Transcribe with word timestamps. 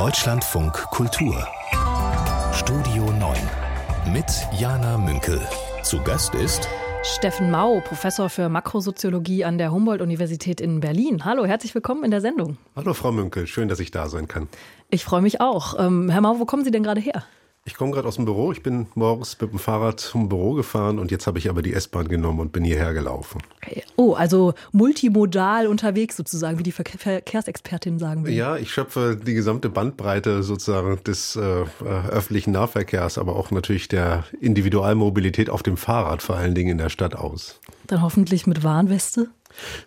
Deutschlandfunk 0.00 0.72
Kultur 0.72 1.46
Studio 2.54 3.12
9 3.12 3.36
mit 4.14 4.24
Jana 4.58 4.96
Münkel. 4.96 5.38
Zu 5.82 6.02
Gast 6.02 6.34
ist 6.34 6.66
Steffen 7.02 7.50
Mau, 7.50 7.80
Professor 7.80 8.30
für 8.30 8.48
Makrosoziologie 8.48 9.44
an 9.44 9.58
der 9.58 9.72
Humboldt-Universität 9.72 10.62
in 10.62 10.80
Berlin. 10.80 11.26
Hallo, 11.26 11.44
herzlich 11.44 11.74
willkommen 11.74 12.02
in 12.02 12.10
der 12.10 12.22
Sendung. 12.22 12.56
Hallo, 12.74 12.94
Frau 12.94 13.12
Münkel, 13.12 13.46
schön, 13.46 13.68
dass 13.68 13.78
ich 13.78 13.90
da 13.90 14.08
sein 14.08 14.26
kann. 14.26 14.48
Ich 14.88 15.04
freue 15.04 15.20
mich 15.20 15.42
auch. 15.42 15.78
Ähm, 15.78 16.08
Herr 16.08 16.22
Mau, 16.22 16.38
wo 16.38 16.46
kommen 16.46 16.64
Sie 16.64 16.70
denn 16.70 16.82
gerade 16.82 17.02
her? 17.02 17.24
Ich 17.70 17.76
komme 17.76 17.92
gerade 17.92 18.08
aus 18.08 18.16
dem 18.16 18.24
Büro. 18.24 18.50
Ich 18.50 18.64
bin 18.64 18.88
morgens 18.96 19.40
mit 19.40 19.52
dem 19.52 19.60
Fahrrad 19.60 20.00
zum 20.00 20.28
Büro 20.28 20.54
gefahren 20.54 20.98
und 20.98 21.12
jetzt 21.12 21.28
habe 21.28 21.38
ich 21.38 21.48
aber 21.48 21.62
die 21.62 21.72
S-Bahn 21.72 22.08
genommen 22.08 22.40
und 22.40 22.50
bin 22.50 22.64
hierher 22.64 22.92
gelaufen. 22.92 23.40
Oh, 23.94 24.14
also 24.14 24.54
multimodal 24.72 25.68
unterwegs 25.68 26.16
sozusagen, 26.16 26.58
wie 26.58 26.64
die 26.64 26.72
Verkehrsexpertin 26.72 28.00
sagen 28.00 28.24
will. 28.24 28.32
Ja, 28.32 28.56
ich 28.56 28.72
schöpfe 28.72 29.16
die 29.16 29.34
gesamte 29.34 29.70
Bandbreite 29.70 30.42
sozusagen 30.42 30.98
des 31.04 31.36
äh, 31.36 31.64
öffentlichen 32.10 32.50
Nahverkehrs, 32.50 33.18
aber 33.18 33.36
auch 33.36 33.52
natürlich 33.52 33.86
der 33.86 34.24
Individualmobilität 34.40 35.48
auf 35.48 35.62
dem 35.62 35.76
Fahrrad, 35.76 36.22
vor 36.22 36.36
allen 36.36 36.56
Dingen 36.56 36.70
in 36.70 36.78
der 36.78 36.88
Stadt 36.88 37.14
aus. 37.14 37.60
Dann 37.90 38.02
hoffentlich 38.02 38.46
mit 38.46 38.62
Warnweste? 38.62 39.30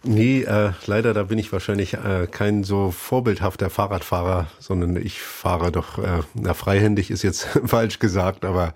Nee, 0.04 0.42
äh, 0.42 0.72
leider, 0.88 1.14
da 1.14 1.24
bin 1.24 1.40
ich 1.40 1.54
wahrscheinlich 1.54 1.94
äh, 1.94 2.28
kein 2.30 2.66
so 2.66 2.92
vorbildhafter 2.92 3.70
Fahrradfahrer, 3.70 4.48
sondern 4.60 4.98
ich 4.98 5.22
fahre 5.22 5.72
doch, 5.72 6.00
äh, 6.00 6.20
na, 6.34 6.54
freihändig 6.54 7.12
ist 7.12 7.24
jetzt 7.24 7.44
falsch 7.66 8.00
gesagt, 8.00 8.44
aber 8.44 8.74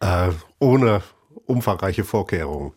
äh, 0.00 0.30
ohne 0.58 1.02
umfangreiche 1.46 2.02
Vorkehrungen 2.02 2.72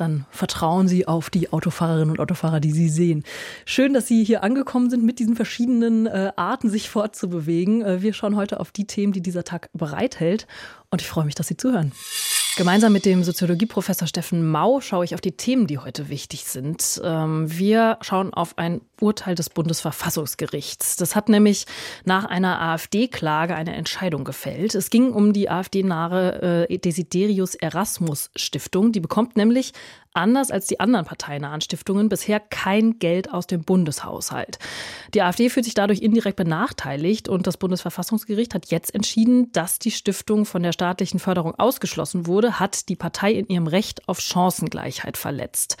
dann 0.00 0.24
vertrauen 0.30 0.88
Sie 0.88 1.06
auf 1.06 1.28
die 1.28 1.52
Autofahrerinnen 1.52 2.10
und 2.10 2.20
Autofahrer, 2.20 2.58
die 2.58 2.70
Sie 2.70 2.88
sehen. 2.88 3.22
Schön, 3.66 3.92
dass 3.92 4.06
Sie 4.06 4.24
hier 4.24 4.42
angekommen 4.42 4.88
sind 4.88 5.04
mit 5.04 5.18
diesen 5.18 5.36
verschiedenen 5.36 6.06
äh, 6.06 6.32
Arten, 6.36 6.70
sich 6.70 6.88
fortzubewegen. 6.88 7.82
Äh, 7.82 8.00
wir 8.00 8.14
schauen 8.14 8.34
heute 8.34 8.60
auf 8.60 8.70
die 8.70 8.86
Themen, 8.86 9.12
die 9.12 9.20
dieser 9.20 9.44
Tag 9.44 9.68
bereithält. 9.74 10.46
Und 10.88 11.02
ich 11.02 11.08
freue 11.08 11.26
mich, 11.26 11.34
dass 11.34 11.48
Sie 11.48 11.58
zuhören. 11.58 11.92
Gemeinsam 12.56 12.92
mit 12.92 13.06
dem 13.06 13.22
Soziologieprofessor 13.22 14.08
Steffen 14.08 14.46
Mau 14.46 14.80
schaue 14.80 15.04
ich 15.04 15.14
auf 15.14 15.20
die 15.20 15.32
Themen, 15.32 15.66
die 15.66 15.78
heute 15.78 16.08
wichtig 16.08 16.44
sind. 16.44 17.00
Ähm, 17.02 17.46
wir 17.48 17.96
schauen 18.02 18.34
auf 18.34 18.58
ein 18.58 18.80
Urteil 19.00 19.34
des 19.34 19.48
Bundesverfassungsgerichts. 19.50 20.96
Das 20.96 21.14
hat 21.14 21.28
nämlich 21.28 21.66
nach 22.04 22.24
einer 22.24 22.60
AfD-Klage 22.60 23.54
eine 23.54 23.74
Entscheidung 23.76 24.24
gefällt. 24.24 24.74
Es 24.74 24.90
ging 24.90 25.12
um 25.12 25.32
die 25.32 25.48
AfD-nahe 25.48 26.66
äh, 26.68 26.78
Desiderius 26.78 27.54
Erasmus 27.54 28.30
Stiftung. 28.36 28.92
Die 28.92 29.00
bekommt 29.00 29.36
nämlich 29.36 29.72
anders 30.12 30.50
als 30.50 30.66
die 30.66 30.80
anderen 30.80 31.06
parteinahen 31.06 31.60
Stiftungen 31.60 32.08
bisher 32.08 32.40
kein 32.40 32.98
Geld 32.98 33.32
aus 33.32 33.46
dem 33.46 33.62
Bundeshaushalt. 33.62 34.58
Die 35.14 35.22
AfD 35.22 35.50
fühlt 35.50 35.64
sich 35.64 35.74
dadurch 35.74 36.00
indirekt 36.00 36.36
benachteiligt 36.36 37.28
und 37.28 37.46
das 37.46 37.56
Bundesverfassungsgericht 37.56 38.54
hat 38.54 38.70
jetzt 38.70 38.94
entschieden, 38.94 39.52
dass 39.52 39.78
die 39.78 39.90
Stiftung 39.90 40.46
von 40.46 40.62
der 40.62 40.72
staatlichen 40.72 41.20
Förderung 41.20 41.54
ausgeschlossen 41.54 42.26
wurde, 42.26 42.58
hat 42.58 42.88
die 42.88 42.96
Partei 42.96 43.32
in 43.32 43.46
ihrem 43.46 43.66
Recht 43.66 44.08
auf 44.08 44.20
Chancengleichheit 44.20 45.16
verletzt. 45.16 45.76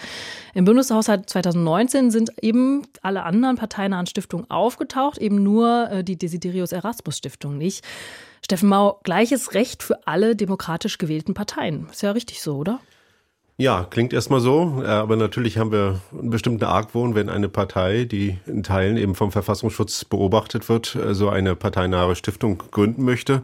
Im 0.54 0.64
Bundeshaushalt 0.64 1.28
2019 1.28 2.10
sind 2.10 2.30
eben 2.40 2.86
alle 3.02 3.24
anderen 3.24 3.56
parteinahen 3.56 4.06
Stiftungen 4.06 4.48
aufgetaucht, 4.50 5.18
eben 5.18 5.42
nur 5.42 5.90
äh, 5.90 6.04
die 6.04 6.16
Desiderius 6.16 6.72
Erasmus 6.72 7.18
Stiftung 7.18 7.58
nicht. 7.58 7.84
Steffen 8.42 8.68
Mau, 8.68 9.00
gleiches 9.02 9.54
Recht 9.54 9.82
für 9.82 10.06
alle 10.06 10.34
demokratisch 10.34 10.98
gewählten 10.98 11.34
Parteien. 11.34 11.88
Ist 11.90 12.02
ja 12.02 12.12
richtig 12.12 12.42
so, 12.42 12.56
oder? 12.56 12.80
Ja, 13.60 13.84
klingt 13.84 14.14
erstmal 14.14 14.40
so, 14.40 14.82
äh, 14.82 14.86
aber 14.86 15.16
natürlich 15.16 15.58
haben 15.58 15.70
wir 15.70 16.00
einen 16.18 16.30
bestimmten 16.30 16.64
Argwohn, 16.64 17.14
wenn 17.14 17.28
eine 17.28 17.50
Partei, 17.50 18.04
die 18.04 18.38
in 18.46 18.62
Teilen 18.62 18.96
eben 18.96 19.14
vom 19.14 19.32
Verfassungsschutz 19.32 20.06
beobachtet 20.06 20.70
wird, 20.70 20.94
äh, 20.94 21.14
so 21.14 21.28
eine 21.28 21.54
parteinahe 21.56 22.16
Stiftung 22.16 22.62
gründen 22.70 23.04
möchte. 23.04 23.42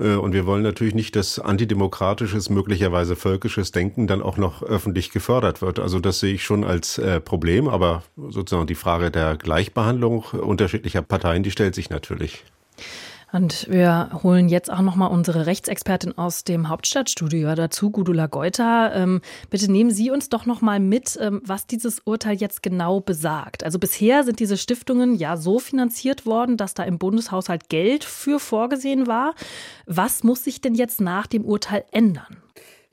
Äh, 0.00 0.16
und 0.16 0.32
wir 0.32 0.46
wollen 0.46 0.64
natürlich 0.64 0.96
nicht, 0.96 1.14
dass 1.14 1.38
antidemokratisches, 1.38 2.50
möglicherweise 2.50 3.14
völkisches 3.14 3.70
Denken 3.70 4.08
dann 4.08 4.20
auch 4.20 4.36
noch 4.36 4.64
öffentlich 4.64 5.12
gefördert 5.12 5.62
wird. 5.62 5.78
Also 5.78 6.00
das 6.00 6.18
sehe 6.18 6.34
ich 6.34 6.42
schon 6.42 6.64
als 6.64 7.00
Problem, 7.24 7.68
aber 7.68 8.02
sozusagen 8.16 8.66
die 8.66 8.74
Frage 8.74 9.12
der 9.12 9.36
Gleichbehandlung 9.36 10.24
unterschiedlicher 10.24 11.02
Parteien, 11.02 11.44
die 11.44 11.52
stellt 11.52 11.76
sich 11.76 11.88
natürlich. 11.88 12.42
Und 13.32 13.66
wir 13.70 14.10
holen 14.22 14.50
jetzt 14.50 14.70
auch 14.70 14.82
nochmal 14.82 15.10
unsere 15.10 15.46
Rechtsexpertin 15.46 16.18
aus 16.18 16.44
dem 16.44 16.68
Hauptstadtstudio 16.68 17.54
dazu, 17.54 17.90
Gudula 17.90 18.26
Geuter. 18.26 18.92
Ähm, 18.94 19.22
bitte 19.48 19.72
nehmen 19.72 19.90
Sie 19.90 20.10
uns 20.10 20.28
doch 20.28 20.44
nochmal 20.44 20.80
mit, 20.80 21.18
ähm, 21.18 21.40
was 21.44 21.66
dieses 21.66 22.00
Urteil 22.00 22.36
jetzt 22.36 22.62
genau 22.62 23.00
besagt. 23.00 23.64
Also 23.64 23.78
bisher 23.78 24.24
sind 24.24 24.38
diese 24.38 24.58
Stiftungen 24.58 25.14
ja 25.14 25.38
so 25.38 25.58
finanziert 25.58 26.26
worden, 26.26 26.58
dass 26.58 26.74
da 26.74 26.82
im 26.82 26.98
Bundeshaushalt 26.98 27.70
Geld 27.70 28.04
für 28.04 28.38
vorgesehen 28.38 29.06
war. 29.06 29.34
Was 29.86 30.24
muss 30.24 30.44
sich 30.44 30.60
denn 30.60 30.74
jetzt 30.74 31.00
nach 31.00 31.26
dem 31.26 31.46
Urteil 31.46 31.84
ändern? 31.90 32.36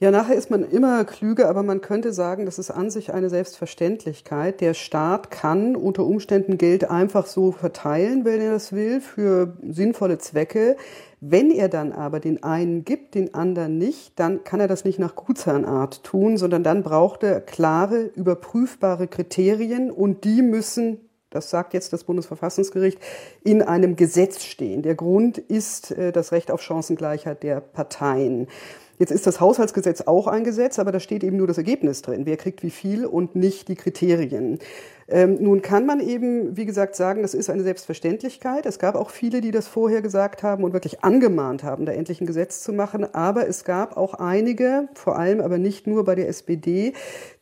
Ja, 0.02 0.12
nachher 0.12 0.36
ist 0.36 0.50
man 0.50 0.64
immer 0.64 1.04
klüger, 1.04 1.50
aber 1.50 1.62
man 1.62 1.82
könnte 1.82 2.14
sagen, 2.14 2.46
das 2.46 2.58
ist 2.58 2.72
an 2.72 2.90
sich 2.90 3.14
eine 3.14 3.30
Selbstverständlichkeit. 3.30 4.62
Der 4.62 4.74
Staat 4.74 5.30
kann 5.30 5.76
unter 5.76 6.06
Umständen 6.06 6.58
Geld 6.58 6.90
einfach 6.90 7.26
so 7.26 7.52
verteilen, 7.52 8.24
wenn 8.24 8.40
er 8.40 8.54
das 8.54 8.72
will, 8.72 9.02
für 9.02 9.58
sinnvolle 9.62 10.18
Zwecke. 10.18 10.78
Wenn 11.20 11.52
er 11.52 11.68
dann 11.68 11.92
aber 11.92 12.22
den 12.22 12.44
einen 12.44 12.86
gibt, 12.86 13.14
den 13.16 13.34
anderen 13.34 13.78
nicht, 13.78 14.18
dann 14.18 14.46
kann 14.46 14.62
er 14.62 14.70
das 14.70 14.86
nicht 14.86 15.00
nach 15.00 15.16
Gutsherrenart 15.16 16.02
tun, 16.06 16.38
sondern 16.38 16.64
dann 16.64 16.82
braucht 16.82 17.24
er 17.24 17.42
klare, 17.42 18.04
überprüfbare 18.16 19.10
Kriterien 19.10 19.92
und 19.92 20.24
die 20.24 20.42
müssen 20.42 21.10
das 21.32 21.52
sagt 21.52 21.76
jetzt 21.76 21.94
das 21.94 22.06
Bundesverfassungsgericht, 22.06 23.00
in 23.44 23.62
einem 23.62 23.96
Gesetz 23.96 24.44
stehen. 24.44 24.82
Der 24.82 24.96
Grund 24.96 25.38
ist 25.38 25.92
äh, 25.92 26.12
das 26.12 26.32
Recht 26.32 26.50
auf 26.50 26.64
Chancengleichheit 26.64 27.44
der 27.44 27.62
Parteien. 27.62 28.48
Jetzt 29.00 29.12
ist 29.12 29.26
das 29.26 29.40
Haushaltsgesetz 29.40 30.02
auch 30.02 30.28
ein 30.28 30.44
Gesetz, 30.44 30.78
aber 30.78 30.92
da 30.92 31.00
steht 31.00 31.24
eben 31.24 31.38
nur 31.38 31.48
das 31.48 31.58
Ergebnis 31.58 32.02
drin. 32.02 32.26
Wer 32.26 32.36
kriegt 32.36 32.64
wie 32.64 32.70
viel 32.70 33.06
und 33.06 33.34
nicht 33.34 33.70
die 33.70 33.76
Kriterien. 33.76 34.60
Ähm, 35.12 35.38
nun 35.42 35.62
kann 35.62 35.86
man 35.86 36.00
eben, 36.00 36.56
wie 36.56 36.66
gesagt, 36.66 36.96
sagen, 36.96 37.24
das 37.24 37.34
ist 37.34 37.50
eine 37.50 37.64
Selbstverständlichkeit. 37.64 38.66
Es 38.66 38.78
gab 38.78 38.96
auch 38.96 39.10
viele, 39.10 39.42
die 39.42 39.52
das 39.52 39.68
vorher 39.68 40.02
gesagt 40.02 40.44
haben 40.44 40.64
und 40.64 40.74
wirklich 40.74 41.04
angemahnt 41.04 41.64
haben, 41.64 41.86
da 41.86 41.92
endlich 41.92 42.22
ein 42.22 42.28
Gesetz 42.28 42.62
zu 42.62 42.74
machen. 42.74 43.14
Aber 43.16 43.48
es 43.48 43.64
gab 43.64 43.98
auch 43.98 44.14
einige, 44.14 44.88
vor 44.94 45.18
allem 45.18 45.42
aber 45.42 45.58
nicht 45.58 45.88
nur 45.88 46.06
bei 46.06 46.16
der 46.16 46.28
SPD, 46.28 46.94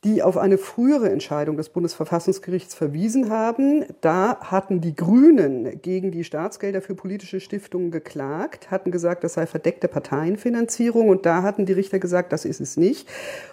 die 0.04 0.24
auf 0.24 0.38
eine 0.38 0.58
frühere 0.58 1.10
Entscheidung 1.10 1.58
des 1.58 1.70
Bundesverfassungsgerichts 1.70 2.74
verwiesen 2.74 3.30
haben. 3.30 3.84
Da 4.00 4.38
hatten 4.40 4.80
die 4.80 4.96
Grünen 4.96 5.82
gegen 5.82 6.12
die 6.12 6.24
Staatsgelder 6.24 6.82
für 6.82 6.96
politische 6.96 7.42
Stiftungen 7.42 7.92
geklagt, 7.92 8.72
hatten 8.72 8.92
gesagt, 8.92 9.26
das 9.26 9.34
sei 9.34 9.46
verdeckte 9.46 9.90
Parteienfinanzierung. 9.90 11.10
Und 11.10 11.26
da 11.26 11.44
hatten 11.44 11.66
die 11.66 11.74
Richter 11.74 12.00
gesagt, 12.00 12.32
das 12.32 12.46
ist 12.46 12.62
es 12.62 12.78
nicht. 12.78 13.10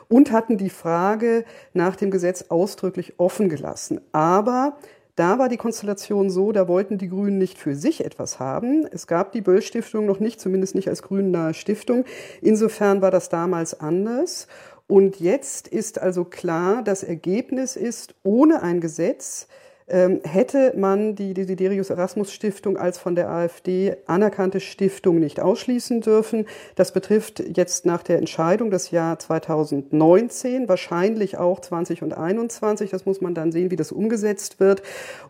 Und 0.09 0.33
hatten 0.33 0.59
die 0.59 0.71
Frage 0.71 1.45
nach 1.73 1.97
dem 1.97 2.11
Gesetz 2.11 2.47
ausdrücklich 2.49 3.15
offen 3.19 3.49
gelassen. 3.49 4.01
Aber 4.13 4.77
da 5.17 5.39
war 5.39 5.49
die 5.49 5.57
Konstellation 5.57 6.29
so, 6.29 6.51
da 6.51 6.67
wollten 6.67 6.99
die 6.99 7.09
Grünen 7.09 7.39
nicht 7.39 7.59
für 7.59 7.77
sich 7.77 8.05
etwas 8.05 8.41
haben. 8.41 8.85
Es 8.91 9.07
gab 9.07 9.31
die 9.31 9.43
Böll-Stiftung 9.43 10.07
noch 10.07 10.19
nicht, 10.19 10.41
zumindest 10.41 10.75
nicht 10.75 10.89
als 10.89 11.03
grünnahe 11.03 11.55
Stiftung. 11.55 12.05
Insofern 12.41 13.01
war 13.01 13.13
das 13.13 13.29
damals 13.29 13.79
anders. 13.79 14.49
Und 14.89 15.21
jetzt 15.21 15.69
ist 15.69 16.01
also 16.01 16.25
klar, 16.25 16.83
das 16.83 17.05
Ergebnis 17.05 17.77
ist, 17.77 18.15
ohne 18.25 18.63
ein 18.63 18.81
Gesetz 18.81 19.47
hätte 19.87 20.73
man 20.77 21.15
die 21.15 21.35
Desiderius 21.35 21.91
Erasmus 21.91 22.33
Stiftung 22.33 22.79
als 22.79 22.97
von 22.97 23.15
der 23.15 23.29
AfD 23.29 23.97
anerkannte 24.07 24.61
Stiftung 24.61 25.19
nicht 25.19 25.41
ausschließen 25.41 26.01
dürfen. 26.01 26.47
Das 26.75 26.93
betrifft 26.93 27.43
jetzt 27.55 27.85
nach 27.85 28.03
der 28.03 28.17
Entscheidung 28.17 28.71
das 28.71 28.91
Jahr 28.91 29.19
2019, 29.19 30.69
wahrscheinlich 30.69 31.37
auch 31.37 31.61
20 31.61 32.03
und 32.03 32.17
21. 32.17 32.91
Das 32.91 33.05
muss 33.05 33.21
man 33.21 33.35
dann 33.35 33.53
sehen, 33.53 33.71
wie 33.71 33.77
das 33.77 33.93
umgesetzt 33.93 34.59
wird. 34.59 34.83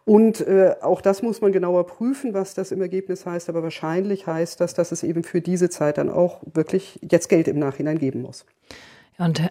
Und 0.05 0.41
äh, 0.47 0.77
auch 0.81 1.01
das 1.01 1.23
muss 1.23 1.41
man 1.41 1.51
genauer 1.51 1.87
prüfen, 1.87 2.33
was 2.33 2.55
das 2.55 2.71
im 2.71 2.81
Ergebnis 2.81 3.27
heißt. 3.27 3.49
Aber 3.49 3.65
wahrscheinlich 3.65 4.29
heißt 4.29 4.61
das, 4.61 4.75
dass 4.75 4.93
es 4.93 5.03
eben 5.03 5.25
für 5.25 5.41
diese 5.41 5.69
Zeit 5.69 5.99
dann 5.99 6.11
auch 6.11 6.41
wirklich 6.53 7.00
jetzt 7.03 7.29
Geld 7.29 7.49
im 7.49 7.59
Nachhinein 7.59 7.99
geben 7.99 8.23
muss. 8.23 8.47
Und 9.19 9.43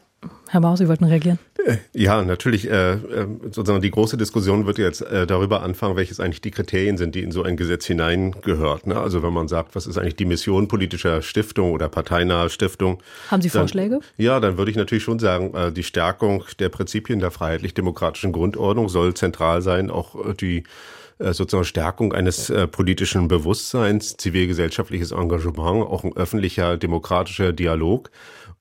Herr 0.49 0.59
Maus, 0.59 0.79
Sie 0.79 0.87
wollten 0.87 1.05
reagieren? 1.05 1.39
Äh, 1.65 1.77
ja, 1.93 2.21
natürlich. 2.23 2.69
Äh, 2.69 2.93
äh, 2.93 3.27
sozusagen 3.51 3.81
die 3.81 3.91
große 3.91 4.17
Diskussion 4.17 4.65
wird 4.65 4.77
jetzt 4.77 5.01
äh, 5.01 5.25
darüber 5.25 5.63
anfangen, 5.63 5.95
welches 5.95 6.19
eigentlich 6.19 6.41
die 6.41 6.51
Kriterien 6.51 6.97
sind, 6.97 7.15
die 7.15 7.21
in 7.21 7.31
so 7.31 7.43
ein 7.43 7.57
Gesetz 7.57 7.85
hineingehört. 7.85 8.87
Ne? 8.87 8.99
Also 8.99 9.23
wenn 9.23 9.33
man 9.33 9.47
sagt, 9.47 9.75
was 9.75 9.87
ist 9.87 9.97
eigentlich 9.97 10.15
die 10.15 10.25
Mission 10.25 10.67
politischer 10.67 11.21
Stiftung 11.21 11.71
oder 11.71 11.89
parteinaher 11.89 12.49
Stiftung? 12.49 13.01
Haben 13.29 13.41
Sie 13.41 13.49
dann, 13.49 13.61
Vorschläge? 13.61 13.99
Ja, 14.17 14.39
dann 14.39 14.57
würde 14.57 14.71
ich 14.71 14.77
natürlich 14.77 15.03
schon 15.03 15.19
sagen, 15.19 15.53
äh, 15.53 15.71
die 15.71 15.83
Stärkung 15.83 16.43
der 16.59 16.69
Prinzipien 16.69 17.19
der 17.19 17.31
freiheitlich-demokratischen 17.31 18.31
Grundordnung 18.31 18.89
soll 18.89 19.13
zentral 19.13 19.61
sein. 19.61 19.89
Auch 19.89 20.15
äh, 20.25 20.33
die 20.33 20.63
äh, 21.19 21.33
sozusagen 21.33 21.65
Stärkung 21.65 22.13
eines 22.13 22.49
äh, 22.49 22.67
politischen 22.67 23.27
Bewusstseins, 23.27 24.17
zivilgesellschaftliches 24.17 25.11
Engagement, 25.11 25.87
auch 25.87 26.03
ein 26.03 26.15
öffentlicher 26.17 26.77
demokratischer 26.77 27.53
Dialog. 27.53 28.09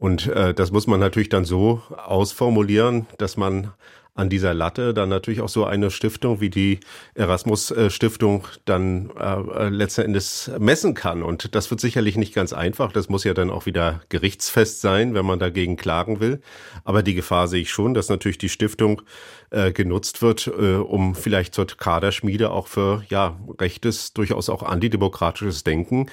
Und 0.02 0.26
äh, 0.26 0.52
das 0.52 0.72
muss 0.72 0.88
man 0.88 0.98
natürlich 0.98 1.28
dann 1.28 1.44
so 1.44 1.80
ausformulieren, 1.96 3.06
dass 3.18 3.36
man 3.36 3.70
an 4.16 4.28
dieser 4.28 4.52
Latte 4.52 4.94
dann 4.94 5.08
natürlich 5.08 5.40
auch 5.40 5.48
so 5.48 5.64
eine 5.64 5.92
Stiftung 5.92 6.40
wie 6.40 6.50
die 6.50 6.80
Erasmus-Stiftung 7.14 8.44
dann 8.64 9.10
äh, 9.16 9.68
letzten 9.68 10.00
Endes 10.00 10.50
messen 10.58 10.94
kann. 10.94 11.22
Und 11.22 11.54
das 11.54 11.70
wird 11.70 11.80
sicherlich 11.80 12.16
nicht 12.16 12.34
ganz 12.34 12.52
einfach. 12.52 12.90
Das 12.90 13.08
muss 13.08 13.22
ja 13.22 13.32
dann 13.32 13.48
auch 13.48 13.64
wieder 13.64 14.00
gerichtsfest 14.08 14.80
sein, 14.80 15.14
wenn 15.14 15.24
man 15.24 15.38
dagegen 15.38 15.76
klagen 15.76 16.18
will. 16.18 16.40
Aber 16.82 17.04
die 17.04 17.14
Gefahr 17.14 17.46
sehe 17.46 17.62
ich 17.62 17.70
schon, 17.70 17.94
dass 17.94 18.08
natürlich 18.08 18.38
die 18.38 18.48
Stiftung 18.48 19.02
äh, 19.50 19.70
genutzt 19.70 20.20
wird, 20.20 20.48
äh, 20.48 20.74
um 20.74 21.14
vielleicht 21.14 21.54
zur 21.54 21.68
Kaderschmiede 21.68 22.50
auch 22.50 22.66
für 22.66 23.04
ja 23.08 23.38
rechtes, 23.60 24.14
durchaus 24.14 24.48
auch 24.48 24.64
antidemokratisches 24.64 25.62
Denken 25.62 26.08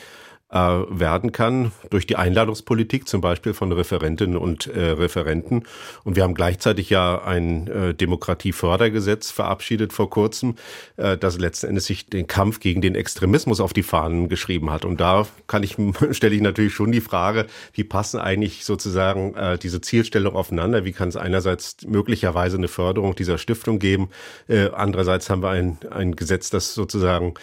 äh, 0.51 0.57
werden 0.57 1.31
kann 1.31 1.71
durch 1.89 2.07
die 2.07 2.15
Einladungspolitik 2.15 3.07
zum 3.07 3.21
Beispiel 3.21 3.53
von 3.53 3.71
Referentinnen 3.71 4.37
und 4.37 4.67
äh, 4.67 4.91
Referenten. 4.91 5.63
Und 6.03 6.15
wir 6.15 6.23
haben 6.23 6.33
gleichzeitig 6.33 6.89
ja 6.89 7.21
ein 7.23 7.67
äh, 7.67 7.93
Demokratiefördergesetz 7.93 9.31
verabschiedet 9.31 9.93
vor 9.93 10.09
kurzem, 10.09 10.55
äh, 10.97 11.17
das 11.17 11.37
letzten 11.37 11.67
Endes 11.67 11.85
sich 11.85 12.07
den 12.07 12.27
Kampf 12.27 12.59
gegen 12.59 12.81
den 12.81 12.95
Extremismus 12.95 13.59
auf 13.59 13.73
die 13.73 13.83
Fahnen 13.83 14.29
geschrieben 14.29 14.71
hat. 14.71 14.85
Und 14.85 14.99
da 14.99 15.27
kann 15.47 15.63
ich 15.63 15.75
stelle 16.11 16.35
ich 16.35 16.41
natürlich 16.41 16.73
schon 16.73 16.91
die 16.91 17.01
Frage, 17.01 17.45
wie 17.73 17.83
passen 17.83 18.19
eigentlich 18.19 18.65
sozusagen 18.65 19.35
äh, 19.35 19.57
diese 19.57 19.81
Zielstellung 19.81 20.35
aufeinander? 20.35 20.85
Wie 20.85 20.93
kann 20.93 21.09
es 21.09 21.15
einerseits 21.15 21.77
möglicherweise 21.85 22.57
eine 22.57 22.67
Förderung 22.67 23.15
dieser 23.15 23.37
Stiftung 23.37 23.79
geben? 23.79 24.09
Äh, 24.47 24.69
andererseits 24.69 25.29
haben 25.29 25.43
wir 25.43 25.49
ein, 25.49 25.77
ein 25.91 26.15
Gesetz, 26.15 26.49
das 26.49 26.73
sozusagen 26.73 27.35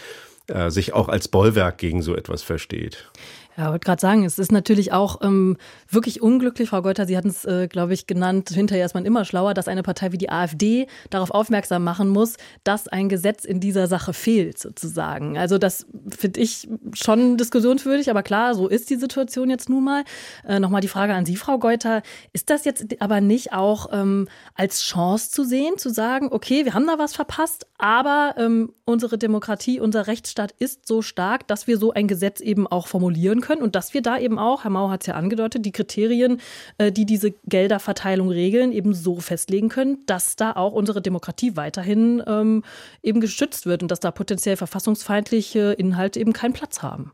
äh, 0.48 0.70
sich 0.70 0.93
auch 0.93 1.08
als 1.08 1.28
Bollwerk 1.28 1.78
gegen 1.78 2.02
so 2.02 2.14
etwas 2.14 2.43
versteht. 2.43 3.10
Ja, 3.58 3.70
wollte 3.70 3.87
gerade 3.87 4.00
sagen, 4.00 4.25
es 4.26 4.38
ist 4.38 4.53
natürlich 4.53 4.93
auch 4.93 5.23
ähm, 5.23 5.56
wirklich 5.88 6.20
unglücklich, 6.20 6.69
Frau 6.69 6.82
Geuter, 6.82 7.06
Sie 7.06 7.17
hatten 7.17 7.31
es, 7.31 7.47
äh, 7.47 7.69
glaube 7.69 7.94
ich, 7.94 8.06
genannt, 8.06 8.50
hinterher 8.50 8.85
ist 8.85 8.93
man 8.93 9.06
immer 9.06 9.25
schlauer, 9.25 9.55
dass 9.55 9.67
eine 9.67 9.82
Partei 9.82 10.12
wie 10.12 10.19
die 10.19 10.29
AfD 10.29 10.87
darauf 11.08 11.31
aufmerksam 11.31 11.82
machen 11.82 12.08
muss, 12.08 12.35
dass 12.64 12.87
ein 12.87 13.08
Gesetz 13.08 13.47
in 13.47 13.58
dieser 13.58 13.87
Sache 13.87 14.12
fehlt, 14.12 14.58
sozusagen. 14.58 15.38
Also 15.38 15.56
das 15.56 15.87
finde 16.14 16.41
ich 16.41 16.69
schon 16.93 17.38
diskussionswürdig, 17.38 18.11
aber 18.11 18.23
klar, 18.23 18.55
so 18.55 18.69
ist 18.69 18.91
die 18.91 18.97
Situation 18.97 19.49
jetzt 19.49 19.70
nun 19.70 19.85
mal. 19.85 20.05
Äh, 20.47 20.61
Nochmal 20.61 20.82
die 20.82 20.88
Frage 20.88 21.14
an 21.14 21.25
Sie, 21.25 21.37
Frau 21.37 21.58
Geuter, 21.58 22.03
ist 22.35 22.50
das 22.50 22.67
jetzt 22.67 22.85
aber 23.00 23.23
nicht 23.23 23.55
auch 23.55 23.88
ähm, 23.91 24.29
als 24.55 24.82
Chance 24.82 25.31
zu 25.31 25.44
sehen, 25.44 25.79
zu 25.79 25.88
sagen, 25.88 26.29
okay, 26.31 26.67
wir 26.67 26.75
haben 26.75 26.87
da 26.87 26.99
was 26.99 27.14
verpasst, 27.14 27.67
aber 27.79 28.35
ähm, 28.37 28.75
unsere 28.85 29.17
Demokratie, 29.17 29.81
unser 29.81 30.08
Rechtsstaat 30.08 30.53
ist 30.58 30.87
so 30.87 31.00
stark, 31.00 31.49
dass 31.49 31.67
wir 31.67 31.79
so 31.79 31.93
ein 31.93 32.06
Gesetz 32.06 32.41
eben 32.41 32.67
auch 32.67 32.87
formulieren 32.87 33.41
können? 33.41 33.45
Können 33.46 33.62
und 33.62 33.76
dass 33.76 33.94
wir 33.94 34.02
da 34.02 34.19
eben 34.19 34.38
auch, 34.38 34.64
Herr 34.64 34.70
Mau 34.70 34.90
hat 34.90 35.02
es 35.02 35.06
ja 35.06 35.14
angedeutet, 35.14 35.64
die 35.64 35.72
Kriterien, 35.72 36.40
äh, 36.78 36.90
die 36.90 37.06
diese 37.06 37.32
Gelderverteilung 37.46 38.28
regeln, 38.28 38.72
eben 38.72 38.93
so 38.93 39.20
festlegen 39.20 39.69
können, 39.69 39.98
dass 40.06 40.37
da 40.37 40.52
auch 40.52 40.72
unsere 40.72 41.00
Demokratie 41.00 41.56
weiterhin 41.56 42.22
ähm, 42.26 42.64
eben 43.02 43.20
geschützt 43.20 43.66
wird 43.66 43.82
und 43.82 43.90
dass 43.90 44.00
da 44.00 44.10
potenziell 44.10 44.56
verfassungsfeindliche 44.56 45.72
Inhalte 45.72 46.19
eben 46.19 46.32
keinen 46.32 46.52
Platz 46.52 46.82
haben. 46.82 47.12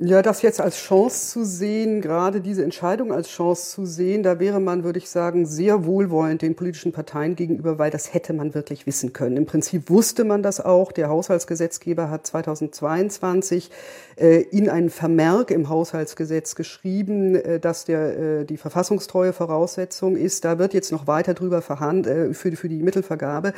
Ja, 0.00 0.22
das 0.22 0.42
jetzt 0.42 0.60
als 0.60 0.76
Chance 0.76 1.32
zu 1.32 1.44
sehen, 1.44 2.00
gerade 2.00 2.40
diese 2.40 2.62
Entscheidung 2.62 3.12
als 3.12 3.30
Chance 3.30 3.70
zu 3.72 3.84
sehen, 3.84 4.22
da 4.22 4.38
wäre 4.38 4.60
man, 4.60 4.84
würde 4.84 5.00
ich 5.00 5.10
sagen, 5.10 5.44
sehr 5.44 5.86
wohlwollend 5.86 6.40
den 6.40 6.54
politischen 6.54 6.92
Parteien 6.92 7.34
gegenüber, 7.34 7.80
weil 7.80 7.90
das 7.90 8.14
hätte 8.14 8.32
man 8.32 8.54
wirklich 8.54 8.86
wissen 8.86 9.12
können. 9.12 9.36
Im 9.36 9.46
Prinzip 9.46 9.90
wusste 9.90 10.22
man 10.22 10.44
das 10.44 10.60
auch. 10.60 10.92
Der 10.92 11.08
Haushaltsgesetzgeber 11.08 12.10
hat 12.10 12.28
2022 12.28 13.72
äh, 14.14 14.42
in 14.42 14.70
einen 14.70 14.90
Vermerk 14.90 15.50
im 15.50 15.68
Haushaltsgesetz 15.68 16.54
geschrieben, 16.54 17.34
äh, 17.34 17.58
dass 17.58 17.84
der, 17.84 18.18
äh, 18.18 18.44
die 18.44 18.56
verfassungstreue 18.56 19.32
Voraussetzung 19.32 20.14
ist. 20.16 20.44
Da 20.44 20.60
wird 20.60 20.74
jetzt 20.74 20.92
noch 20.92 21.08
weiter 21.08 21.34
drüber 21.34 21.60
verhandelt, 21.60 22.30
äh, 22.30 22.34
für, 22.34 22.52
für 22.52 22.68
die 22.68 22.84
Mittelvergabe, 22.84 23.52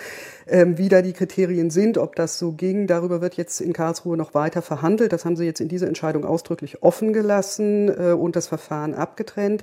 äh, 0.46 0.64
wie 0.68 0.88
da 0.88 1.02
die 1.02 1.12
Kriterien 1.12 1.68
sind, 1.68 1.98
ob 1.98 2.16
das 2.16 2.38
so 2.38 2.52
ging. 2.52 2.86
Darüber 2.86 3.20
wird 3.20 3.34
jetzt 3.34 3.60
in 3.60 3.74
Karlsruhe 3.74 4.16
noch 4.16 4.32
weiter 4.32 4.62
verhandelt. 4.62 5.12
Das 5.12 5.26
haben 5.26 5.36
sie 5.36 5.44
jetzt 5.44 5.60
in 5.60 5.68
dieser 5.68 5.86
Entscheidung 5.86 6.29
ausdrücklich 6.30 6.82
offen 6.82 7.12
gelassen 7.12 7.88
äh, 7.88 8.12
und 8.12 8.36
das 8.36 8.46
Verfahren 8.46 8.94
abgetrennt. 8.94 9.62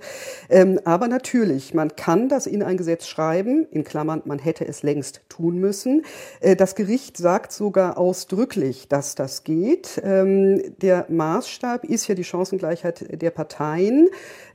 Ähm, 0.50 0.80
aber 0.86 1.08
natürlich, 1.08 1.74
man 1.74 1.96
kann 1.96 2.30
das 2.30 2.46
in 2.46 2.62
ein 2.62 2.78
Gesetz 2.78 3.08
schreiben, 3.08 3.66
in 3.72 3.84
Klammern, 3.84 4.22
man 4.26 4.40
hätte 4.40 4.68
es 4.68 4.84
längst 4.84 5.22
tun 5.30 5.58
müssen. 5.58 6.04
Äh, 6.42 6.56
das 6.56 6.76
Gericht 6.76 7.18
sagt 7.18 7.52
sogar 7.52 7.98
ausdrücklich, 7.98 8.88
dass 8.88 9.16
das 9.16 9.44
geht. 9.44 10.02
Ähm, 10.04 10.62
der 10.82 11.06
Maßstab 11.10 11.86
ist 11.86 12.08
ja 12.08 12.16
die 12.16 12.24
Chancengleichheit 12.24 13.22
der 13.22 13.32
Parteien. 13.32 14.10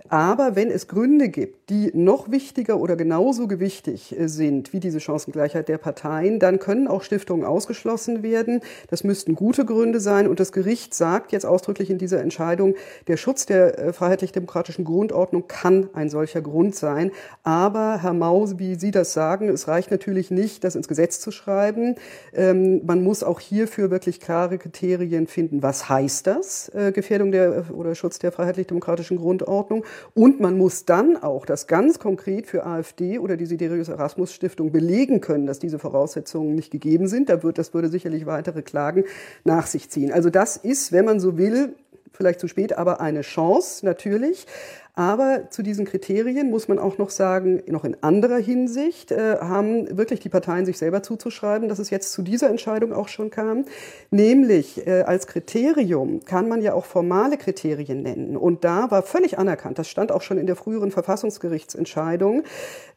Aber 0.08 0.56
wenn 0.56 0.70
es 0.70 0.88
Gründe 0.88 1.28
gibt, 1.28 1.70
die 1.70 1.90
noch 1.94 2.31
wichtiger 2.31 2.78
oder 2.78 2.96
genauso 2.96 3.46
gewichtig 3.46 4.19
äh, 4.19 4.28
sind 4.28 4.72
wie 4.72 4.81
diese 4.81 5.00
Chancengleichheit 5.00 5.69
der 5.69 5.78
Parteien, 5.78 6.38
dann 6.38 6.58
können 6.58 6.88
auch 6.88 7.02
Stiftungen 7.02 7.44
ausgeschlossen 7.44 8.22
werden. 8.22 8.60
Das 8.88 9.04
müssten 9.04 9.34
gute 9.34 9.64
Gründe 9.64 10.00
sein. 10.00 10.26
Und 10.28 10.40
das 10.40 10.52
Gericht 10.52 10.94
sagt 10.94 11.32
jetzt 11.32 11.46
ausdrücklich 11.46 11.90
in 11.90 11.99
dieser 11.99 12.20
Entscheidung, 12.20 12.75
der 13.06 13.16
Schutz 13.16 13.46
der 13.46 13.78
äh, 13.78 13.93
freiheitlich-demokratischen 13.93 14.84
Grundordnung 14.84 15.46
kann 15.49 15.88
ein 15.94 16.10
solcher 16.10 16.43
Grund 16.43 16.75
sein. 16.75 17.10
Aber, 17.43 18.02
Herr 18.02 18.14
Maus, 18.14 18.58
wie 18.58 18.75
Sie 18.75 18.90
das 18.90 19.12
sagen, 19.12 19.49
es 19.49 19.69
reicht 19.69 19.90
natürlich 19.90 20.31
nicht, 20.31 20.64
das 20.64 20.75
ins 20.75 20.88
Gesetz 20.88 21.20
zu 21.20 21.31
schreiben. 21.31 21.94
Ähm, 22.34 22.84
man 22.84 23.02
muss 23.02 23.22
auch 23.22 23.40
hierfür 23.40 23.90
wirklich 23.90 24.20
klare 24.20 24.58
Kriterien 24.58 25.26
finden. 25.26 25.62
Was 25.62 25.88
heißt 25.88 26.26
das? 26.26 26.69
Äh, 26.70 26.93
Gefährdung 26.93 27.32
der 27.32 27.64
oder 27.72 27.94
Schutz 27.94 28.19
der 28.19 28.32
freiheitlich-demokratischen 28.32 29.16
Grundordnung. 29.16 29.84
Und 30.15 30.41
man 30.41 30.59
muss 30.59 30.85
dann 30.85 31.17
auch 31.17 31.47
das 31.47 31.67
ganz 31.67 31.99
konkret 31.99 32.47
für 32.47 32.67
AfD 32.67 33.19
oder 33.19 33.37
die 33.37 33.47
Siderius 33.47 33.89
Erasmus 33.89 34.33
Stiftung 34.33 34.73
belegen 34.73 35.21
können, 35.21 35.47
dass 35.47 35.59
diese 35.59 35.79
Voraussetzungen 35.79 36.55
nicht 36.55 36.71
gegeben 36.71 37.09
sind. 37.09 37.29
Da 37.29 37.43
wird, 37.43 37.59
das 37.59 37.75
würde 37.75 37.89
sicherlich 37.89 38.27
weitere 38.27 38.62
Klagen 38.62 39.05
nach 39.44 39.67
sich 39.67 39.91
ziehen. 39.91 40.12
Also 40.12 40.31
das 40.31 40.56
ist, 40.56 40.93
wenn 40.93 41.05
man 41.05 41.21
so 41.21 41.39
will, 41.39 41.75
vielleicht 42.12 42.41
zu 42.41 42.49
spät, 42.49 42.77
aber 42.77 43.00
eine 43.00 43.23
Chance 43.23 43.85
natürlich. 43.85 44.47
Aber 44.94 45.49
zu 45.49 45.62
diesen 45.62 45.87
Kriterien 45.87 46.50
muss 46.50 46.69
man 46.69 46.79
auch 46.79 46.99
noch 46.99 47.09
sagen, 47.09 47.62
noch 47.67 47.85
in 47.85 47.97
anderer 48.03 48.37
Hinsicht 48.37 49.11
äh, 49.11 49.39
haben 49.41 49.97
wirklich 49.97 50.21
die 50.21 50.29
Parteien 50.29 50.67
sich 50.67 50.77
selber 50.77 51.03
zuzuschreiben, 51.03 51.71
dass 51.71 51.79
es 51.79 51.89
jetzt 51.89 52.12
zu 52.12 52.21
dieser 52.21 52.50
Entscheidung 52.50 52.93
auch 52.93 53.09
schon 53.09 53.31
kam. 53.31 53.65
Nämlich 54.11 54.87
äh, 54.87 55.00
als 55.03 55.27
Kriterium 55.27 56.21
kann 56.27 56.47
man 56.47 56.61
ja 56.61 56.75
auch 56.75 56.85
formale 56.85 57.39
Kriterien 57.39 58.03
nennen. 58.03 58.37
Und 58.37 58.65
da 58.65 58.91
war 58.91 59.03
völlig 59.03 59.39
anerkannt, 59.39 59.79
das 59.79 59.89
stand 59.89 60.12
auch 60.12 60.21
schon 60.21 60.37
in 60.37 60.47
der 60.47 60.56
früheren 60.56 60.91
Verfassungsgerichtsentscheidung, 60.91 62.43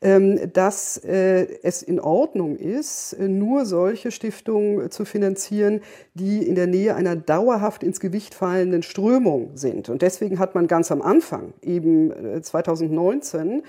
ähm, 0.01 0.51
dass 0.51 0.97
äh, 0.97 1.47
es 1.63 1.81
in 1.81 2.01
Ordnung 2.01 2.57
ist, 2.57 3.17
nur 3.19 3.65
solche 3.65 4.11
Stiftungen 4.11 4.91
zu 4.91 5.05
finanzieren, 5.05 5.79
die 6.13 6.45
in 6.45 6.55
der 6.55 6.67
Nähe 6.67 6.95
einer 6.95 7.15
dauerhaft 7.15 7.83
ins 7.83 8.01
Gewicht 8.01 8.35
fallenden 8.35 8.83
Strömung 8.83 9.51
sind. 9.55 9.87
Und 9.87 10.01
deswegen 10.01 10.39
hat 10.39 10.55
man 10.55 10.67
ganz 10.67 10.91
am 10.91 11.01
Anfang 11.01 11.53
eben 11.61 11.84
eben 11.85 12.43
2019 12.43 13.61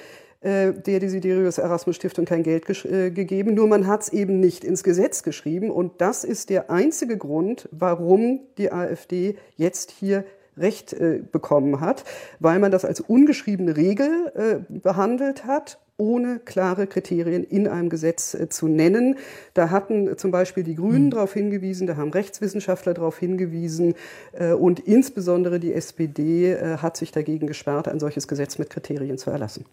äh, 0.43 0.69
äh, 0.69 0.73
der 0.73 1.01
Desiderius 1.01 1.59
Erasmus 1.59 1.97
Stiftung 1.97 2.25
kein 2.25 2.43
Geld 2.43 2.69
äh, 2.85 3.11
gegeben, 3.11 3.55
nur 3.55 3.69
man 3.69 3.87
hat 3.87 4.03
es 4.03 4.09
eben 4.11 4.41
nicht 4.41 4.65
ins 4.65 4.83
Gesetz 4.83 5.23
geschrieben. 5.23 5.71
Und 5.71 6.01
das 6.01 6.25
ist 6.25 6.51
der 6.51 6.71
einzige 6.71 7.17
Grund, 7.17 7.69
warum 7.73 8.41
die 8.59 8.73
AfD 8.73 9.37
jetzt 9.57 9.91
hier 9.91 10.25
Recht 10.59 10.95
äh, 10.95 11.21
bekommen 11.31 11.81
hat, 11.81 12.05
weil 12.41 12.59
man 12.59 12.71
das 12.71 12.87
als 12.87 13.01
ungeschriebene 13.01 13.77
Regel 13.77 14.33
äh, 14.35 14.73
behandelt 14.73 15.45
hat 15.45 15.79
ohne 15.99 16.41
klare 16.41 16.87
Kriterien 16.87 17.45
in 17.45 17.67
einem 17.69 17.88
Gesetz 17.88 18.35
äh, 18.35 18.49
zu 18.49 18.69
nennen. 18.69 19.17
Da 19.55 19.71
hatten 19.71 20.17
zum 20.19 20.31
Beispiel 20.31 20.62
die 20.62 20.75
Grünen 20.75 21.07
mhm. 21.07 21.11
darauf 21.11 21.33
hingewiesen, 21.33 21.87
da 21.87 21.97
haben 21.97 22.11
Rechtswissenschaftler 22.11 22.95
darauf 22.95 23.19
hingewiesen 23.19 23.95
äh, 24.33 24.53
und 24.53 24.81
insbesondere 24.81 25.59
die 25.59 25.73
SPD 25.73 26.53
äh, 26.53 26.79
hat 26.79 26.97
sich 26.97 27.12
dagegen 27.12 27.47
gesperrt, 27.47 27.88
ein 27.88 28.00
solches 28.00 28.29
Gesetz 28.29 28.59
mit 28.59 28.71
Kriterien 28.71 29.19
zu 29.19 29.31
erlassen. 29.31 29.65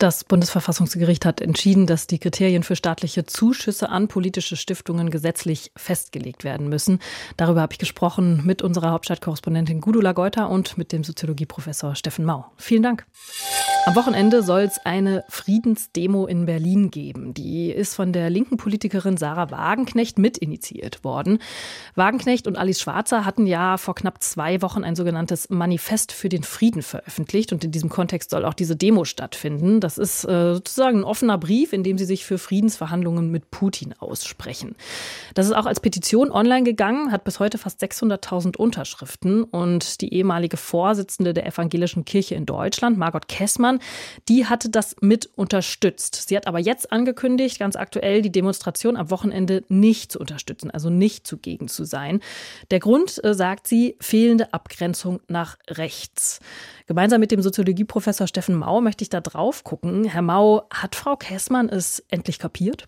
Das 0.00 0.24
Bundesverfassungsgericht 0.24 1.26
hat 1.26 1.42
entschieden, 1.42 1.86
dass 1.86 2.06
die 2.06 2.18
Kriterien 2.18 2.62
für 2.62 2.74
staatliche 2.74 3.26
Zuschüsse 3.26 3.90
an 3.90 4.08
politische 4.08 4.56
Stiftungen 4.56 5.10
gesetzlich 5.10 5.72
festgelegt 5.76 6.42
werden 6.42 6.70
müssen. 6.70 7.00
Darüber 7.36 7.60
habe 7.60 7.74
ich 7.74 7.78
gesprochen 7.78 8.40
mit 8.46 8.62
unserer 8.62 8.92
Hauptstadtkorrespondentin 8.92 9.82
Gudula 9.82 10.12
Geuter 10.12 10.48
und 10.48 10.78
mit 10.78 10.92
dem 10.92 11.04
Soziologieprofessor 11.04 11.96
Steffen 11.96 12.24
Mau. 12.24 12.46
Vielen 12.56 12.82
Dank. 12.82 13.04
Am 13.86 13.94
Wochenende 13.94 14.42
soll 14.42 14.60
es 14.60 14.78
eine 14.84 15.24
Friedensdemo 15.28 16.26
in 16.26 16.46
Berlin 16.46 16.90
geben. 16.90 17.32
Die 17.34 17.70
ist 17.70 17.94
von 17.94 18.12
der 18.12 18.30
linken 18.30 18.56
Politikerin 18.56 19.16
Sarah 19.16 19.50
Wagenknecht 19.50 20.18
mitinitiiert 20.18 21.02
worden. 21.02 21.40
Wagenknecht 21.94 22.46
und 22.46 22.56
Alice 22.56 22.80
Schwarzer 22.80 23.24
hatten 23.24 23.46
ja 23.46 23.78
vor 23.78 23.94
knapp 23.94 24.22
zwei 24.22 24.60
Wochen 24.62 24.84
ein 24.84 24.96
sogenanntes 24.96 25.48
Manifest 25.50 26.12
für 26.12 26.28
den 26.28 26.42
Frieden 26.42 26.82
veröffentlicht. 26.82 27.52
Und 27.52 27.64
in 27.64 27.70
diesem 27.70 27.88
Kontext 27.88 28.30
soll 28.30 28.44
auch 28.44 28.54
diese 28.54 28.76
Demo 28.76 29.04
stattfinden. 29.04 29.80
Das 29.80 29.89
ist 29.98 30.24
äh, 30.24 30.54
sozusagen 30.54 30.98
ein 30.98 31.04
offener 31.04 31.38
Brief, 31.38 31.72
in 31.72 31.82
dem 31.82 31.98
sie 31.98 32.04
sich 32.04 32.24
für 32.24 32.38
Friedensverhandlungen 32.38 33.30
mit 33.30 33.50
Putin 33.50 33.94
aussprechen. 33.98 34.76
Das 35.34 35.46
ist 35.46 35.52
auch 35.52 35.66
als 35.66 35.80
Petition 35.80 36.30
online 36.30 36.64
gegangen, 36.64 37.12
hat 37.12 37.24
bis 37.24 37.40
heute 37.40 37.58
fast 37.58 37.82
600.000 37.82 38.56
Unterschriften. 38.56 39.44
Und 39.44 40.00
die 40.00 40.14
ehemalige 40.14 40.56
Vorsitzende 40.56 41.34
der 41.34 41.46
Evangelischen 41.46 42.04
Kirche 42.04 42.34
in 42.34 42.46
Deutschland, 42.46 42.98
Margot 42.98 43.28
Kessmann, 43.28 43.80
die 44.28 44.46
hatte 44.46 44.68
das 44.70 44.96
mit 45.00 45.30
unterstützt. 45.36 46.28
Sie 46.28 46.36
hat 46.36 46.46
aber 46.46 46.58
jetzt 46.58 46.92
angekündigt, 46.92 47.58
ganz 47.58 47.76
aktuell, 47.76 48.22
die 48.22 48.32
Demonstration 48.32 48.96
am 48.96 49.10
Wochenende 49.10 49.64
nicht 49.68 50.12
zu 50.12 50.18
unterstützen, 50.18 50.70
also 50.70 50.90
nicht 50.90 51.26
zugegen 51.26 51.68
zu 51.68 51.84
sein. 51.84 52.20
Der 52.70 52.80
Grund, 52.80 53.22
äh, 53.24 53.34
sagt 53.34 53.66
sie, 53.66 53.96
fehlende 54.00 54.52
Abgrenzung 54.52 55.20
nach 55.28 55.56
rechts. 55.68 56.40
Gemeinsam 56.86 57.20
mit 57.20 57.30
dem 57.30 57.40
Soziologieprofessor 57.40 58.26
Steffen 58.26 58.56
Mau 58.56 58.80
möchte 58.80 59.02
ich 59.02 59.10
da 59.10 59.20
drauf 59.20 59.62
gucken. 59.62 59.79
Herr 59.82 60.22
Mau, 60.22 60.62
hat 60.70 60.94
Frau 60.94 61.16
Kessmann 61.16 61.68
es 61.68 62.04
endlich 62.08 62.38
kapiert? 62.38 62.86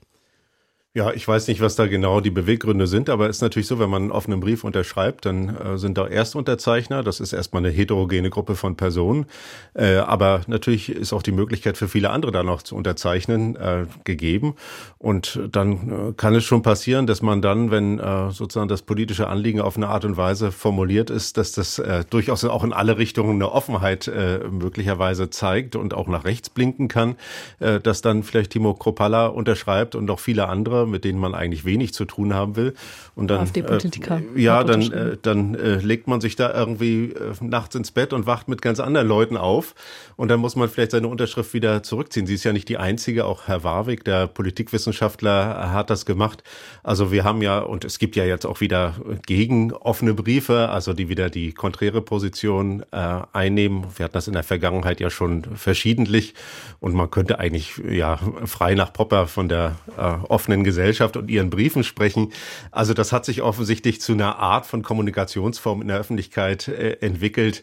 Ja, 0.95 1.11
ich 1.11 1.27
weiß 1.27 1.49
nicht, 1.49 1.63
was 1.63 1.75
da 1.75 1.87
genau 1.87 2.21
die 2.21 2.31
Beweggründe 2.31 2.87
sind, 2.87 3.09
aber 3.09 3.31
es 3.31 3.37
ist 3.37 3.41
natürlich 3.41 3.67
so, 3.67 3.79
wenn 3.79 3.89
man 3.89 4.03
einen 4.03 4.11
offenen 4.11 4.41
Brief 4.41 4.63
unterschreibt, 4.63 5.25
dann 5.25 5.57
äh, 5.57 5.79
sind 5.79 5.97
da 5.97 6.07
Erstunterzeichner. 6.07 7.03
Das 7.03 7.19
ist 7.19 7.33
erstmal 7.33 7.65
eine 7.65 7.73
heterogene 7.73 8.29
Gruppe 8.29 8.57
von 8.57 8.77
Personen. 8.77 9.25
Äh, 9.73 9.95
aber 9.95 10.43
natürlich 10.49 10.91
ist 10.91 11.15
auch 11.15 11.23
die 11.23 11.33
Möglichkeit 11.33 11.79
für 11.79 11.89
viele 11.89 12.11
andere 12.11 12.31
da 12.31 12.43
noch 12.43 12.61
zu 12.61 12.77
unterzeichnen 12.77 13.57
äh, 13.57 13.87
gegeben. 14.05 14.55
Und 14.99 15.41
dann 15.51 16.11
äh, 16.11 16.13
kann 16.13 16.35
es 16.35 16.45
schon 16.45 16.61
passieren, 16.61 17.07
dass 17.07 17.23
man 17.23 17.41
dann, 17.41 17.71
wenn 17.71 17.99
äh, 17.99 18.31
sozusagen 18.31 18.69
das 18.69 18.83
politische 18.83 19.29
Anliegen 19.29 19.63
auf 19.63 19.79
eine 19.79 19.89
Art 19.89 20.05
und 20.05 20.19
Weise 20.19 20.53
formuliert 20.53 21.09
ist, 21.09 21.39
dass 21.39 21.53
das 21.53 21.79
äh, 21.79 22.05
durchaus 22.11 22.45
auch 22.45 22.65
in 22.65 22.75
alle 22.75 22.99
Richtungen 22.99 23.37
eine 23.37 23.51
Offenheit 23.51 24.11
möglicherweise 24.51 25.31
zeigt 25.31 25.75
und 25.75 25.95
auch 25.95 26.07
nach 26.09 26.25
rechts 26.25 26.51
blinken 26.51 26.89
kann, 26.89 27.17
dass 27.59 28.03
dann 28.03 28.23
vielleicht 28.25 28.51
Timo 28.51 28.75
Kropalla 28.75 29.27
unterschreibt 29.27 29.95
und 29.95 30.11
auch 30.11 30.19
viele 30.19 30.49
andere 30.49 30.82
mit 30.87 31.05
denen 31.05 31.19
man 31.19 31.35
eigentlich 31.35 31.65
wenig 31.65 31.95
zu 31.95 32.05
tun 32.05 32.35
haben 32.35 32.57
will. 32.57 32.75
Und 33.15 33.29
dann, 33.29 33.41
AfD-Politiker. 33.41 34.23
Äh, 34.35 34.41
ja, 34.41 34.65
dann, 34.65 34.93
äh, 34.93 35.17
dann 35.21 35.55
äh, 35.55 35.77
legt 35.77 36.09
man 36.09 36.21
sich 36.21 36.37
da 36.37 36.53
irgendwie 36.53 37.13
äh, 37.13 37.33
nachts 37.41 37.75
ins 37.75 37.91
Bett 37.91 38.13
und 38.13 38.27
wacht 38.27 38.49
mit 38.49 38.63
ganz 38.63 38.81
anderen 38.81 39.09
Leuten 39.09 39.37
auf. 39.37 39.75
Und 40.17 40.29
dann 40.29 40.41
muss 40.41 40.57
man 40.57 40.69
vielleicht 40.69 40.93
seine 40.93 41.09
Unterschrift 41.09 41.55
wieder 41.55 41.83
zurückziehen. 41.83 42.27
Sie 42.27 42.35
ist 42.35 42.45
ja 42.45 42.53
nicht 42.53 42.69
die 42.69 42.79
einzige, 42.79 43.25
auch 43.25 43.49
Herr 43.49 43.65
Warwick, 43.65 44.05
der 44.05 44.27
Politikwissenschaftler, 44.27 45.73
hat 45.73 45.91
das 45.91 46.07
gemacht. 46.07 46.43
Also 46.83 47.13
wir 47.13 47.25
haben 47.25 47.43
ja, 47.43 47.59
und 47.59 47.85
es 47.85 47.99
gibt 47.99 48.17
ja 48.17 48.25
jetzt 48.25 48.47
auch 48.47 48.61
wieder 48.61 48.95
gegen 49.27 49.73
offene 49.73 50.15
Briefe, 50.15 50.69
also 50.69 50.93
die 50.93 51.09
wieder 51.09 51.31
die 51.31 51.53
konträre 51.53 52.01
Position 52.03 52.85
äh, 52.93 53.21
einnehmen. 53.33 53.85
Wir 53.97 54.05
hatten 54.05 54.15
das 54.15 54.27
in 54.27 54.35
der 54.35 54.43
Vergangenheit 54.43 55.01
ja 55.01 55.11
schon 55.11 55.45
verschiedentlich. 55.55 56.35
Und 56.81 56.95
man 56.95 57.11
könnte 57.11 57.39
eigentlich 57.39 57.81
ja 57.89 58.19
frei 58.45 58.75
nach 58.75 58.93
Popper 58.93 59.27
von 59.27 59.49
der 59.49 59.77
äh, 59.97 60.03
offenen 60.29 60.65
Gesellschaft 60.65 60.72
und 61.17 61.31
ihren 61.31 61.51
Briefen 61.51 61.85
sprechen. 61.85 62.33
Also 62.71 62.95
das 62.95 63.13
hat 63.13 63.25
sich 63.25 63.43
offensichtlich 63.43 64.01
zu 64.01 64.13
einer 64.13 64.39
Art 64.39 64.67
von 64.67 64.83
Kommunikationsform 64.83 65.83
in 65.83 65.89
der 65.89 65.99
Öffentlichkeit 65.99 66.69
äh, 66.69 66.99
entwickelt, 67.01 67.63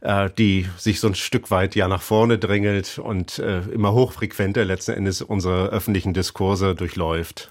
äh, 0.00 0.30
die 0.36 0.66
sich 0.76 1.00
so 1.00 1.08
ein 1.08 1.14
Stück 1.14 1.50
weit 1.50 1.74
ja 1.74 1.88
nach 1.88 2.02
vorne 2.02 2.38
drängelt 2.38 2.98
und 2.98 3.38
äh, 3.38 3.60
immer 3.72 3.92
hochfrequenter 3.92 4.64
letzten 4.64 4.92
Endes 4.92 5.22
unsere 5.22 5.68
öffentlichen 5.68 6.14
Diskurse 6.14 6.74
durchläuft. 6.74 7.50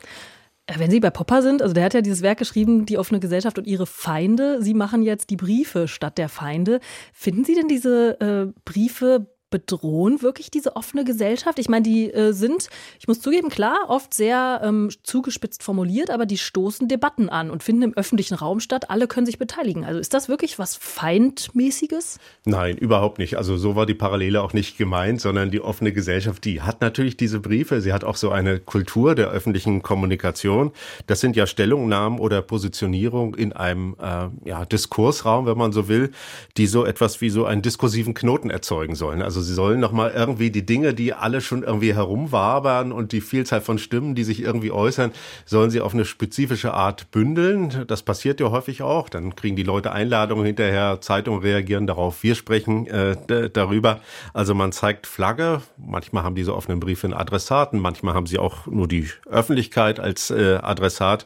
Äh, 0.70 0.80
wenn 0.80 0.92
Sie 0.92 1.00
bei 1.00 1.10
Popper 1.10 1.42
sind, 1.42 1.62
also 1.62 1.74
der 1.74 1.86
hat 1.86 1.94
ja 1.94 2.02
dieses 2.02 2.22
Werk 2.22 2.38
geschrieben, 2.38 2.86
die 2.86 2.98
offene 2.98 3.20
Gesellschaft 3.20 3.58
und 3.58 3.68
ihre 3.68 3.86
Feinde. 3.86 4.62
Sie 4.62 4.74
machen 4.74 5.02
jetzt 5.02 5.30
die 5.30 5.36
Briefe 5.36 5.88
statt 5.88 6.18
der 6.18 6.30
Feinde. 6.30 6.80
Finden 7.14 7.44
Sie 7.44 7.56
denn 7.56 7.68
diese 7.68 8.20
äh, 8.20 8.60
Briefe 8.66 9.28
bedrohen 9.50 10.22
wirklich 10.22 10.52
diese 10.52 10.76
offene 10.76 11.04
Gesellschaft? 11.04 11.60
Ich 11.60 11.70
meine, 11.70 11.84
die 11.84 12.12
äh, 12.12 12.34
sind, 12.34 12.70
ich 13.00 13.08
muss 13.08 13.22
zugeben, 13.22 13.50
klar, 13.50 13.78
oft 13.88 14.14
sehr 14.14 14.62
ähm, 14.64 14.90
zugespitzt 15.04 15.64
formuliert, 15.64 16.10
aber 16.10 16.26
die 16.26 16.38
stoßen 16.38 16.88
Debatten 16.88 17.30
an 17.30 17.52
und 17.52 17.64
finden 17.64 17.84
im 17.84 17.94
öffentlichen 17.96 18.36
Raum 18.36 18.60
statt. 18.60 18.90
Alle 18.90 19.08
können 19.08 19.26
sich 19.26 19.40
beteiligen. 19.40 19.84
Also 19.84 20.00
ist 20.00 20.14
das 20.14 20.30
wirklich 20.30 20.60
was 20.60 20.76
Feindmäßiges? 20.76 22.20
Nein, 22.46 22.78
überhaupt 22.78 23.20
nicht. 23.20 23.38
Also 23.38 23.58
so 23.58 23.76
war 23.76 23.86
die 23.86 23.94
Parallele 23.94 24.42
auch 24.42 24.54
nicht 24.54 24.78
gemeint, 24.78 25.22
sondern 25.22 25.52
die 25.52 25.62
offene 25.62 25.94
Gesellschaft, 25.94 26.46
die 26.46 26.62
hat 26.62 26.82
natürlich 26.82 27.18
diese 27.18 27.40
Briefe. 27.40 27.82
Sie 27.82 27.94
hat 27.94 28.04
auch 28.04 28.16
so 28.16 28.32
eine 28.32 28.60
Kultur 28.60 29.16
der 29.16 29.30
öffentlichen 29.30 29.82
Kommunikation. 29.82 30.72
Das 31.08 31.20
sind 31.20 31.36
ja 31.36 31.48
Stellungnahmen 31.48 32.20
oder 32.20 32.42
Positionierung 32.42 33.36
in 33.36 33.54
einem 33.54 33.96
äh, 34.00 34.30
ja, 34.48 34.66
Diskursraum, 34.66 35.46
wenn 35.46 35.58
man 35.58 35.72
so 35.72 35.88
will, 35.88 36.12
die 36.58 36.68
so 36.68 36.86
etwas 36.86 37.22
wie 37.22 37.30
so 37.30 37.46
einen 37.46 37.62
diskursiven 37.62 38.14
Knoten 38.14 38.50
erzeugen 38.50 38.96
sollen. 38.96 39.22
Also 39.22 39.39
also 39.40 39.48
sie 39.48 39.54
sollen 39.54 39.80
nochmal 39.80 40.12
irgendwie 40.12 40.52
die 40.52 40.66
Dinge, 40.66 40.94
die 40.94 41.14
alle 41.14 41.40
schon 41.40 41.64
irgendwie 41.64 41.96
herumwabern 41.96 42.92
und 42.92 43.14
die 43.14 43.22
Vielzahl 43.22 43.62
von 43.62 43.78
Stimmen, 43.78 44.14
die 44.14 44.26
sich 44.26 44.42
irgendwie 44.42 44.70
äußern, 44.70 45.14
sollen 45.46 45.70
sie 45.70 45.80
auf 45.80 45.94
eine 45.94 46.04
spezifische 46.04 46.74
Art 46.74 47.10
bündeln. 47.12 47.86
Das 47.88 48.04
passiert 48.04 48.42
ja 48.42 48.52
häufig 48.52 48.82
auch. 48.82 49.08
Dann 49.08 49.38
kriegen 49.38 49.56
die 49.56 49.64
Leute 49.64 49.94
Einladungen 49.94 50.46
hinterher, 50.46 51.00
Zeitungen 51.00 51.40
reagieren 51.40 51.88
darauf, 51.88 52.22
wir 52.22 52.36
sprechen 52.36 52.86
äh, 52.88 53.16
darüber. 53.54 54.02
Also 54.34 54.54
man 54.56 54.74
zeigt 54.74 55.08
Flagge. 55.08 55.62
Manchmal 55.78 56.24
haben 56.24 56.36
diese 56.36 56.54
offenen 56.54 56.82
Briefe 56.82 57.08
einen 57.08 57.14
Adressaten, 57.14 57.80
manchmal 57.80 58.16
haben 58.16 58.28
sie 58.28 58.40
auch 58.40 58.68
nur 58.68 58.90
die 58.90 59.08
Öffentlichkeit 59.26 60.02
als 60.02 60.32
äh, 60.32 60.60
Adressat. 60.62 61.26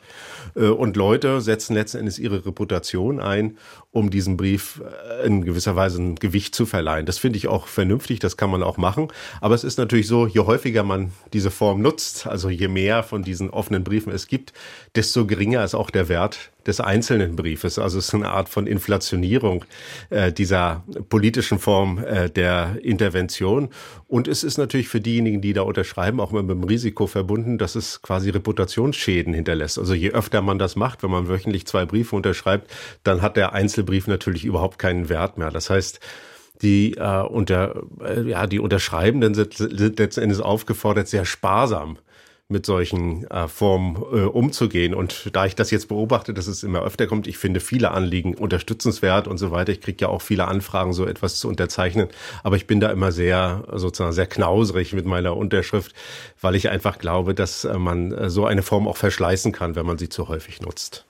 Äh, 0.55 0.67
und 0.67 0.95
Leute 0.97 1.41
setzen 1.41 1.73
letzten 1.73 1.97
Endes 1.97 2.19
ihre 2.19 2.45
Reputation 2.45 3.19
ein 3.19 3.57
um 3.93 4.09
diesem 4.09 4.37
Brief 4.37 4.81
äh, 5.21 5.25
in 5.27 5.45
gewisser 5.45 5.75
Weise 5.75 6.01
ein 6.01 6.15
Gewicht 6.15 6.55
zu 6.55 6.65
verleihen. 6.65 7.05
Das 7.05 7.19
finde 7.19 7.37
ich 7.37 7.47
auch 7.47 7.67
vernünftig, 7.67 8.02
das 8.19 8.37
kann 8.37 8.49
man 8.49 8.63
auch 8.63 8.77
machen. 8.77 9.09
Aber 9.41 9.55
es 9.55 9.63
ist 9.63 9.77
natürlich 9.77 10.07
so, 10.07 10.27
je 10.27 10.41
häufiger 10.41 10.83
man 10.83 11.11
diese 11.33 11.51
Form 11.51 11.81
nutzt, 11.81 12.27
also 12.27 12.49
je 12.49 12.67
mehr 12.67 13.03
von 13.03 13.23
diesen 13.23 13.49
offenen 13.49 13.83
Briefen 13.83 14.11
es 14.11 14.27
gibt, 14.27 14.53
desto 14.95 15.25
geringer 15.25 15.63
ist 15.63 15.75
auch 15.75 15.89
der 15.89 16.09
Wert 16.09 16.51
des 16.65 16.79
einzelnen 16.79 17.35
Briefes. 17.35 17.77
Also 17.77 17.99
es 17.99 18.07
ist 18.07 18.13
eine 18.13 18.29
Art 18.29 18.49
von 18.49 18.67
Inflationierung 18.67 19.65
äh, 20.09 20.31
dieser 20.31 20.83
politischen 21.09 21.59
Form 21.59 22.03
äh, 22.03 22.29
der 22.29 22.77
Intervention. 22.81 23.69
Und 24.07 24.27
es 24.27 24.43
ist 24.43 24.57
natürlich 24.57 24.87
für 24.87 25.01
diejenigen, 25.01 25.41
die 25.41 25.53
da 25.53 25.63
unterschreiben, 25.63 26.19
auch 26.19 26.31
mit 26.31 26.49
dem 26.49 26.63
Risiko 26.63 27.07
verbunden, 27.07 27.57
dass 27.57 27.75
es 27.75 28.01
quasi 28.01 28.29
Reputationsschäden 28.29 29.33
hinterlässt. 29.33 29.77
Also 29.77 29.93
je 29.93 30.11
öfter 30.11 30.41
man 30.41 30.59
das 30.59 30.75
macht, 30.75 31.03
wenn 31.03 31.11
man 31.11 31.27
wöchentlich 31.27 31.65
zwei 31.67 31.85
Briefe 31.85 32.15
unterschreibt, 32.15 32.69
dann 33.03 33.21
hat 33.21 33.37
der 33.37 33.53
Einzelbrief 33.53 34.07
natürlich 34.07 34.45
überhaupt 34.45 34.79
keinen 34.79 35.09
Wert 35.09 35.37
mehr. 35.37 35.51
Das 35.51 35.69
heißt, 35.69 35.99
die 36.63 36.93
äh, 36.93 37.21
unter 37.21 37.83
äh, 38.03 38.21
ja 38.21 38.47
die 38.47 38.59
Unterschreibenden 38.59 39.35
sind, 39.35 39.53
sind 39.53 39.99
letzten 39.99 40.21
Endes 40.21 40.39
aufgefordert, 40.39 41.07
sehr 41.07 41.25
sparsam 41.25 41.97
mit 42.49 42.65
solchen 42.65 43.25
äh, 43.29 43.47
Formen 43.47 43.95
äh, 43.95 44.25
umzugehen. 44.25 44.93
Und 44.93 45.29
da 45.33 45.45
ich 45.45 45.55
das 45.55 45.71
jetzt 45.71 45.87
beobachte, 45.87 46.33
dass 46.33 46.47
es 46.47 46.63
immer 46.63 46.83
öfter 46.83 47.07
kommt, 47.07 47.27
ich 47.27 47.37
finde 47.37 47.59
viele 47.59 47.91
Anliegen 47.91 48.35
unterstützenswert 48.35 49.27
und 49.27 49.37
so 49.37 49.51
weiter. 49.51 49.71
Ich 49.71 49.81
kriege 49.81 49.97
ja 50.01 50.07
auch 50.09 50.21
viele 50.21 50.47
Anfragen, 50.47 50.93
so 50.93 51.05
etwas 51.05 51.39
zu 51.39 51.47
unterzeichnen. 51.47 52.07
Aber 52.43 52.55
ich 52.55 52.67
bin 52.67 52.79
da 52.79 52.91
immer 52.91 53.11
sehr, 53.11 53.63
sozusagen 53.73 54.13
sehr 54.13 54.27
knauserig 54.27 54.93
mit 54.93 55.05
meiner 55.05 55.35
Unterschrift, 55.35 55.93
weil 56.41 56.55
ich 56.55 56.69
einfach 56.69 56.99
glaube, 56.99 57.33
dass 57.33 57.65
äh, 57.65 57.77
man 57.77 58.11
äh, 58.11 58.29
so 58.29 58.45
eine 58.45 58.61
Form 58.61 58.87
auch 58.87 58.97
verschleißen 58.97 59.51
kann, 59.51 59.75
wenn 59.75 59.85
man 59.85 59.97
sie 59.97 60.09
zu 60.09 60.27
häufig 60.27 60.61
nutzt. 60.61 61.05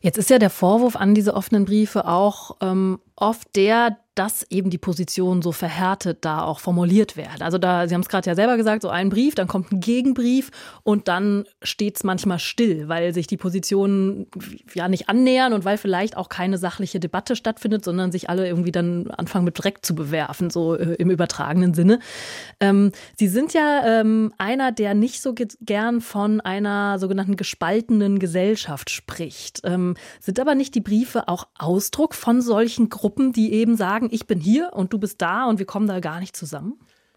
Jetzt 0.00 0.16
ist 0.16 0.30
ja 0.30 0.38
der 0.38 0.50
Vorwurf 0.50 0.96
an 0.96 1.14
diese 1.14 1.34
offenen 1.34 1.66
Briefe 1.66 2.08
auch 2.08 2.56
ähm, 2.62 3.00
oft 3.16 3.54
der, 3.54 3.98
dass 4.14 4.44
eben 4.50 4.70
die 4.70 4.78
Positionen 4.78 5.40
so 5.40 5.52
verhärtet 5.52 6.18
da 6.24 6.42
auch 6.42 6.58
formuliert 6.58 7.16
werden. 7.16 7.42
Also 7.42 7.58
da, 7.58 7.86
Sie 7.88 7.94
haben 7.94 8.02
es 8.02 8.08
gerade 8.08 8.28
ja 8.28 8.34
selber 8.34 8.56
gesagt, 8.56 8.82
so 8.82 8.88
ein 8.88 9.08
Brief, 9.08 9.34
dann 9.34 9.46
kommt 9.46 9.72
ein 9.72 9.80
Gegenbrief 9.80 10.50
und 10.82 11.08
dann 11.08 11.44
steht 11.62 11.96
es 11.96 12.04
manchmal 12.04 12.38
still, 12.38 12.88
weil 12.88 13.14
sich 13.14 13.26
die 13.28 13.36
Positionen 13.36 14.26
ja 14.74 14.88
nicht 14.88 15.08
annähern 15.08 15.52
und 15.52 15.64
weil 15.64 15.78
vielleicht 15.78 16.16
auch 16.16 16.28
keine 16.28 16.58
sachliche 16.58 16.98
Debatte 16.98 17.36
stattfindet, 17.36 17.84
sondern 17.84 18.10
sich 18.10 18.28
alle 18.28 18.46
irgendwie 18.46 18.72
dann 18.72 19.10
anfangen 19.12 19.44
mit 19.44 19.62
Dreck 19.62 19.84
zu 19.86 19.94
bewerfen, 19.94 20.50
so 20.50 20.74
äh, 20.74 20.94
im 20.94 21.10
übertragenen 21.10 21.74
Sinne. 21.74 22.00
Ähm, 22.58 22.92
Sie 23.16 23.28
sind 23.28 23.52
ja 23.54 24.00
ähm, 24.00 24.32
einer, 24.38 24.72
der 24.72 24.94
nicht 24.94 25.22
so 25.22 25.34
gern 25.60 26.00
von 26.00 26.40
einer 26.40 26.98
sogenannten 26.98 27.36
gespaltenen 27.36 28.18
Gesellschaft 28.18 28.90
spricht. 28.90 29.60
Ähm, 29.64 29.94
sind 30.18 30.40
aber 30.40 30.54
nicht 30.54 30.74
die 30.74 30.80
Briefe 30.80 31.28
auch 31.28 31.46
Ausdruck 31.58 32.14
von 32.14 32.42
solchen 32.42 32.88
Gruppen, 32.88 33.32
die 33.32 33.52
eben 33.52 33.76
sagen, 33.76 33.99
ich 34.10 34.26
bin 34.26 34.40
hier 34.40 34.70
und 34.72 34.92
du 34.92 34.98
bist 34.98 35.20
da 35.20 35.46
und 35.46 35.58
wir 35.58 35.66
kommen 35.66 35.86
da 35.86 36.00
gar 36.00 36.20
nicht 36.20 36.36
zusammen? 36.36 36.74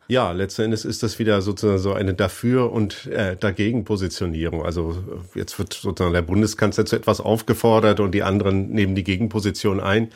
Ja, 0.10 0.32
letzten 0.34 0.64
Endes 0.64 0.84
ist 0.84 1.02
das 1.02 1.18
wieder 1.18 1.42
sozusagen 1.42 1.80
so 1.80 1.94
eine 1.94 2.14
Dafür- 2.14 2.74
und 2.74 3.06
äh, 3.08 3.38
Dagegen-Positionierung. 3.38 4.66
Also 4.66 5.02
jetzt 5.34 5.58
wird 5.58 5.74
sozusagen 5.74 6.14
der 6.14 6.22
Bundeskanzler 6.22 6.86
zu 6.86 6.98
etwas 6.98 7.22
aufgefordert 7.22 8.02
und 8.02 8.12
die 8.12 8.24
anderen 8.24 8.70
nehmen 8.70 8.96
die 8.96 9.06
Gegenposition 9.06 9.80
ein. 9.80 10.10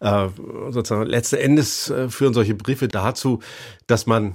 Äh, 0.00 0.28
sozusagen 0.70 1.04
letzten 1.04 1.36
Endes 1.36 1.90
äh, 1.90 2.08
führen 2.08 2.32
solche 2.32 2.54
Briefe 2.54 2.88
dazu, 2.88 3.40
dass 3.86 4.06
man 4.06 4.34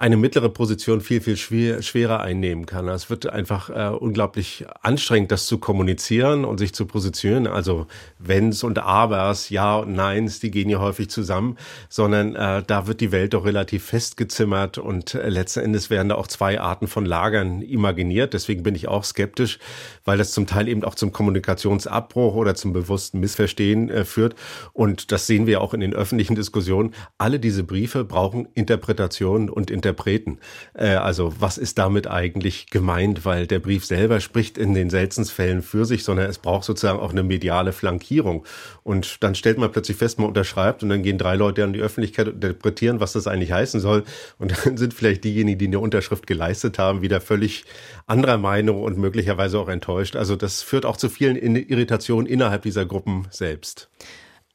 eine 0.00 0.16
mittlere 0.16 0.48
Position 0.48 1.02
viel, 1.02 1.20
viel 1.20 1.36
schwer, 1.36 1.82
schwerer 1.82 2.20
einnehmen 2.20 2.64
kann. 2.64 2.88
Es 2.88 3.10
wird 3.10 3.26
einfach 3.26 3.68
äh, 3.68 3.94
unglaublich 3.94 4.64
anstrengend, 4.80 5.30
das 5.30 5.44
zu 5.44 5.58
kommunizieren 5.58 6.46
und 6.46 6.56
sich 6.56 6.72
zu 6.72 6.86
positionieren. 6.86 7.46
Also 7.46 7.86
Wenns 8.18 8.64
und 8.64 8.78
Abers, 8.78 9.50
Ja 9.50 9.76
und 9.76 9.92
Neins, 9.92 10.40
die 10.40 10.50
gehen 10.50 10.70
ja 10.70 10.80
häufig 10.80 11.10
zusammen, 11.10 11.58
sondern 11.90 12.34
äh, 12.34 12.62
da 12.66 12.86
wird 12.86 13.02
die 13.02 13.12
Welt 13.12 13.34
doch 13.34 13.44
relativ 13.44 13.84
festgezimmert 13.84 14.78
und 14.78 15.14
äh, 15.14 15.28
letzten 15.28 15.60
Endes 15.60 15.90
werden 15.90 16.08
da 16.08 16.14
auch 16.14 16.28
zwei 16.28 16.58
Arten 16.58 16.86
von 16.86 17.04
Lagern 17.04 17.60
imaginiert. 17.60 18.32
Deswegen 18.32 18.62
bin 18.62 18.74
ich 18.74 18.88
auch 18.88 19.04
skeptisch, 19.04 19.58
weil 20.06 20.16
das 20.16 20.32
zum 20.32 20.46
Teil 20.46 20.68
eben 20.68 20.82
auch 20.82 20.94
zum 20.94 21.12
Kommunikationsabbruch 21.12 22.36
oder 22.36 22.54
zum 22.54 22.72
bewussten 22.72 23.20
Missverstehen 23.20 23.90
äh, 23.90 24.06
führt. 24.06 24.34
Und 24.72 25.12
das 25.12 25.26
sehen 25.26 25.46
wir 25.46 25.60
auch 25.60 25.74
in 25.74 25.80
den 25.80 25.92
öffentlichen 25.92 26.36
Diskussionen. 26.36 26.94
Alle 27.18 27.38
diese 27.38 27.64
Briefe 27.64 28.02
brauchen 28.02 28.48
Interpretationen 28.54 29.50
und 29.50 29.70
Interpretationen 29.70 29.89
Interpreten. 29.90 30.38
Äh, 30.74 30.90
also 30.94 31.34
was 31.38 31.58
ist 31.58 31.78
damit 31.78 32.06
eigentlich 32.06 32.70
gemeint? 32.70 33.24
Weil 33.24 33.46
der 33.46 33.58
Brief 33.58 33.84
selber 33.84 34.20
spricht 34.20 34.56
in 34.56 34.74
den 34.74 34.90
seltensten 34.90 35.34
Fällen 35.34 35.62
für 35.62 35.84
sich, 35.84 36.04
sondern 36.04 36.30
es 36.30 36.38
braucht 36.38 36.64
sozusagen 36.64 36.98
auch 36.98 37.10
eine 37.10 37.22
mediale 37.22 37.72
Flankierung. 37.72 38.44
Und 38.84 39.22
dann 39.22 39.34
stellt 39.34 39.58
man 39.58 39.72
plötzlich 39.72 39.96
fest, 39.96 40.18
man 40.18 40.28
unterschreibt 40.28 40.82
und 40.82 40.88
dann 40.88 41.02
gehen 41.02 41.18
drei 41.18 41.34
Leute 41.34 41.64
an 41.64 41.72
die 41.72 41.80
Öffentlichkeit 41.80 42.28
und 42.28 42.44
interpretieren, 42.44 43.00
was 43.00 43.12
das 43.12 43.26
eigentlich 43.26 43.52
heißen 43.52 43.80
soll. 43.80 44.04
Und 44.38 44.52
dann 44.64 44.76
sind 44.76 44.94
vielleicht 44.94 45.24
diejenigen, 45.24 45.58
die 45.58 45.66
eine 45.66 45.80
Unterschrift 45.80 46.26
geleistet 46.26 46.78
haben, 46.78 47.02
wieder 47.02 47.20
völlig 47.20 47.64
anderer 48.06 48.38
Meinung 48.38 48.82
und 48.82 48.98
möglicherweise 48.98 49.58
auch 49.58 49.68
enttäuscht. 49.68 50.16
Also 50.16 50.36
das 50.36 50.62
führt 50.62 50.86
auch 50.86 50.96
zu 50.96 51.08
vielen 51.08 51.36
Irritationen 51.36 52.26
innerhalb 52.26 52.62
dieser 52.62 52.86
Gruppen 52.86 53.26
selbst. 53.30 53.88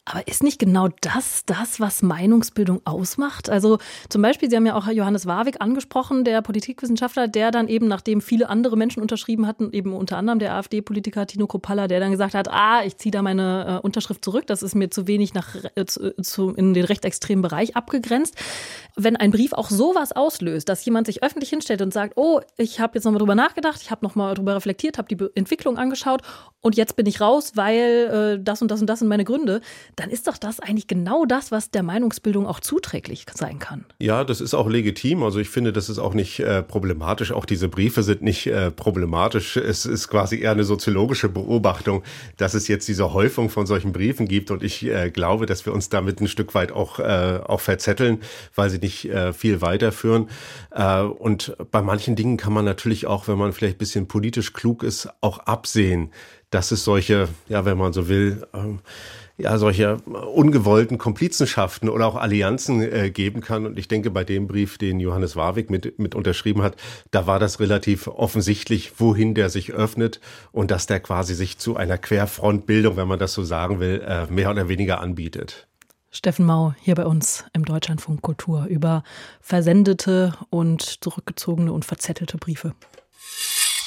Aber 0.07 0.27
ist 0.27 0.43
nicht 0.43 0.59
genau 0.59 0.89
das 1.01 1.45
das, 1.47 1.79
was 1.79 2.03
Meinungsbildung 2.03 2.79
ausmacht? 2.85 3.49
Also 3.49 3.79
zum 4.07 4.21
Beispiel, 4.21 4.51
Sie 4.51 4.55
haben 4.55 4.67
ja 4.67 4.75
auch 4.75 4.87
Johannes 4.87 5.25
Warwick 5.25 5.61
angesprochen, 5.61 6.23
der 6.23 6.43
Politikwissenschaftler, 6.43 7.27
der 7.27 7.49
dann 7.49 7.67
eben, 7.67 7.87
nachdem 7.87 8.21
viele 8.21 8.47
andere 8.47 8.77
Menschen 8.77 9.01
unterschrieben 9.01 9.47
hatten, 9.47 9.71
eben 9.71 9.93
unter 9.93 10.17
anderem 10.17 10.37
der 10.37 10.53
AfD-Politiker 10.53 11.25
Tino 11.25 11.47
Kropalla, 11.47 11.87
der 11.87 11.99
dann 11.99 12.11
gesagt 12.11 12.35
hat, 12.35 12.49
ah, 12.51 12.83
ich 12.85 12.97
ziehe 12.97 13.11
da 13.11 13.23
meine 13.23 13.79
äh, 13.79 13.83
Unterschrift 13.83 14.23
zurück, 14.23 14.45
das 14.45 14.61
ist 14.61 14.75
mir 14.75 14.91
zu 14.91 15.07
wenig 15.07 15.33
nach, 15.33 15.55
äh, 15.73 15.85
zu, 15.85 16.51
in 16.51 16.75
den 16.75 16.85
rechtsextremen 16.85 17.41
Bereich 17.41 17.75
abgegrenzt. 17.75 18.35
Wenn 18.95 19.15
ein 19.15 19.31
Brief 19.31 19.53
auch 19.53 19.71
sowas 19.71 20.11
auslöst, 20.11 20.69
dass 20.69 20.85
jemand 20.85 21.07
sich 21.07 21.23
öffentlich 21.23 21.49
hinstellt 21.49 21.81
und 21.81 21.91
sagt, 21.91 22.13
oh, 22.15 22.41
ich 22.57 22.79
habe 22.79 22.93
jetzt 22.93 23.05
nochmal 23.05 23.19
drüber 23.19 23.35
nachgedacht, 23.35 23.81
ich 23.81 23.89
habe 23.89 24.05
nochmal 24.05 24.35
drüber 24.35 24.55
reflektiert, 24.55 24.99
habe 24.99 25.07
die 25.07 25.25
Entwicklung 25.33 25.79
angeschaut 25.79 26.21
und 26.61 26.77
jetzt 26.77 26.95
bin 26.95 27.07
ich 27.07 27.21
raus, 27.21 27.53
weil 27.55 28.37
äh, 28.39 28.43
das 28.43 28.61
und 28.61 28.69
das 28.69 28.81
und 28.81 28.87
das 28.87 28.99
sind 28.99 29.07
meine 29.07 29.23
Gründe, 29.23 29.61
dann 29.95 30.09
ist 30.09 30.27
doch 30.27 30.37
das 30.37 30.59
eigentlich 30.59 30.87
genau 30.87 31.25
das, 31.25 31.51
was 31.51 31.71
der 31.71 31.83
Meinungsbildung 31.83 32.45
auch 32.47 32.59
zuträglich 32.59 33.25
sein 33.33 33.59
kann. 33.59 33.85
Ja, 33.99 34.23
das 34.23 34.41
ist 34.41 34.53
auch 34.53 34.67
legitim. 34.67 35.23
Also 35.23 35.39
ich 35.39 35.49
finde, 35.49 35.71
das 35.71 35.89
ist 35.89 35.99
auch 35.99 36.13
nicht 36.13 36.39
äh, 36.39 36.61
problematisch. 36.61 37.31
Auch 37.31 37.45
diese 37.45 37.69
Briefe 37.69 38.03
sind 38.03 38.21
nicht 38.21 38.47
äh, 38.47 38.71
problematisch. 38.71 39.57
Es 39.57 39.85
ist 39.85 40.07
quasi 40.07 40.39
eher 40.39 40.51
eine 40.51 40.63
soziologische 40.63 41.29
Beobachtung, 41.29 42.03
dass 42.37 42.53
es 42.53 42.67
jetzt 42.67 42.87
diese 42.87 43.13
Häufung 43.13 43.49
von 43.49 43.65
solchen 43.65 43.93
Briefen 43.93 44.27
gibt. 44.27 44.51
Und 44.51 44.63
ich 44.63 44.85
äh, 44.85 45.09
glaube, 45.09 45.45
dass 45.45 45.65
wir 45.65 45.73
uns 45.73 45.89
damit 45.89 46.19
ein 46.19 46.27
Stück 46.27 46.55
weit 46.55 46.71
auch, 46.71 46.99
äh, 46.99 47.39
auch 47.45 47.61
verzetteln, 47.61 48.19
weil 48.53 48.69
sie 48.69 48.79
nicht 48.79 49.05
äh, 49.05 49.33
viel 49.33 49.61
weiterführen. 49.61 50.29
Äh, 50.71 51.01
und 51.01 51.55
bei 51.71 51.81
manchen 51.81 52.15
Dingen 52.15 52.37
kann 52.37 52.53
man 52.53 52.65
natürlich 52.65 53.07
auch, 53.07 53.27
wenn 53.27 53.37
man 53.37 53.53
vielleicht 53.53 53.75
ein 53.75 53.79
bisschen 53.79 54.07
politisch 54.07 54.53
klug 54.53 54.83
ist, 54.83 55.09
auch 55.21 55.39
absehen, 55.39 56.11
dass 56.49 56.71
es 56.71 56.83
solche, 56.83 57.27
ja, 57.47 57.65
wenn 57.65 57.77
man 57.77 57.93
so 57.93 58.07
will, 58.07 58.45
ähm, 58.53 58.79
ja, 59.37 59.57
solche 59.57 59.97
ungewollten 59.97 60.97
Komplizenschaften 60.97 61.89
oder 61.89 62.07
auch 62.07 62.15
Allianzen 62.15 62.81
äh, 62.81 63.09
geben 63.09 63.41
kann. 63.41 63.65
Und 63.65 63.77
ich 63.77 63.87
denke, 63.87 64.09
bei 64.09 64.23
dem 64.23 64.47
Brief, 64.47 64.77
den 64.77 64.99
Johannes 64.99 65.35
Warwick 65.35 65.69
mit, 65.69 65.99
mit 65.99 66.15
unterschrieben 66.15 66.61
hat, 66.61 66.77
da 67.11 67.27
war 67.27 67.39
das 67.39 67.59
relativ 67.59 68.07
offensichtlich, 68.07 68.93
wohin 68.97 69.33
der 69.33 69.49
sich 69.49 69.73
öffnet 69.73 70.21
und 70.51 70.71
dass 70.71 70.87
der 70.87 71.01
quasi 71.01 71.35
sich 71.35 71.57
zu 71.57 71.75
einer 71.75 71.97
Querfrontbildung, 71.97 72.95
wenn 72.95 73.07
man 73.07 73.19
das 73.19 73.33
so 73.33 73.43
sagen 73.43 73.79
will, 73.79 74.01
äh, 74.07 74.27
mehr 74.27 74.51
oder 74.51 74.69
weniger 74.69 75.01
anbietet. 75.01 75.67
Steffen 76.11 76.45
Mau 76.45 76.73
hier 76.79 76.95
bei 76.95 77.05
uns 77.05 77.43
im 77.51 77.65
Deutschlandfunk 77.65 78.21
Kultur 78.21 78.67
über 78.67 79.03
versendete 79.41 80.33
und 80.49 81.03
zurückgezogene 81.03 81.73
und 81.73 81.83
verzettelte 81.83 82.37
Briefe. 82.37 82.73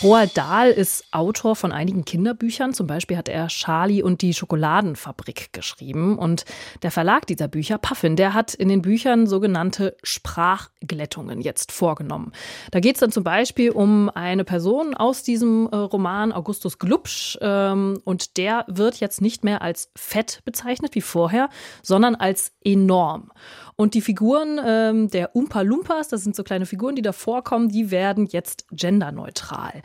Roald 0.00 0.38
Dahl 0.38 0.70
ist 0.70 1.06
Autor 1.10 1.56
von 1.56 1.72
einigen 1.72 2.04
Kinderbüchern. 2.04 2.72
Zum 2.72 2.86
Beispiel 2.86 3.16
hat 3.16 3.28
er 3.28 3.48
Charlie 3.48 4.00
und 4.00 4.22
die 4.22 4.32
Schokoladenfabrik 4.32 5.52
geschrieben. 5.52 6.16
Und 6.16 6.44
der 6.82 6.92
Verlag 6.92 7.26
dieser 7.26 7.48
Bücher, 7.48 7.78
Puffin, 7.78 8.14
der 8.14 8.32
hat 8.32 8.54
in 8.54 8.68
den 8.68 8.80
Büchern 8.80 9.26
sogenannte 9.26 9.96
Sprachglättungen 10.04 11.40
jetzt 11.40 11.72
vorgenommen. 11.72 12.30
Da 12.70 12.78
geht 12.78 12.94
es 12.94 13.00
dann 13.00 13.10
zum 13.10 13.24
Beispiel 13.24 13.72
um 13.72 14.08
eine 14.08 14.44
Person 14.44 14.94
aus 14.94 15.24
diesem 15.24 15.68
äh, 15.72 15.76
Roman, 15.76 16.30
Augustus 16.30 16.78
Glubsch. 16.78 17.36
Ähm, 17.40 18.00
und 18.04 18.36
der 18.36 18.66
wird 18.68 19.00
jetzt 19.00 19.20
nicht 19.20 19.42
mehr 19.42 19.62
als 19.62 19.90
fett 19.96 20.42
bezeichnet 20.44 20.94
wie 20.94 21.00
vorher, 21.00 21.48
sondern 21.82 22.14
als 22.14 22.52
enorm. 22.62 23.32
Und 23.80 23.94
die 23.94 24.00
Figuren 24.00 24.60
ähm, 24.66 25.08
der 25.08 25.36
Umpa 25.36 25.60
Lumpas, 25.60 26.08
das 26.08 26.24
sind 26.24 26.34
so 26.34 26.42
kleine 26.42 26.66
Figuren, 26.66 26.96
die 26.96 27.02
da 27.02 27.12
vorkommen, 27.12 27.68
die 27.68 27.92
werden 27.92 28.26
jetzt 28.26 28.66
genderneutral. 28.72 29.82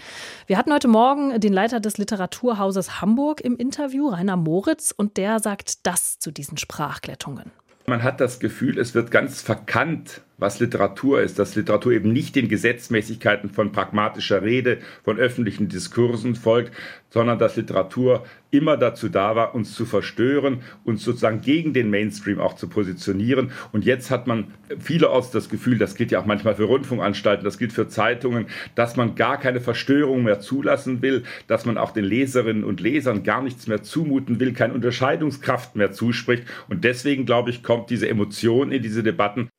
Wir 0.48 0.58
hatten 0.58 0.74
heute 0.74 0.88
Morgen 0.88 1.40
den 1.40 1.54
Leiter 1.54 1.80
des 1.80 2.00
Literaturhauses 2.00 3.02
Hamburg 3.02 3.42
im 3.42 3.56
Interview, 3.56 4.08
Rainer 4.08 4.36
Moritz, 4.36 4.92
und 4.98 5.18
der 5.18 5.40
sagt 5.40 5.86
das 5.86 6.18
zu 6.18 6.32
diesen 6.32 6.58
Sprachglättungen. 6.58 7.52
Man 7.86 8.02
hat 8.02 8.20
das 8.20 8.40
Gefühl, 8.40 8.80
es 8.80 8.96
wird 8.96 9.12
ganz 9.12 9.44
verkannt, 9.44 10.22
was 10.38 10.60
Literatur 10.60 11.22
ist, 11.22 11.40
dass 11.40 11.56
Literatur 11.56 11.94
eben 11.94 12.12
nicht 12.12 12.36
den 12.36 12.48
Gesetzmäßigkeiten 12.48 13.50
von 13.50 13.72
pragmatischer 13.72 14.42
Rede, 14.42 14.80
von 15.04 15.18
öffentlichen 15.18 15.70
Diskursen 15.70 16.36
folgt, 16.36 16.74
sondern 17.10 17.38
dass 17.38 17.56
Literatur 17.56 18.26
immer 18.50 18.76
dazu 18.76 19.08
da 19.08 19.36
war, 19.36 19.54
uns 19.54 19.74
zu 19.74 19.86
verstören, 19.86 20.62
uns 20.84 21.04
sozusagen 21.04 21.42
gegen 21.42 21.74
den 21.74 21.90
Mainstream 21.90 22.40
auch 22.40 22.56
zu 22.56 22.68
positionieren. 22.68 23.52
Und 23.72 23.86
jetzt 23.86 24.10
hat 24.10 24.26
man 24.26 24.48
vielerorts 24.80 25.30
das 25.32 25.50
Gefühl, 25.50 25.78
das 25.78 25.96
gilt 25.96 26.12
ja 26.12 26.20
auch 26.20 26.26
manchmal 26.26 26.56
für 26.56 26.64
Rundfunkanstalten, 26.64 27.46
das 27.46 27.60
gilt 27.60 27.72
für 27.72 27.88
Zeitungen, 27.88 28.48
dass 28.76 28.96
man 28.96 29.16
gar 29.16 29.40
keine 29.40 29.62
Verstörung 29.62 30.24
mehr 30.24 30.40
zulassen 30.40 31.02
will, 31.04 31.24
dass 31.48 31.66
man 31.66 31.78
auch 31.78 31.92
den 31.92 32.06
Leserinnen 32.06 32.64
und 32.64 32.80
Lesern 32.80 33.24
gar 33.24 33.44
nichts 33.44 33.68
mehr 33.68 33.84
zumuten 33.84 34.40
will, 34.40 34.54
keine 34.54 34.74
Unterscheidungskraft 34.74 35.76
mehr 35.76 35.92
zuspricht. 35.92 36.44
Und 36.68 36.84
deswegen, 36.84 37.26
glaube 37.26 37.52
ich, 37.52 37.62
kommt 37.62 37.92
diese 37.92 38.10
Emotion 38.10 38.72
in 38.72 38.82
diese 38.82 39.04
Debatten. 39.04 39.50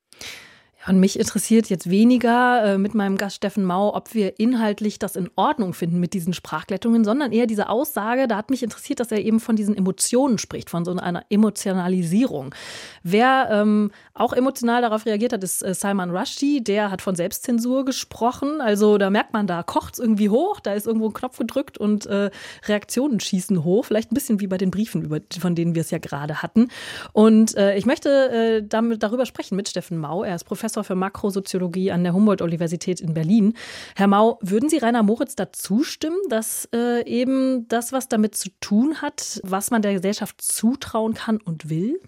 Und 0.87 1.01
mich 1.01 1.19
interessiert 1.19 1.71
jetzt 1.71 1.89
weniger 1.89 2.65
äh, 2.65 2.79
mit 2.79 2.95
meinem 2.95 3.17
Gast 3.17 3.37
Steffen 3.37 3.65
Mau, 3.65 3.95
ob 3.95 4.13
wir 4.15 4.39
inhaltlich 4.39 4.99
das 4.99 5.17
in 5.17 5.31
Ordnung 5.35 5.73
finden 5.73 5.99
mit 5.99 6.13
diesen 6.13 6.35
Sprachglättungen, 6.35 7.05
sondern 7.05 7.33
eher 7.33 7.47
diese 7.47 7.69
Aussage, 7.69 8.29
da 8.29 8.37
hat 8.37 8.51
mich 8.51 8.63
interessiert, 8.63 9.01
dass 9.01 9.11
er 9.11 9.25
eben 9.25 9.41
von 9.41 9.57
diesen 9.57 9.77
Emotionen 9.77 10.39
spricht, 10.39 10.69
von 10.69 10.85
so 10.85 10.95
einer 10.95 11.25
Emotionalisierung. 11.31 12.55
Wer 13.03 13.49
ähm, 13.51 13.93
auch 14.13 14.33
emotional 14.33 14.83
darauf 14.83 15.07
reagiert 15.07 15.33
hat, 15.33 15.43
ist 15.43 15.63
äh, 15.63 15.75
Salman 15.75 16.15
Rushdie, 16.15 16.63
der 16.63 16.91
hat 16.91 17.01
von 17.01 17.15
Selbstzensur 17.15 17.85
gesprochen. 17.85 18.61
Also 18.61 18.99
da 18.99 19.09
merkt 19.09 19.33
man, 19.33 19.47
da 19.47 19.63
kocht 19.63 19.95
es 19.95 20.01
irgendwie 20.01 20.29
hoch, 20.29 20.61
da 20.61 20.75
ist 20.75 20.87
irgendwo 20.87 21.09
ein 21.09 21.15
Knopf 21.15 21.39
gedrückt 21.39 21.79
und 21.79 22.07
äh, 22.07 22.31
Reaktionen 22.67 23.21
schießen 23.21 23.65
hoch. 23.65 23.87
Vielleicht 23.87 24.13
ein 24.13 24.15
bisschen 24.15 24.41
wie 24.41 24.47
bei 24.47 24.59
den 24.59 24.71
Briefen, 24.71 25.03
über, 25.03 25.21
von 25.39 25.55
denen 25.55 25.75
wir 25.75 25.81
es 25.81 25.91
ja 25.91 25.99
gerade 25.99 26.43
hatten. 26.43 26.69
Und 27.13 27.57
äh, 27.57 27.77
ich 27.77 27.87
möchte 27.87 28.31
äh, 28.31 28.63
damit, 28.67 29.03
darüber 29.03 29.25
sprechen 29.25 29.57
mit 29.57 29.69
Steffen 29.69 29.99
Mau. 29.99 30.23
Er 30.23 30.35
ist 30.35 30.45
Professor 30.45 30.74
Professor 30.75 30.85
für 30.85 30.95
Makrosoziologie 30.97 31.93
an 31.93 32.03
der 32.03 32.15
Humboldt-Universität 32.15 33.01
in 33.01 33.15
Berlin. 33.15 33.55
Herr 33.95 34.09
Mau, 34.09 34.39
würden 34.43 34.69
Sie 34.69 34.79
Rainer 34.79 35.05
Moritz 35.05 35.37
dazu 35.37 35.85
stimmen, 35.85 36.19
dass 36.29 36.69
äh, 36.75 37.07
eben 37.07 37.69
das, 37.69 37.93
was 37.93 38.09
damit 38.09 38.35
zu 38.35 38.49
tun 38.61 39.01
hat, 39.01 39.41
was 39.45 39.71
man 39.71 39.83
der 39.83 39.95
Gesellschaft 39.95 40.43
zutrauen 40.43 41.15
kann 41.15 41.37
und 41.37 41.71
will? 41.71 42.01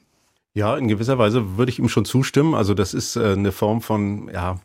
Ja, 0.55 0.77
in 0.77 0.89
gewisser 0.89 1.17
Weise 1.19 1.57
würde 1.57 1.71
ich 1.71 1.79
ihm 1.79 1.89
schon 1.89 2.05
zustimmen. 2.05 2.55
Also 2.55 2.75
das 2.75 2.93
ist 2.93 3.15
äh, 3.15 3.33
eine 3.33 3.53
Form 3.53 3.83
von, 3.83 4.31
ja, 4.33 4.57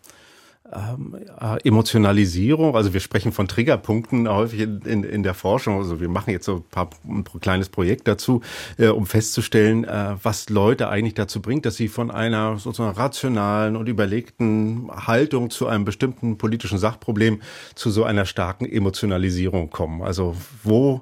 ähm, 0.74 1.18
äh, 1.40 1.68
Emotionalisierung, 1.68 2.76
also 2.76 2.94
wir 2.94 3.00
sprechen 3.00 3.32
von 3.32 3.48
Triggerpunkten 3.48 4.30
häufig 4.30 4.62
in, 4.62 4.82
in, 4.82 5.04
in, 5.04 5.24
der 5.24 5.34
Forschung. 5.34 5.78
Also 5.78 6.00
wir 6.00 6.10
machen 6.10 6.32
jetzt 6.32 6.46
so 6.46 6.58
ein, 6.58 6.64
paar, 6.64 6.90
ein 7.08 7.24
kleines 7.42 7.70
Projekt 7.70 8.08
dazu, 8.08 8.42
äh, 8.78 8.88
um 8.88 9.06
festzustellen, 9.06 9.84
äh, 9.84 10.16
was 10.22 10.50
Leute 10.50 10.90
eigentlich 10.90 11.14
dazu 11.14 11.42
bringt, 11.42 11.66
dass 11.66 11.76
sie 11.76 11.88
von 11.88 12.12
einer 12.12 12.58
sozusagen 12.58 12.96
rationalen 12.96 13.76
und 13.76 13.88
überlegten 13.88 14.90
Haltung 14.92 15.50
zu 15.50 15.68
einem 15.68 15.86
bestimmten 15.86 16.38
politischen 16.38 16.78
Sachproblem 16.78 17.42
zu 17.76 17.90
so 17.90 18.04
einer 18.04 18.26
starken 18.26 18.66
Emotionalisierung 18.66 19.70
kommen. 19.70 20.02
Also 20.02 20.36
wo 20.64 21.02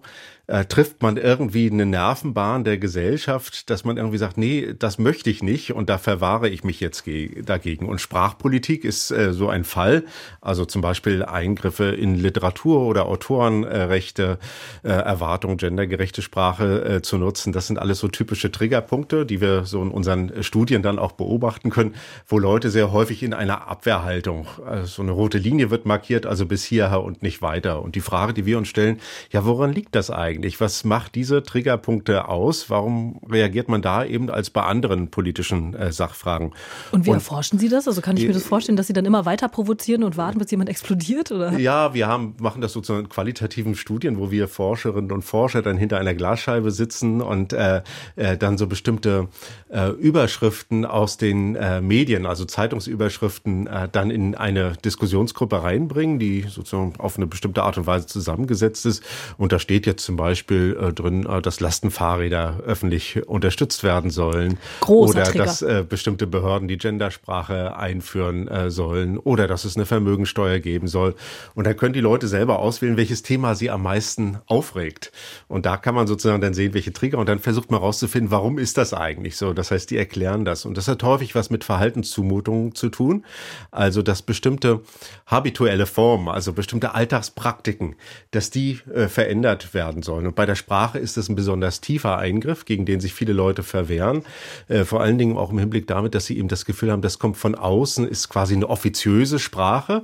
äh, 0.49 0.65
trifft 0.65 1.01
man 1.03 1.17
irgendwie 1.17 1.69
eine 1.69 1.85
Nervenbahn 1.85 2.63
der 2.63 2.79
Gesellschaft, 2.79 3.69
dass 3.69 3.83
man 3.83 3.97
irgendwie 3.97 4.17
sagt, 4.17 4.37
nee, 4.37 4.73
das 4.77 4.97
möchte 4.97 5.29
ich 5.29 5.43
nicht 5.43 5.73
und 5.73 5.89
da 5.89 5.99
verwahre 5.99 6.49
ich 6.49 6.63
mich 6.63 6.79
jetzt 6.79 7.03
dagegen. 7.43 7.87
Und 7.87 8.01
Sprachpolitik 8.01 8.83
ist 8.83 9.11
äh, 9.11 9.31
so 9.31 9.47
ein 9.47 9.63
Fall, 9.63 10.05
also 10.41 10.65
zum 10.65 10.81
Beispiel 10.81 11.23
Eingriffe 11.23 11.85
in 11.91 12.15
Literatur 12.15 12.81
oder 12.81 13.05
Autorenrechte, 13.05 14.39
äh, 14.83 14.89
Erwartung, 14.89 15.57
gendergerechte 15.57 16.23
Sprache 16.23 16.83
äh, 16.83 17.01
zu 17.03 17.19
nutzen. 17.19 17.53
Das 17.53 17.67
sind 17.67 17.77
alles 17.77 17.99
so 17.99 18.07
typische 18.07 18.51
Triggerpunkte, 18.51 19.27
die 19.27 19.41
wir 19.41 19.65
so 19.65 19.83
in 19.83 19.91
unseren 19.91 20.43
Studien 20.43 20.81
dann 20.81 20.97
auch 20.97 21.11
beobachten 21.11 21.69
können, 21.69 21.93
wo 22.27 22.39
Leute 22.39 22.71
sehr 22.71 22.91
häufig 22.91 23.21
in 23.21 23.35
einer 23.35 23.67
Abwehrhaltung, 23.67 24.47
also 24.65 24.87
so 24.87 25.01
eine 25.03 25.11
rote 25.11 25.37
Linie 25.37 25.69
wird 25.69 25.85
markiert, 25.85 26.25
also 26.25 26.47
bis 26.47 26.63
hierher 26.63 27.03
und 27.03 27.21
nicht 27.21 27.43
weiter. 27.43 27.83
Und 27.83 27.93
die 27.93 28.01
Frage, 28.01 28.33
die 28.33 28.47
wir 28.47 28.57
uns 28.57 28.67
stellen, 28.67 28.99
ja, 29.31 29.45
woran 29.45 29.73
liegt 29.73 29.93
das 29.93 30.09
eigentlich? 30.09 30.38
Was 30.59 30.83
macht 30.83 31.15
diese 31.15 31.43
Triggerpunkte 31.43 32.27
aus? 32.27 32.69
Warum 32.69 33.19
reagiert 33.29 33.69
man 33.69 33.81
da 33.81 34.03
eben 34.03 34.29
als 34.29 34.49
bei 34.49 34.61
anderen 34.61 35.09
politischen 35.09 35.73
äh, 35.73 35.91
Sachfragen? 35.91 36.53
Und 36.91 37.05
wie 37.05 37.09
und, 37.09 37.17
erforschen 37.17 37.59
Sie 37.59 37.69
das? 37.69 37.87
Also 37.87 38.01
kann 38.01 38.17
ich 38.17 38.25
mir 38.25 38.33
das 38.33 38.43
vorstellen, 38.43 38.75
dass 38.77 38.87
Sie 38.87 38.93
dann 38.93 39.05
immer 39.05 39.25
weiter 39.25 39.49
provozieren 39.49 40.03
und 40.03 40.17
warten, 40.17 40.39
bis 40.39 40.49
jemand 40.51 40.69
explodiert? 40.69 41.31
Oder? 41.31 41.57
Ja, 41.59 41.93
wir 41.93 42.07
haben, 42.07 42.35
machen 42.39 42.61
das 42.61 42.73
sozusagen 42.73 43.05
in 43.05 43.09
qualitativen 43.09 43.75
Studien, 43.75 44.17
wo 44.17 44.31
wir 44.31 44.47
Forscherinnen 44.47 45.11
und 45.11 45.23
Forscher 45.23 45.61
dann 45.61 45.77
hinter 45.77 45.97
einer 45.97 46.13
Glasscheibe 46.13 46.71
sitzen 46.71 47.21
und 47.21 47.53
äh, 47.53 47.81
äh, 48.15 48.37
dann 48.37 48.57
so 48.57 48.67
bestimmte 48.67 49.27
äh, 49.69 49.89
Überschriften 49.89 50.85
aus 50.85 51.17
den 51.17 51.55
äh, 51.55 51.81
Medien, 51.81 52.25
also 52.25 52.45
Zeitungsüberschriften, 52.45 53.67
äh, 53.67 53.89
dann 53.91 54.09
in 54.09 54.35
eine 54.35 54.73
Diskussionsgruppe 54.83 55.61
reinbringen, 55.61 56.19
die 56.19 56.45
sozusagen 56.47 56.93
auf 56.97 57.17
eine 57.17 57.27
bestimmte 57.27 57.63
Art 57.63 57.77
und 57.77 57.87
Weise 57.87 58.07
zusammengesetzt 58.07 58.85
ist. 58.85 59.03
Und 59.37 59.51
da 59.51 59.59
steht 59.59 59.85
jetzt 59.85 60.03
zum 60.03 60.15
Beispiel 60.15 60.28
äh, 60.31 60.93
drin, 60.93 61.25
äh, 61.25 61.41
dass 61.41 61.59
Lastenfahrräder 61.59 62.61
öffentlich 62.65 63.27
unterstützt 63.27 63.83
werden 63.83 64.11
sollen. 64.11 64.57
Großer 64.81 65.15
oder 65.15 65.23
Trigger. 65.23 65.45
dass 65.45 65.61
äh, 65.61 65.85
bestimmte 65.87 66.27
Behörden 66.27 66.67
die 66.67 66.77
Gendersprache 66.77 67.75
einführen 67.77 68.47
äh, 68.47 68.69
sollen. 68.69 69.17
Oder 69.17 69.47
dass 69.47 69.65
es 69.65 69.75
eine 69.75 69.85
Vermögensteuer 69.85 70.59
geben 70.59 70.87
soll. 70.87 71.15
Und 71.55 71.65
da 71.65 71.73
können 71.73 71.93
die 71.93 71.99
Leute 71.99 72.27
selber 72.27 72.59
auswählen, 72.59 72.97
welches 72.97 73.23
Thema 73.23 73.55
sie 73.55 73.69
am 73.69 73.83
meisten 73.83 74.39
aufregt. 74.45 75.11
Und 75.47 75.65
da 75.65 75.77
kann 75.77 75.95
man 75.95 76.07
sozusagen 76.07 76.41
dann 76.41 76.53
sehen, 76.53 76.73
welche 76.73 76.93
Trigger. 76.93 77.17
Und 77.17 77.29
dann 77.29 77.39
versucht 77.39 77.71
man 77.71 77.79
rauszufinden, 77.79 78.31
warum 78.31 78.57
ist 78.57 78.77
das 78.77 78.93
eigentlich 78.93 79.37
so? 79.37 79.53
Das 79.53 79.71
heißt, 79.71 79.89
die 79.91 79.97
erklären 79.97 80.45
das. 80.45 80.65
Und 80.65 80.77
das 80.77 80.87
hat 80.87 81.03
häufig 81.03 81.35
was 81.35 81.49
mit 81.49 81.63
Verhaltenszumutungen 81.63 82.75
zu 82.75 82.89
tun. 82.89 83.25
Also, 83.71 84.01
dass 84.01 84.21
bestimmte 84.21 84.81
habituelle 85.25 85.85
Formen, 85.85 86.29
also 86.29 86.53
bestimmte 86.53 86.93
Alltagspraktiken, 86.93 87.95
dass 88.31 88.49
die 88.49 88.79
äh, 88.93 89.07
verändert 89.07 89.73
werden 89.73 90.01
sollen. 90.01 90.18
Und 90.25 90.35
bei 90.35 90.45
der 90.45 90.55
Sprache 90.55 90.99
ist 90.99 91.17
das 91.17 91.29
ein 91.29 91.35
besonders 91.35 91.81
tiefer 91.81 92.17
Eingriff, 92.17 92.65
gegen 92.65 92.85
den 92.85 92.99
sich 92.99 93.13
viele 93.13 93.33
Leute 93.33 93.63
verwehren. 93.63 94.23
Äh, 94.67 94.85
vor 94.85 95.01
allen 95.01 95.17
Dingen 95.17 95.37
auch 95.37 95.51
im 95.51 95.59
Hinblick 95.59 95.87
damit, 95.87 96.15
dass 96.15 96.25
sie 96.25 96.37
eben 96.37 96.47
das 96.47 96.65
Gefühl 96.65 96.91
haben, 96.91 97.01
das 97.01 97.19
kommt 97.19 97.37
von 97.37 97.55
außen, 97.55 98.07
ist 98.07 98.29
quasi 98.29 98.55
eine 98.55 98.69
offiziöse 98.69 99.39
Sprache, 99.39 100.03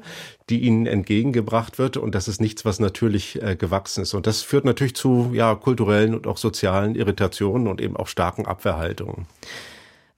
die 0.49 0.59
ihnen 0.61 0.85
entgegengebracht 0.85 1.77
wird 1.79 1.97
und 1.97 2.13
das 2.13 2.27
ist 2.27 2.39
nichts, 2.41 2.65
was 2.65 2.79
natürlich 2.79 3.41
äh, 3.41 3.55
gewachsen 3.55 4.01
ist. 4.03 4.13
Und 4.13 4.27
das 4.27 4.41
führt 4.41 4.65
natürlich 4.65 4.95
zu 4.95 5.31
ja, 5.33 5.55
kulturellen 5.55 6.13
und 6.13 6.27
auch 6.27 6.37
sozialen 6.37 6.95
Irritationen 6.95 7.67
und 7.67 7.81
eben 7.81 7.97
auch 7.97 8.07
starken 8.07 8.45
Abwehrhaltungen. 8.45 9.25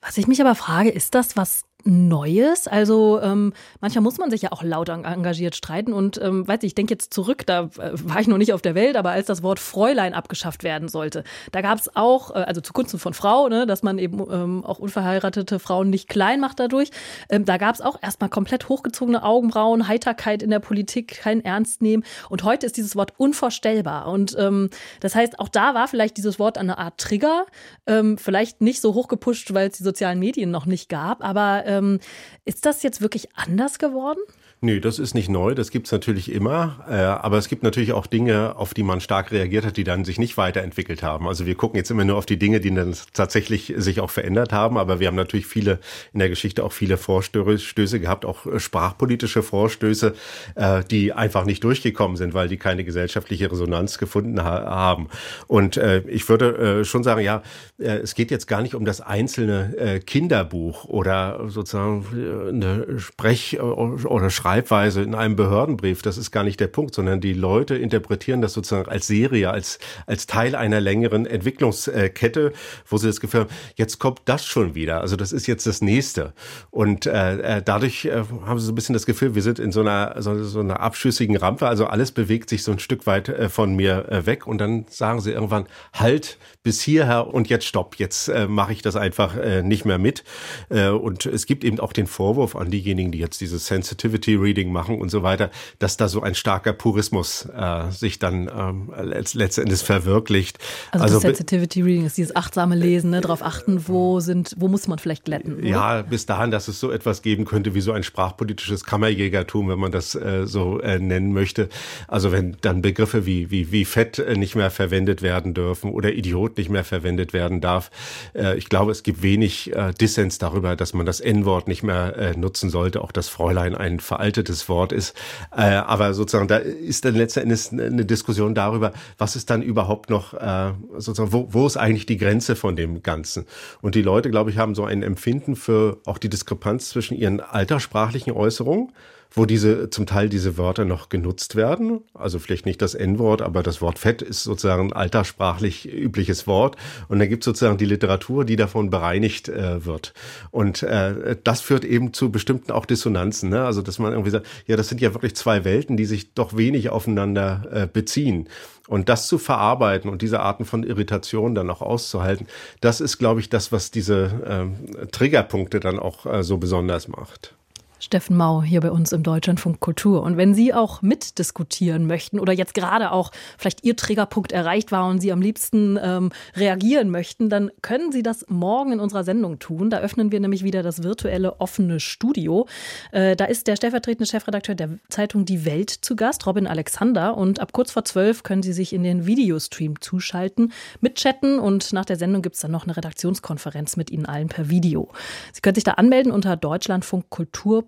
Was 0.01 0.17
ich 0.17 0.27
mich 0.27 0.41
aber 0.41 0.55
frage, 0.55 0.89
ist 0.89 1.15
das 1.15 1.35
was 1.35 1.66
Neues. 1.83 2.67
Also 2.67 3.21
ähm, 3.21 3.53
manchmal 3.79 4.01
muss 4.01 4.17
man 4.17 4.29
sich 4.29 4.41
ja 4.41 4.51
auch 4.51 4.63
laut 4.63 4.89
engagiert 4.89 5.55
streiten. 5.55 5.93
Und 5.93 6.19
ähm, 6.21 6.47
weiß 6.47 6.59
ich, 6.61 6.67
ich 6.67 6.75
denke 6.75 6.93
jetzt 6.93 7.13
zurück, 7.13 7.45
da 7.45 7.69
äh, 7.77 7.91
war 8.03 8.19
ich 8.19 8.27
noch 8.27 8.37
nicht 8.37 8.51
auf 8.53 8.61
der 8.61 8.75
Welt, 8.75 8.97
aber 8.97 9.11
als 9.11 9.27
das 9.27 9.43
Wort 9.43 9.59
Fräulein 9.59 10.13
abgeschafft 10.13 10.63
werden 10.63 10.89
sollte, 10.89 11.23
da 11.51 11.61
gab 11.61 11.79
es 11.79 11.95
auch, 11.95 12.31
äh, 12.31 12.39
also 12.39 12.61
zugunsten 12.61 12.99
von 12.99 13.13
Frau, 13.13 13.47
ne, 13.47 13.65
dass 13.65 13.83
man 13.83 13.99
eben 13.99 14.19
ähm, 14.29 14.65
auch 14.65 14.79
unverheiratete 14.79 15.59
Frauen 15.59 15.89
nicht 15.89 16.09
klein 16.09 16.39
macht 16.39 16.59
dadurch. 16.59 16.89
Ähm, 17.29 17.45
da 17.45 17.57
gab 17.57 17.75
es 17.75 17.81
auch 17.81 17.97
erstmal 18.01 18.29
komplett 18.29 18.69
hochgezogene 18.69 19.23
Augenbrauen, 19.23 19.87
Heiterkeit 19.87 20.43
in 20.43 20.49
der 20.49 20.59
Politik, 20.59 21.19
kein 21.21 21.43
Ernst 21.45 21.81
nehmen. 21.81 22.03
Und 22.29 22.43
heute 22.43 22.65
ist 22.65 22.75
dieses 22.77 22.95
Wort 22.95 23.13
unvorstellbar. 23.17 24.07
Und 24.07 24.35
ähm, 24.37 24.69
das 24.99 25.15
heißt, 25.15 25.39
auch 25.39 25.49
da 25.49 25.73
war 25.73 25.87
vielleicht 25.87 26.17
dieses 26.17 26.39
Wort 26.39 26.57
eine 26.57 26.77
Art 26.77 26.97
Trigger, 26.97 27.45
ähm, 27.85 28.17
vielleicht 28.17 28.61
nicht 28.61 28.81
so 28.81 28.93
hochgepusht, 28.93 29.53
weil 29.53 29.69
es 29.69 29.77
die 29.77 29.83
sozialen 29.83 30.19
Medien 30.19 30.51
noch 30.51 30.65
nicht 30.65 30.89
gab, 30.89 31.23
aber 31.23 31.65
ähm, 31.67 31.99
ist 32.45 32.65
das 32.65 32.81
jetzt 32.81 33.01
wirklich 33.01 33.29
anders 33.35 33.77
geworden? 33.77 34.19
Nö, 34.59 34.79
das 34.79 34.97
ist 34.97 35.13
nicht 35.13 35.29
neu, 35.29 35.53
das 35.53 35.69
gibt's 35.69 35.91
natürlich 35.91 36.31
immer. 36.31 36.83
Äh, 36.89 36.95
aber 36.95 37.37
es 37.37 37.47
gibt 37.47 37.61
natürlich 37.61 37.93
auch 37.93 38.07
Dinge, 38.07 38.55
auf 38.55 38.73
die 38.73 38.81
man 38.81 39.01
stark 39.01 39.31
reagiert 39.31 39.63
hat, 39.67 39.77
die 39.77 39.83
dann 39.83 40.03
sich 40.03 40.17
nicht 40.17 40.35
weiterentwickelt 40.35 41.03
haben. 41.03 41.27
Also 41.27 41.45
wir 41.45 41.53
gucken 41.53 41.77
jetzt 41.77 41.91
immer 41.91 42.05
nur 42.05 42.15
auf 42.17 42.25
die 42.25 42.39
Dinge, 42.39 42.59
die 42.59 42.73
dann 42.73 42.95
tatsächlich 43.13 43.75
sich 43.77 43.99
auch 43.99 44.09
verändert 44.09 44.53
haben. 44.53 44.79
Aber 44.79 44.99
wir 44.99 45.09
haben 45.09 45.15
natürlich 45.15 45.45
viele 45.45 45.77
in 46.11 46.17
der 46.17 46.29
Geschichte 46.29 46.63
auch 46.63 46.71
viele 46.71 46.97
Vorstöße 46.97 47.99
gehabt, 47.99 48.25
auch 48.25 48.47
äh, 48.47 48.59
sprachpolitische 48.59 49.43
Vorstöße, 49.43 50.15
äh, 50.55 50.83
die 50.89 51.13
einfach 51.13 51.45
nicht 51.45 51.63
durchgekommen 51.63 52.17
sind, 52.17 52.33
weil 52.33 52.47
die 52.47 52.57
keine 52.57 52.83
gesellschaftliche 52.83 53.51
Resonanz 53.51 53.99
gefunden 53.99 54.43
ha 54.43 54.65
haben. 54.65 55.09
Und 55.45 55.77
äh, 55.77 55.99
ich 56.07 56.27
würde 56.29 56.79
äh, 56.79 56.83
schon 56.83 57.03
sagen, 57.03 57.21
ja, 57.21 57.43
äh, 57.77 57.97
es 57.97 58.15
geht 58.15 58.31
jetzt 58.31 58.47
gar 58.47 58.63
nicht 58.63 58.73
um 58.73 58.85
das 58.85 59.01
einzelne 59.01 60.01
Kinderbuch 60.05 60.85
oder 60.85 61.47
sozusagen 61.47 62.05
eine 62.49 62.99
Sprech- 62.99 63.59
oder 63.59 64.29
Schreib 64.31 64.46
Schreibweise 64.47 65.01
in 65.01 65.13
einem 65.13 65.35
Behördenbrief, 65.35 66.01
das 66.01 66.17
ist 66.17 66.31
gar 66.31 66.45
nicht 66.45 66.57
der 66.61 66.67
Punkt, 66.67 66.95
sondern 66.95 67.19
die 67.19 67.33
Leute 67.33 67.75
interpretieren 67.75 68.41
das 68.41 68.53
sozusagen 68.53 68.87
als 68.87 69.05
Serie, 69.05 69.51
als, 69.51 69.77
als 70.05 70.25
Teil 70.25 70.55
einer 70.55 70.79
längeren 70.79 71.25
Entwicklungskette, 71.25 72.53
wo 72.87 72.97
sie 72.97 73.07
das 73.07 73.19
Gefühl 73.19 73.41
haben, 73.41 73.49
jetzt 73.75 73.99
kommt 73.99 74.21
das 74.23 74.45
schon 74.45 74.73
wieder. 74.73 75.01
Also 75.01 75.17
das 75.17 75.33
ist 75.33 75.47
jetzt 75.47 75.67
das 75.67 75.81
nächste. 75.81 76.33
Und 76.71 77.07
äh, 77.07 77.57
äh 77.57 77.61
dadurch 77.61 78.05
äh, 78.05 78.23
haben 78.45 78.57
sie 78.57 78.67
so 78.67 78.71
ein 78.71 78.75
bisschen 78.75 78.93
das 78.93 79.05
Gefühl, 79.05 79.35
wir 79.35 79.41
sind 79.41 79.59
in 79.59 79.73
so 79.73 79.81
einer, 79.81 80.15
so, 80.21 80.41
so 80.41 80.61
einer 80.61 80.79
abschüssigen 80.79 81.35
Rampe. 81.35 81.67
Also 81.67 81.87
alles 81.87 82.13
bewegt 82.13 82.49
sich 82.49 82.63
so 82.63 82.71
ein 82.71 82.79
Stück 82.79 83.05
weit 83.05 83.27
äh, 83.27 83.49
von 83.49 83.75
mir 83.75 84.07
äh, 84.09 84.25
weg. 84.25 84.47
Und 84.47 84.59
dann 84.59 84.85
sagen 84.89 85.19
sie 85.19 85.31
irgendwann, 85.31 85.65
halt 85.91 86.37
bis 86.63 86.81
hierher 86.81 87.33
und 87.33 87.49
jetzt 87.49 87.65
stopp. 87.65 87.95
Jetzt 87.97 88.29
äh, 88.29 88.47
mache 88.47 88.71
ich 88.71 88.81
das 88.81 88.95
einfach 88.95 89.35
äh, 89.35 89.61
nicht 89.61 89.83
mehr 89.83 89.97
mit. 89.97 90.23
Äh, 90.69 90.87
und 90.87 91.25
es 91.25 91.47
gibt 91.47 91.65
eben 91.65 91.81
auch 91.81 91.91
den 91.91 92.07
Vorwurf 92.07 92.55
an 92.55 92.71
diejenigen, 92.71 93.11
die 93.11 93.19
jetzt 93.19 93.41
diese 93.41 93.59
Sensitivity 93.59 94.36
Reading 94.37 94.71
machen 94.71 94.99
und 94.99 95.09
so 95.09 95.23
weiter, 95.23 95.51
dass 95.79 95.97
da 95.97 96.07
so 96.07 96.21
ein 96.21 96.35
starker 96.35 96.73
Purismus 96.73 97.47
äh, 97.55 97.91
sich 97.91 98.19
dann 98.19 98.49
ähm, 98.53 98.93
letztendlich 99.01 99.81
verwirklicht. 99.81 100.59
Also, 100.91 101.03
also 101.03 101.19
Sensitivity 101.19 101.81
Reading 101.81 102.05
ist 102.05 102.17
dieses 102.17 102.35
achtsame 102.35 102.75
Lesen, 102.75 103.11
ne? 103.11 103.21
darauf 103.21 103.41
achten, 103.41 103.87
wo 103.87 104.19
sind, 104.19 104.53
wo 104.57 104.67
muss 104.67 104.87
man 104.87 104.99
vielleicht 104.99 105.25
glätten. 105.25 105.57
Oder? 105.57 105.65
Ja, 105.65 106.01
bis 106.01 106.25
dahin, 106.25 106.51
dass 106.51 106.67
es 106.67 106.79
so 106.79 106.91
etwas 106.91 107.21
geben 107.21 107.45
könnte 107.45 107.73
wie 107.73 107.81
so 107.81 107.91
ein 107.91 108.03
sprachpolitisches 108.03 108.83
Kammerjägertum, 108.83 109.69
wenn 109.69 109.79
man 109.79 109.91
das 109.91 110.15
äh, 110.15 110.45
so 110.45 110.79
äh, 110.79 110.99
nennen 110.99 111.33
möchte. 111.33 111.69
Also 112.07 112.31
wenn 112.31 112.57
dann 112.61 112.81
Begriffe 112.81 113.25
wie 113.25 113.49
wie 113.51 113.71
wie 113.71 113.85
Fett 113.85 114.19
äh, 114.19 114.35
nicht 114.35 114.55
mehr 114.55 114.71
verwendet 114.71 115.21
werden 115.21 115.53
dürfen 115.53 115.91
oder 115.91 116.13
Idiot 116.13 116.57
nicht 116.57 116.69
mehr 116.69 116.83
verwendet 116.83 117.33
werden 117.33 117.61
darf. 117.61 117.91
Äh, 118.33 118.57
ich 118.57 118.69
glaube, 118.69 118.91
es 118.91 119.03
gibt 119.03 119.21
wenig 119.21 119.73
äh, 119.75 119.93
Dissens 119.93 120.37
darüber, 120.37 120.75
dass 120.75 120.93
man 120.93 121.05
das 121.05 121.19
N-Wort 121.19 121.67
nicht 121.67 121.83
mehr 121.83 122.35
nutzen 122.35 122.69
sollte. 122.69 123.01
Auch 123.01 123.11
das 123.11 123.29
Fräulein 123.29 123.75
ein 123.75 123.99
Verein 123.99 124.26
veraltetes 124.27 124.67
Wort 124.69 124.91
ist. 124.91 125.15
Äh, 125.55 125.61
aber 125.61 126.13
sozusagen, 126.13 126.47
da 126.47 126.57
ist 126.57 127.05
dann 127.05 127.15
letzten 127.15 127.41
Endes 127.41 127.71
eine 127.71 128.05
Diskussion 128.05 128.53
darüber, 128.53 128.93
was 129.17 129.35
ist 129.35 129.49
dann 129.49 129.61
überhaupt 129.61 130.09
noch, 130.09 130.33
äh, 130.33 130.73
sozusagen, 130.97 131.31
wo, 131.31 131.47
wo 131.51 131.65
ist 131.65 131.77
eigentlich 131.77 132.05
die 132.05 132.17
Grenze 132.17 132.55
von 132.55 132.75
dem 132.75 133.01
Ganzen? 133.03 133.45
Und 133.81 133.95
die 133.95 134.01
Leute, 134.01 134.29
glaube 134.29 134.49
ich, 134.49 134.57
haben 134.57 134.75
so 134.75 134.85
ein 134.85 135.03
Empfinden 135.03 135.55
für 135.55 135.97
auch 136.05 136.17
die 136.17 136.29
Diskrepanz 136.29 136.89
zwischen 136.89 137.15
ihren 137.15 137.39
alterssprachlichen 137.39 138.33
Äußerungen 138.33 138.91
wo 139.31 139.45
diese 139.45 139.89
zum 139.89 140.05
Teil 140.05 140.29
diese 140.29 140.57
Wörter 140.57 140.85
noch 140.85 141.09
genutzt 141.09 141.55
werden. 141.55 142.01
Also 142.13 142.39
vielleicht 142.39 142.65
nicht 142.65 142.81
das 142.81 142.95
N-Wort, 142.95 143.41
aber 143.41 143.63
das 143.63 143.81
Wort 143.81 143.99
Fett 143.99 144.21
ist 144.21 144.43
sozusagen 144.43 144.87
ein 144.89 144.93
alterssprachlich 144.93 145.91
übliches 145.91 146.47
Wort. 146.47 146.75
Und 147.07 147.19
dann 147.19 147.29
gibt 147.29 147.43
es 147.43 147.45
sozusagen 147.45 147.77
die 147.77 147.85
Literatur, 147.85 148.45
die 148.45 148.55
davon 148.55 148.89
bereinigt 148.89 149.49
äh, 149.49 149.85
wird. 149.85 150.13
Und 150.51 150.83
äh, 150.83 151.35
das 151.43 151.61
führt 151.61 151.85
eben 151.85 152.13
zu 152.13 152.31
bestimmten 152.31 152.71
auch 152.71 152.85
Dissonanzen. 152.85 153.49
Ne? 153.49 153.63
Also 153.63 153.81
dass 153.81 153.99
man 153.99 154.11
irgendwie 154.11 154.31
sagt, 154.31 154.47
ja, 154.65 154.75
das 154.75 154.89
sind 154.89 155.01
ja 155.01 155.13
wirklich 155.13 155.35
zwei 155.35 155.63
Welten, 155.63 155.97
die 155.97 156.05
sich 156.05 156.33
doch 156.33 156.55
wenig 156.57 156.89
aufeinander 156.89 157.67
äh, 157.71 157.87
beziehen. 157.87 158.47
Und 158.87 159.09
das 159.09 159.27
zu 159.27 159.37
verarbeiten 159.37 160.09
und 160.09 160.21
diese 160.21 160.39
Arten 160.39 160.63
von 160.63 160.83
Irritation 160.83 161.55
dann 161.55 161.69
auch 161.69 161.81
auszuhalten, 161.81 162.47
das 162.79 163.01
ist, 163.01 163.17
glaube 163.17 163.41
ich, 163.41 163.49
das, 163.49 163.71
was 163.71 163.91
diese 163.91 164.41
ähm, 164.47 164.75
Triggerpunkte 165.11 165.79
dann 165.79 165.99
auch 165.99 166.25
äh, 166.25 166.43
so 166.43 166.57
besonders 166.57 167.09
macht. 167.09 167.53
Steffen 167.99 168.37
Mau 168.37 168.61
hier 168.61 168.81
bei 168.81 168.91
uns 168.91 169.11
im 169.11 169.23
Deutschlandfunk 169.23 169.79
Kultur. 169.79 170.21
Und 170.23 170.37
wenn 170.37 170.53
Sie 170.53 170.73
auch 170.73 171.01
mitdiskutieren 171.01 172.05
möchten 172.05 172.39
oder 172.39 172.53
jetzt 172.53 172.73
gerade 172.73 173.11
auch 173.11 173.31
vielleicht 173.57 173.83
Ihr 173.83 173.95
Trägerpunkt 173.95 174.51
erreicht 174.51 174.91
war 174.91 175.07
und 175.07 175.19
Sie 175.19 175.31
am 175.31 175.41
liebsten 175.41 175.99
ähm, 176.01 176.31
reagieren 176.55 177.09
möchten, 177.09 177.49
dann 177.49 177.71
können 177.81 178.11
Sie 178.11 178.23
das 178.23 178.45
morgen 178.49 178.91
in 178.93 178.99
unserer 178.99 179.23
Sendung 179.23 179.59
tun. 179.59 179.89
Da 179.89 179.99
öffnen 179.99 180.31
wir 180.31 180.39
nämlich 180.39 180.63
wieder 180.63 180.83
das 180.83 181.03
virtuelle 181.03 181.59
offene 181.59 181.99
Studio. 181.99 182.67
Äh, 183.11 183.35
da 183.35 183.45
ist 183.45 183.67
der 183.67 183.75
stellvertretende 183.75 184.29
Chefredakteur 184.29 184.75
der 184.75 184.89
Zeitung 185.09 185.45
Die 185.45 185.65
Welt 185.65 185.89
zu 185.89 186.15
Gast, 186.15 186.45
Robin 186.45 186.67
Alexander. 186.67 187.35
Und 187.37 187.59
ab 187.59 187.73
kurz 187.73 187.91
vor 187.91 188.05
zwölf 188.05 188.43
können 188.43 188.63
Sie 188.63 188.73
sich 188.73 188.93
in 188.93 189.03
den 189.03 189.25
Videostream 189.25 189.99
zuschalten, 190.01 190.71
mitchatten 191.01 191.59
und 191.59 191.93
nach 191.93 192.05
der 192.05 192.17
Sendung 192.17 192.41
gibt 192.41 192.55
es 192.55 192.61
dann 192.61 192.71
noch 192.71 192.83
eine 192.83 192.95
Redaktionskonferenz 192.95 193.97
mit 193.97 194.11
Ihnen 194.11 194.25
allen 194.25 194.49
per 194.49 194.69
Video. 194.69 195.09
Sie 195.53 195.61
können 195.61 195.75
sich 195.75 195.83
da 195.83 195.93
anmelden 195.93 196.31
unter 196.31 196.55
Deutschlandfunk 196.55 197.29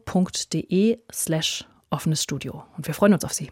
Kultur 0.06 0.40
www.ftf.de 0.50 1.00
slash 1.12 1.66
offenes 1.90 2.24
Studio. 2.24 2.64
Und 2.78 2.88
wir 2.88 2.94
freuen 2.94 3.14
uns 3.14 3.24
auf 3.26 3.34
Sie. 3.34 3.52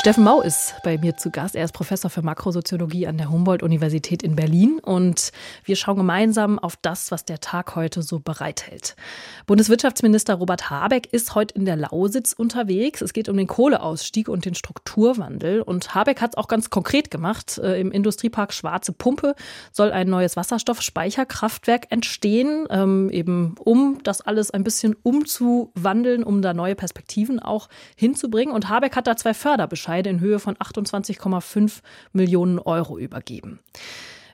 Steffen 0.00 0.24
Mau 0.24 0.40
ist 0.40 0.76
bei 0.82 0.96
mir 0.96 1.18
zu 1.18 1.30
Gast. 1.30 1.54
Er 1.54 1.62
ist 1.62 1.72
Professor 1.72 2.10
für 2.10 2.22
Makrosoziologie 2.22 3.06
an 3.06 3.18
der 3.18 3.30
Humboldt-Universität 3.30 4.22
in 4.22 4.34
Berlin. 4.34 4.78
Und 4.82 5.30
wir 5.64 5.76
schauen 5.76 5.98
gemeinsam 5.98 6.58
auf 6.58 6.76
das, 6.80 7.10
was 7.10 7.26
der 7.26 7.40
Tag 7.40 7.76
heute 7.76 8.02
so 8.02 8.18
bereithält. 8.18 8.96
Bundeswirtschaftsminister 9.44 10.36
Robert 10.36 10.70
Habeck 10.70 11.12
ist 11.12 11.34
heute 11.34 11.54
in 11.54 11.66
der 11.66 11.76
Lausitz 11.76 12.32
unterwegs. 12.32 13.02
Es 13.02 13.12
geht 13.12 13.28
um 13.28 13.36
den 13.36 13.46
Kohleausstieg 13.46 14.30
und 14.30 14.46
den 14.46 14.54
Strukturwandel. 14.54 15.60
Und 15.60 15.94
Habeck 15.94 16.22
hat 16.22 16.30
es 16.30 16.38
auch 16.38 16.48
ganz 16.48 16.70
konkret 16.70 17.10
gemacht. 17.10 17.58
Äh, 17.58 17.78
Im 17.78 17.92
Industriepark 17.92 18.54
Schwarze 18.54 18.94
Pumpe 18.94 19.34
soll 19.70 19.92
ein 19.92 20.08
neues 20.08 20.34
Wasserstoffspeicherkraftwerk 20.34 21.88
entstehen, 21.90 22.66
ähm, 22.70 23.10
eben 23.10 23.54
um 23.58 23.98
das 24.02 24.22
alles 24.22 24.50
ein 24.50 24.64
bisschen 24.64 24.96
umzuwandeln, 25.02 26.24
um 26.24 26.40
da 26.40 26.54
neue 26.54 26.74
Perspektiven 26.74 27.38
auch 27.38 27.68
hinzubringen. 27.96 28.54
Und 28.54 28.70
Habeck 28.70 28.96
hat 28.96 29.06
da 29.06 29.14
zwei 29.14 29.34
Förderbescheide 29.34 29.89
Bescheide 29.90 30.10
in 30.10 30.20
Höhe 30.20 30.38
von 30.38 30.54
28,5 30.54 31.80
Millionen 32.12 32.60
Euro 32.60 32.96
übergeben. 32.96 33.58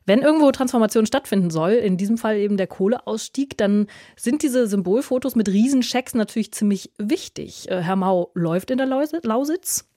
Wenn 0.04 0.20
irgendwo 0.20 0.52
Transformation 0.52 1.06
stattfinden 1.06 1.48
soll, 1.48 1.72
in 1.72 1.96
diesem 1.96 2.18
Fall 2.18 2.36
eben 2.36 2.58
der 2.58 2.66
Kohleausstieg, 2.66 3.56
dann 3.56 3.86
sind 4.16 4.42
diese 4.42 4.66
Symbolfotos 4.66 5.34
mit 5.34 5.48
Riesenschecks 5.48 6.14
natürlich 6.14 6.52
ziemlich 6.52 6.92
wichtig. 6.98 7.70
Äh, 7.70 7.80
Herr 7.80 7.96
Mau 7.96 8.30
läuft 8.34 8.70
in 8.70 8.76
der 8.76 8.86
Lausitz. 8.86 9.88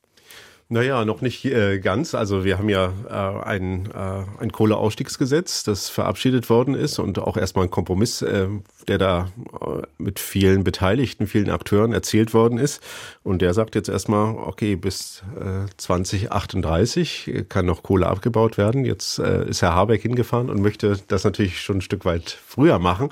Naja, 0.71 1.03
noch 1.03 1.21
nicht 1.21 1.45
äh, 1.45 1.79
ganz. 1.79 2.13
Also 2.13 2.45
wir 2.45 2.59
haben 2.59 2.69
ja 2.69 2.93
äh, 3.09 3.43
ein, 3.43 3.87
äh, 3.87 4.23
ein 4.39 4.51
Kohleausstiegsgesetz, 4.51 5.63
das 5.63 5.89
verabschiedet 5.89 6.47
worden 6.47 6.75
ist 6.75 6.99
und 6.99 7.17
auch 7.17 7.37
erstmal 7.37 7.65
ein 7.65 7.71
Kompromiss, 7.71 8.21
äh, 8.21 8.47
der 8.87 8.99
da 8.99 9.31
äh, 9.61 9.81
mit 9.97 10.19
vielen 10.19 10.63
Beteiligten, 10.63 11.25
vielen 11.25 11.49
Akteuren 11.49 11.91
erzielt 11.91 12.35
worden 12.35 12.59
ist. 12.59 12.83
Und 13.23 13.41
der 13.41 13.55
sagt 13.55 13.73
jetzt 13.73 13.89
erstmal, 13.89 14.35
okay, 14.35 14.75
bis 14.75 15.23
äh, 15.39 15.65
2038 15.77 17.45
kann 17.49 17.65
noch 17.65 17.81
Kohle 17.81 18.05
abgebaut 18.05 18.59
werden. 18.59 18.85
Jetzt 18.85 19.17
äh, 19.17 19.49
ist 19.49 19.63
Herr 19.63 19.73
Habeck 19.73 20.03
hingefahren 20.03 20.51
und 20.51 20.61
möchte 20.61 20.99
das 21.07 21.23
natürlich 21.23 21.61
schon 21.63 21.77
ein 21.77 21.81
Stück 21.81 22.05
weit 22.05 22.29
früher 22.45 22.77
machen, 22.77 23.09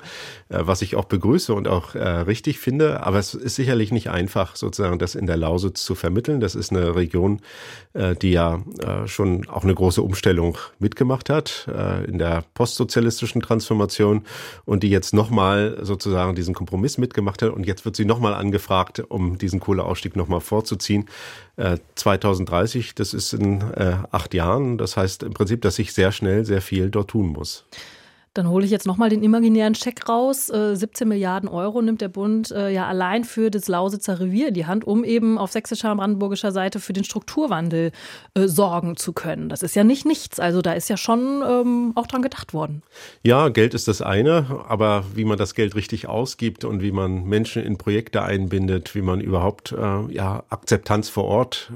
äh, 0.48 0.60
was 0.60 0.80
ich 0.80 0.94
auch 0.94 1.06
begrüße 1.06 1.52
und 1.52 1.66
auch 1.66 1.96
äh, 1.96 2.06
richtig 2.08 2.60
finde. 2.60 3.04
Aber 3.04 3.18
es 3.18 3.34
ist 3.34 3.56
sicherlich 3.56 3.90
nicht 3.90 4.10
einfach, 4.10 4.54
sozusagen 4.54 5.00
das 5.00 5.16
in 5.16 5.26
der 5.26 5.36
Lausitz 5.36 5.82
zu 5.82 5.96
vermitteln. 5.96 6.38
Das 6.38 6.54
ist 6.54 6.70
eine 6.70 6.94
Region, 6.94 7.40
äh, 7.94 8.14
die 8.14 8.32
ja 8.32 8.62
äh, 8.80 9.08
schon 9.08 9.48
auch 9.48 9.64
eine 9.64 9.74
große 9.74 10.02
Umstellung 10.02 10.58
mitgemacht 10.78 11.30
hat 11.30 11.66
äh, 11.68 12.04
in 12.04 12.18
der 12.18 12.44
postsozialistischen 12.54 13.40
Transformation 13.40 14.24
und 14.66 14.82
die 14.82 14.90
jetzt 14.90 15.14
nochmal 15.14 15.78
sozusagen 15.82 16.34
diesen 16.34 16.54
Kompromiss 16.54 16.98
mitgemacht 16.98 17.42
hat 17.42 17.50
und 17.50 17.66
jetzt 17.66 17.84
wird 17.84 17.96
sie 17.96 18.04
nochmal 18.04 18.34
angefragt, 18.34 19.02
um 19.08 19.38
diesen 19.38 19.60
Kohleausstieg 19.60 20.16
nochmal 20.16 20.40
vorzuziehen. 20.40 21.06
2030, 21.96 22.94
das 22.94 23.14
ist 23.14 23.32
in 23.32 23.64
acht 24.12 24.32
Jahren. 24.32 24.78
Das 24.78 24.96
heißt 24.96 25.24
im 25.24 25.34
Prinzip, 25.34 25.60
dass 25.62 25.74
sich 25.74 25.92
sehr 25.92 26.12
schnell 26.12 26.44
sehr 26.44 26.62
viel 26.62 26.88
dort 26.88 27.10
tun 27.10 27.26
muss. 27.26 27.64
Dann 28.34 28.48
hole 28.48 28.64
ich 28.64 28.70
jetzt 28.70 28.86
nochmal 28.86 29.08
den 29.08 29.22
imaginären 29.22 29.74
Scheck 29.74 30.08
raus. 30.08 30.46
17 30.46 30.90
äh, 30.90 31.08
Milliarden 31.08 31.48
Euro 31.48 31.82
nimmt 31.82 32.00
der 32.00 32.08
Bund 32.08 32.50
äh, 32.50 32.70
ja 32.70 32.86
allein 32.86 33.24
für 33.24 33.50
das 33.50 33.68
Lausitzer 33.68 34.20
Revier 34.20 34.48
in 34.48 34.54
die 34.54 34.66
Hand, 34.66 34.86
um 34.86 35.04
eben 35.04 35.38
auf 35.38 35.52
sächsischer 35.52 35.92
und 35.92 35.98
brandenburgischer 35.98 36.52
Seite 36.52 36.80
für 36.80 36.92
den 36.92 37.04
Strukturwandel 37.04 37.92
äh, 38.34 38.46
sorgen 38.46 38.96
zu 38.96 39.12
können. 39.12 39.48
Das 39.48 39.62
ist 39.62 39.74
ja 39.74 39.84
nicht 39.84 40.06
nichts. 40.06 40.40
Also 40.40 40.62
da 40.62 40.72
ist 40.72 40.88
ja 40.88 40.96
schon 40.96 41.42
ähm, 41.48 41.92
auch 41.94 42.06
dran 42.06 42.22
gedacht 42.22 42.54
worden. 42.54 42.82
Ja, 43.22 43.48
Geld 43.48 43.74
ist 43.74 43.88
das 43.88 44.02
eine, 44.02 44.64
aber 44.68 45.04
wie 45.14 45.24
man 45.24 45.38
das 45.38 45.54
Geld 45.54 45.74
richtig 45.74 46.08
ausgibt 46.08 46.64
und 46.64 46.82
wie 46.82 46.92
man 46.92 47.24
Menschen 47.24 47.62
in 47.62 47.78
Projekte 47.78 48.22
einbindet, 48.22 48.94
wie 48.94 49.02
man 49.02 49.20
überhaupt 49.20 49.74
ja, 50.10 50.44
Akzeptanz 50.48 51.08
vor 51.08 51.24
Ort 51.24 51.72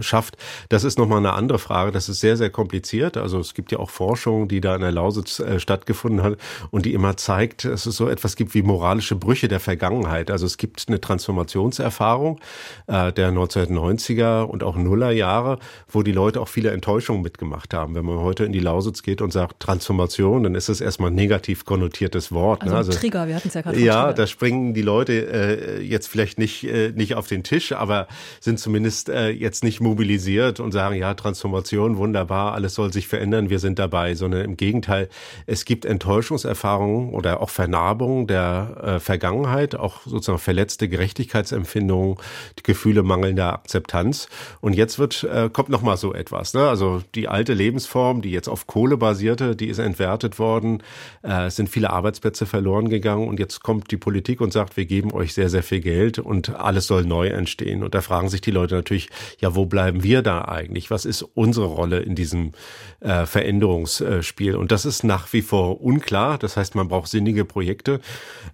schafft, 0.00 0.36
das 0.68 0.84
ist 0.84 0.98
nochmal 0.98 1.18
eine 1.18 1.32
andere 1.32 1.58
Frage. 1.58 1.92
Das 1.92 2.08
ist 2.08 2.20
sehr, 2.20 2.36
sehr 2.36 2.50
kompliziert. 2.50 3.16
Also 3.16 3.38
es 3.38 3.54
gibt 3.54 3.72
ja 3.72 3.78
auch 3.78 3.90
Forschung, 3.90 4.48
die 4.48 4.60
da 4.60 4.74
in 4.74 4.82
der 4.82 4.92
Lausitz 4.92 5.40
äh, 5.40 5.58
stattgefunden 5.70 6.22
hat 6.22 6.36
und 6.70 6.84
die 6.84 6.94
immer 6.94 7.16
zeigt, 7.16 7.64
dass 7.64 7.86
es 7.86 7.96
so 7.96 8.08
etwas 8.08 8.34
gibt 8.34 8.54
wie 8.54 8.62
moralische 8.62 9.14
Brüche 9.14 9.46
der 9.46 9.60
Vergangenheit. 9.60 10.30
Also 10.30 10.46
es 10.46 10.56
gibt 10.56 10.86
eine 10.88 11.00
Transformationserfahrung 11.00 12.40
äh, 12.88 13.12
der 13.12 13.30
1990er 13.30 14.42
und 14.42 14.64
auch 14.64 14.74
Nuller 14.74 15.12
Jahre, 15.12 15.58
wo 15.88 16.02
die 16.02 16.10
Leute 16.10 16.40
auch 16.40 16.48
viele 16.48 16.70
Enttäuschungen 16.72 17.22
mitgemacht 17.22 17.72
haben. 17.72 17.94
Wenn 17.94 18.04
man 18.04 18.18
heute 18.18 18.44
in 18.44 18.52
die 18.52 18.58
Lausitz 18.58 19.02
geht 19.02 19.22
und 19.22 19.32
sagt 19.32 19.60
Transformation, 19.60 20.42
dann 20.42 20.56
ist 20.56 20.68
es 20.68 20.80
erstmal 20.80 21.12
ein 21.12 21.14
negativ 21.14 21.64
konnotiertes 21.64 22.32
Wort. 22.32 22.62
Also, 22.62 22.72
ne? 22.72 22.78
also 22.78 22.92
Trigger, 22.92 23.28
wir 23.28 23.36
hatten 23.36 23.48
es 23.48 23.54
ja 23.54 23.60
gerade. 23.60 23.78
Ja, 23.78 24.12
da 24.12 24.26
springen 24.26 24.74
die 24.74 24.82
Leute 24.82 25.12
äh, 25.12 25.82
jetzt 25.82 26.08
vielleicht 26.08 26.38
nicht, 26.38 26.64
äh, 26.64 26.90
nicht 26.90 27.14
auf 27.14 27.28
den 27.28 27.44
Tisch, 27.44 27.70
aber 27.70 28.08
sind 28.40 28.58
zumindest 28.58 29.08
äh, 29.08 29.28
jetzt 29.28 29.62
nicht 29.62 29.80
mobilisiert 29.80 30.58
und 30.58 30.72
sagen, 30.72 30.96
ja, 30.96 31.14
Transformation, 31.14 31.96
wunderbar, 31.96 32.54
alles 32.54 32.74
soll 32.74 32.92
sich 32.92 33.06
verändern, 33.06 33.50
wir 33.50 33.60
sind 33.60 33.78
dabei, 33.78 34.16
sondern 34.16 34.44
im 34.44 34.56
Gegenteil, 34.56 35.08
es 35.50 35.64
gibt 35.64 35.84
Enttäuschungserfahrungen 35.84 37.12
oder 37.12 37.40
auch 37.40 37.50
Vernarbungen 37.50 38.28
der 38.28 38.76
äh, 38.82 39.00
Vergangenheit, 39.00 39.74
auch 39.74 40.02
sozusagen 40.02 40.38
verletzte 40.38 40.88
Gerechtigkeitsempfindungen, 40.88 42.18
Gefühle 42.62 43.02
mangelnder 43.02 43.52
Akzeptanz. 43.52 44.28
Und 44.60 44.74
jetzt 44.74 45.00
wird, 45.00 45.24
äh, 45.24 45.50
kommt 45.52 45.68
noch 45.68 45.82
mal 45.82 45.96
so 45.96 46.14
etwas. 46.14 46.54
Ne? 46.54 46.68
Also 46.68 47.02
die 47.16 47.26
alte 47.26 47.52
Lebensform, 47.52 48.22
die 48.22 48.30
jetzt 48.30 48.46
auf 48.46 48.68
Kohle 48.68 48.96
basierte, 48.96 49.56
die 49.56 49.66
ist 49.66 49.80
entwertet 49.80 50.38
worden. 50.38 50.84
Äh, 51.24 51.46
es 51.46 51.56
sind 51.56 51.68
viele 51.68 51.90
Arbeitsplätze 51.90 52.46
verloren 52.46 52.88
gegangen. 52.88 53.26
Und 53.26 53.40
jetzt 53.40 53.60
kommt 53.60 53.90
die 53.90 53.96
Politik 53.96 54.40
und 54.40 54.52
sagt, 54.52 54.76
wir 54.76 54.84
geben 54.86 55.12
euch 55.12 55.34
sehr, 55.34 55.50
sehr 55.50 55.64
viel 55.64 55.80
Geld 55.80 56.20
und 56.20 56.54
alles 56.60 56.86
soll 56.86 57.04
neu 57.04 57.26
entstehen. 57.26 57.82
Und 57.82 57.96
da 57.96 58.02
fragen 58.02 58.28
sich 58.28 58.40
die 58.40 58.52
Leute 58.52 58.76
natürlich, 58.76 59.10
ja, 59.40 59.56
wo 59.56 59.66
bleiben 59.66 60.04
wir 60.04 60.22
da 60.22 60.44
eigentlich? 60.44 60.92
Was 60.92 61.04
ist 61.04 61.22
unsere 61.22 61.66
Rolle 61.66 61.98
in 61.98 62.14
diesem 62.14 62.52
äh, 63.00 63.26
Veränderungsspiel? 63.26 64.54
Und 64.54 64.70
das 64.70 64.84
ist 64.84 65.02
nach 65.02 65.32
wie 65.32 65.39
wie 65.40 65.42
vor 65.42 65.80
unklar. 65.80 66.36
Das 66.36 66.58
heißt, 66.58 66.74
man 66.74 66.88
braucht 66.88 67.08
sinnige 67.08 67.46
Projekte. 67.46 68.00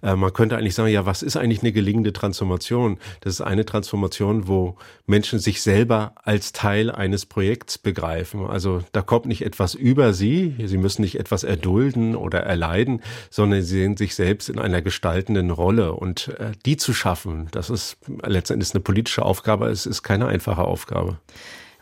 Äh, 0.01 0.15
man 0.15 0.31
könnte 0.31 0.55
eigentlich 0.55 0.73
sagen, 0.73 0.89
ja, 0.89 1.05
was 1.05 1.21
ist 1.21 1.35
eigentlich 1.35 1.61
eine 1.61 1.73
gelingende 1.73 2.13
Transformation? 2.13 2.97
Das 3.19 3.33
ist 3.33 3.41
eine 3.41 3.65
Transformation, 3.65 4.47
wo 4.47 4.77
Menschen 5.05 5.39
sich 5.39 5.61
selber 5.61 6.13
als 6.23 6.53
Teil 6.53 6.89
eines 6.89 7.25
Projekts 7.25 7.77
begreifen. 7.77 8.45
Also 8.45 8.83
da 8.93 9.01
kommt 9.01 9.25
nicht 9.25 9.45
etwas 9.45 9.73
über 9.75 10.13
sie. 10.13 10.55
Sie 10.63 10.77
müssen 10.77 11.01
nicht 11.01 11.19
etwas 11.19 11.43
erdulden 11.43 12.15
oder 12.15 12.39
erleiden, 12.39 13.01
sondern 13.29 13.61
sie 13.61 13.79
sehen 13.79 13.97
sich 13.97 14.15
selbst 14.15 14.47
in 14.47 14.57
einer 14.57 14.81
gestaltenden 14.81 15.51
Rolle. 15.51 15.91
Und 15.93 16.29
äh, 16.39 16.51
die 16.65 16.77
zu 16.77 16.93
schaffen, 16.93 17.49
das 17.51 17.69
ist 17.69 17.97
letztendlich 18.23 18.73
eine 18.73 18.81
politische 18.81 19.23
Aufgabe. 19.23 19.67
Es 19.67 19.85
ist 19.85 20.03
keine 20.03 20.27
einfache 20.27 20.63
Aufgabe. 20.63 21.17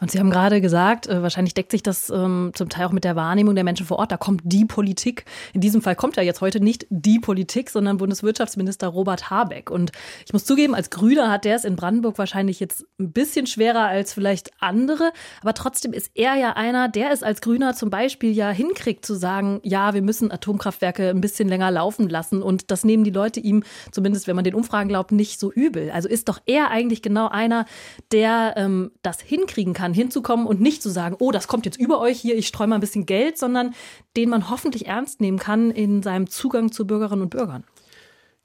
Und 0.01 0.11
Sie 0.11 0.19
haben 0.19 0.29
gerade 0.29 0.59
gesagt, 0.59 1.07
äh, 1.07 1.21
wahrscheinlich 1.21 1.53
deckt 1.53 1.71
sich 1.71 1.81
das 1.81 2.09
ähm, 2.09 2.51
zum 2.53 2.67
Teil 2.69 2.85
auch 2.85 2.91
mit 2.91 3.05
der 3.05 3.15
Wahrnehmung 3.15 3.55
der 3.55 3.63
Menschen 3.63 3.85
vor 3.85 3.99
Ort. 3.99 4.11
Da 4.11 4.17
kommt 4.17 4.41
die 4.43 4.65
Politik. 4.65 5.25
In 5.53 5.61
diesem 5.61 5.81
Fall 5.81 5.95
kommt 5.95 6.17
ja 6.17 6.23
jetzt 6.23 6.41
heute 6.41 6.59
nicht 6.59 6.85
die 6.89 7.19
Politik, 7.19 7.69
sondern 7.69 7.97
Bundeswirtschaftsminister 7.97 8.87
Robert 8.87 9.29
Habeck. 9.29 9.71
Und 9.71 9.91
ich 10.25 10.33
muss 10.33 10.45
zugeben, 10.45 10.75
als 10.75 10.89
Grüner 10.89 11.31
hat 11.31 11.45
der 11.45 11.55
es 11.55 11.63
in 11.63 11.75
Brandenburg 11.75 12.17
wahrscheinlich 12.17 12.59
jetzt 12.59 12.85
ein 12.99 13.13
bisschen 13.13 13.47
schwerer 13.47 13.85
als 13.85 14.13
vielleicht 14.13 14.51
andere. 14.59 15.11
Aber 15.41 15.53
trotzdem 15.53 15.93
ist 15.93 16.11
er 16.13 16.35
ja 16.35 16.53
einer, 16.53 16.89
der 16.89 17.11
es 17.11 17.23
als 17.23 17.39
Grüner 17.39 17.73
zum 17.73 17.89
Beispiel 17.89 18.31
ja 18.31 18.49
hinkriegt 18.49 19.05
zu 19.05 19.15
sagen, 19.15 19.61
ja, 19.63 19.93
wir 19.93 20.01
müssen 20.01 20.31
Atomkraftwerke 20.31 21.09
ein 21.09 21.21
bisschen 21.21 21.47
länger 21.47 21.71
laufen 21.71 22.09
lassen. 22.09 22.41
Und 22.41 22.69
das 22.69 22.83
nehmen 22.83 23.05
die 23.05 23.11
Leute 23.11 23.39
ihm, 23.39 23.63
zumindest 23.91 24.27
wenn 24.27 24.35
man 24.35 24.43
den 24.43 24.55
Umfragen 24.55 24.89
glaubt, 24.89 25.13
nicht 25.13 25.39
so 25.39 25.51
übel. 25.51 25.89
Also 25.91 26.09
ist 26.09 26.27
doch 26.27 26.39
er 26.45 26.69
eigentlich 26.69 27.01
genau 27.01 27.29
einer, 27.29 27.65
der 28.11 28.55
ähm, 28.57 28.91
das 29.01 29.21
hinkriegen 29.21 29.73
kann 29.73 29.84
kann, 29.85 29.93
hinzukommen 29.93 30.47
und 30.47 30.61
nicht 30.61 30.81
zu 30.81 30.89
sagen, 30.89 31.15
oh, 31.19 31.31
das 31.31 31.47
kommt 31.47 31.65
jetzt 31.65 31.79
über 31.79 31.99
euch 31.99 32.19
hier, 32.19 32.35
ich 32.35 32.47
streue 32.47 32.67
mal 32.67 32.75
ein 32.75 32.81
bisschen 32.81 33.05
Geld, 33.05 33.37
sondern 33.37 33.75
den 34.17 34.29
man 34.29 34.49
hoffentlich 34.49 34.87
ernst 34.87 35.21
nehmen 35.21 35.37
kann 35.37 35.69
in 35.71 36.01
seinem 36.01 36.27
Zugang 36.27 36.71
zu 36.71 36.87
Bürgerinnen 36.87 37.21
und 37.21 37.29
Bürgern. 37.29 37.63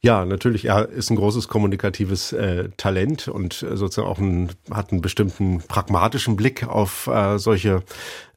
Ja, 0.03 0.25
natürlich. 0.25 0.65
Er 0.65 0.89
ist 0.89 1.11
ein 1.11 1.17
großes 1.17 1.49
kommunikatives 1.49 2.33
äh, 2.33 2.71
Talent 2.79 3.29
und 3.29 3.63
äh, 3.63 3.77
sozusagen 3.77 4.09
auch 4.09 4.19
ein, 4.19 4.51
hat 4.71 4.93
einen 4.93 5.03
bestimmten 5.03 5.59
pragmatischen 5.69 6.37
Blick 6.37 6.67
auf 6.67 7.07
äh, 7.07 7.39
solche 7.39 7.83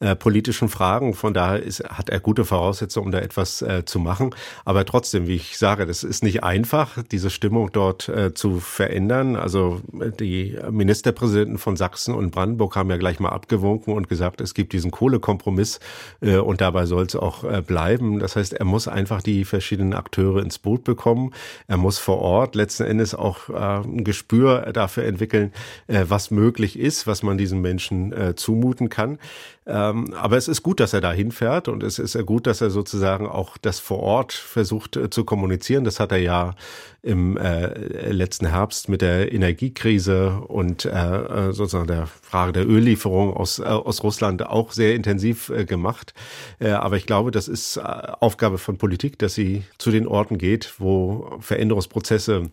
äh, 0.02 0.14
politischen 0.18 0.68
Fragen. 0.68 1.14
Von 1.14 1.34
daher 1.34 1.64
ist, 1.64 1.82
hat 1.86 2.10
er 2.10 2.20
gute 2.20 2.44
Voraussetzungen, 2.44 3.06
um 3.06 3.12
da 3.14 3.20
etwas 3.20 3.62
äh, 3.62 3.86
zu 3.86 4.00
machen. 4.00 4.36
Aber 4.66 4.84
trotzdem, 4.84 5.26
wie 5.28 5.36
ich 5.36 5.58
sage, 5.58 5.86
das 5.86 6.04
ist 6.04 6.22
nicht 6.22 6.44
einfach, 6.44 7.02
diese 7.10 7.30
Stimmung 7.30 7.70
dort 7.72 8.10
äh, 8.10 8.34
zu 8.34 8.60
verändern. 8.60 9.38
Also 9.38 9.80
die 9.94 10.58
Ministerpräsidenten 10.70 11.60
von 11.60 11.78
Sachsen 11.78 12.14
und 12.14 12.32
Brandenburg 12.32 12.76
haben 12.76 12.90
ja 12.90 12.98
gleich 12.98 13.22
mal 13.22 13.30
abgewunken 13.30 13.94
und 13.94 14.10
gesagt, 14.10 14.42
es 14.42 14.54
gibt 14.54 14.74
diesen 14.74 14.92
Kohlekompromiss 14.92 15.80
und 16.20 16.62
dabei 16.62 16.86
soll 16.86 17.06
es 17.06 17.16
auch 17.16 17.44
bleiben. 17.62 18.20
Das 18.20 18.36
heißt, 18.36 18.54
er 18.54 18.66
muss 18.66 18.88
einfach 18.88 19.22
die 19.22 19.46
verschiedenen 19.46 19.94
Akteure 19.94 20.42
ins 20.42 20.60
Boot 20.60 20.84
bekommen. 20.84 21.32
Er 21.68 21.78
muss 21.78 22.00
vor 22.00 22.20
Ort 22.20 22.56
letzten 22.56 22.84
Endes 22.84 23.16
auch 23.16 23.50
äh, 23.50 23.54
ein 23.54 24.04
Gespür 24.04 24.72
dafür 24.74 25.06
entwickeln, 25.06 25.52
äh, 25.88 26.06
was 26.08 26.32
möglich 26.32 26.78
ist, 26.78 27.08
was 27.08 27.24
man 27.24 27.38
diesen 27.38 27.62
Menschen 27.62 28.12
äh, 28.14 28.36
zumuten 28.36 28.90
kann. 28.90 29.20
Ähm, 29.66 30.14
aber 30.14 30.36
es 30.36 30.50
ist 30.50 30.62
gut, 30.62 30.82
dass 30.82 30.94
er 30.94 31.00
da 31.00 31.14
hinfährt 31.14 31.70
und 31.70 31.84
es 31.84 31.98
ist 31.98 32.18
gut, 32.26 32.48
dass 32.48 32.60
er 32.60 32.70
sozusagen 32.70 33.28
auch 33.28 33.58
das 33.58 33.80
vor 33.80 34.00
Ort 34.00 34.34
versucht 34.34 34.98
äh, 34.98 35.10
zu 35.10 35.24
kommunizieren. 35.24 35.86
Das 35.86 36.02
hat 36.02 36.12
er 36.12 36.18
ja 36.18 36.56
im 37.02 37.38
äh, 37.38 38.12
letzten 38.12 38.48
Herbst 38.48 38.90
mit 38.90 39.02
der 39.02 39.32
Energiekrise 39.32 40.42
und 40.48 40.86
äh, 40.86 40.90
äh 40.90 41.54
sozusagen 41.54 41.88
der 41.88 42.08
Frage 42.08 42.52
der 42.52 42.68
Öllieferung 42.68 43.34
aus, 43.34 43.60
äh, 43.60 43.64
aus 43.64 44.04
Russland 44.04 44.46
auch 44.46 44.74
sehr 44.74 44.96
intensiv 44.96 45.50
äh, 45.50 45.66
gemacht. 45.66 46.14
Aber 46.60 46.98
ich 46.98 47.06
glaube, 47.06 47.32
das 47.32 47.48
ist 47.48 47.78
Aufgabe 47.78 48.58
von 48.58 48.78
Politik, 48.78 49.20
dass 49.20 49.34
sie 49.34 49.64
zu 49.78 49.92
den 49.92 50.08
Orten 50.08 50.38
geht, 50.38 50.76
wo 50.78 51.38
Veränderungsprozesse 51.40 52.52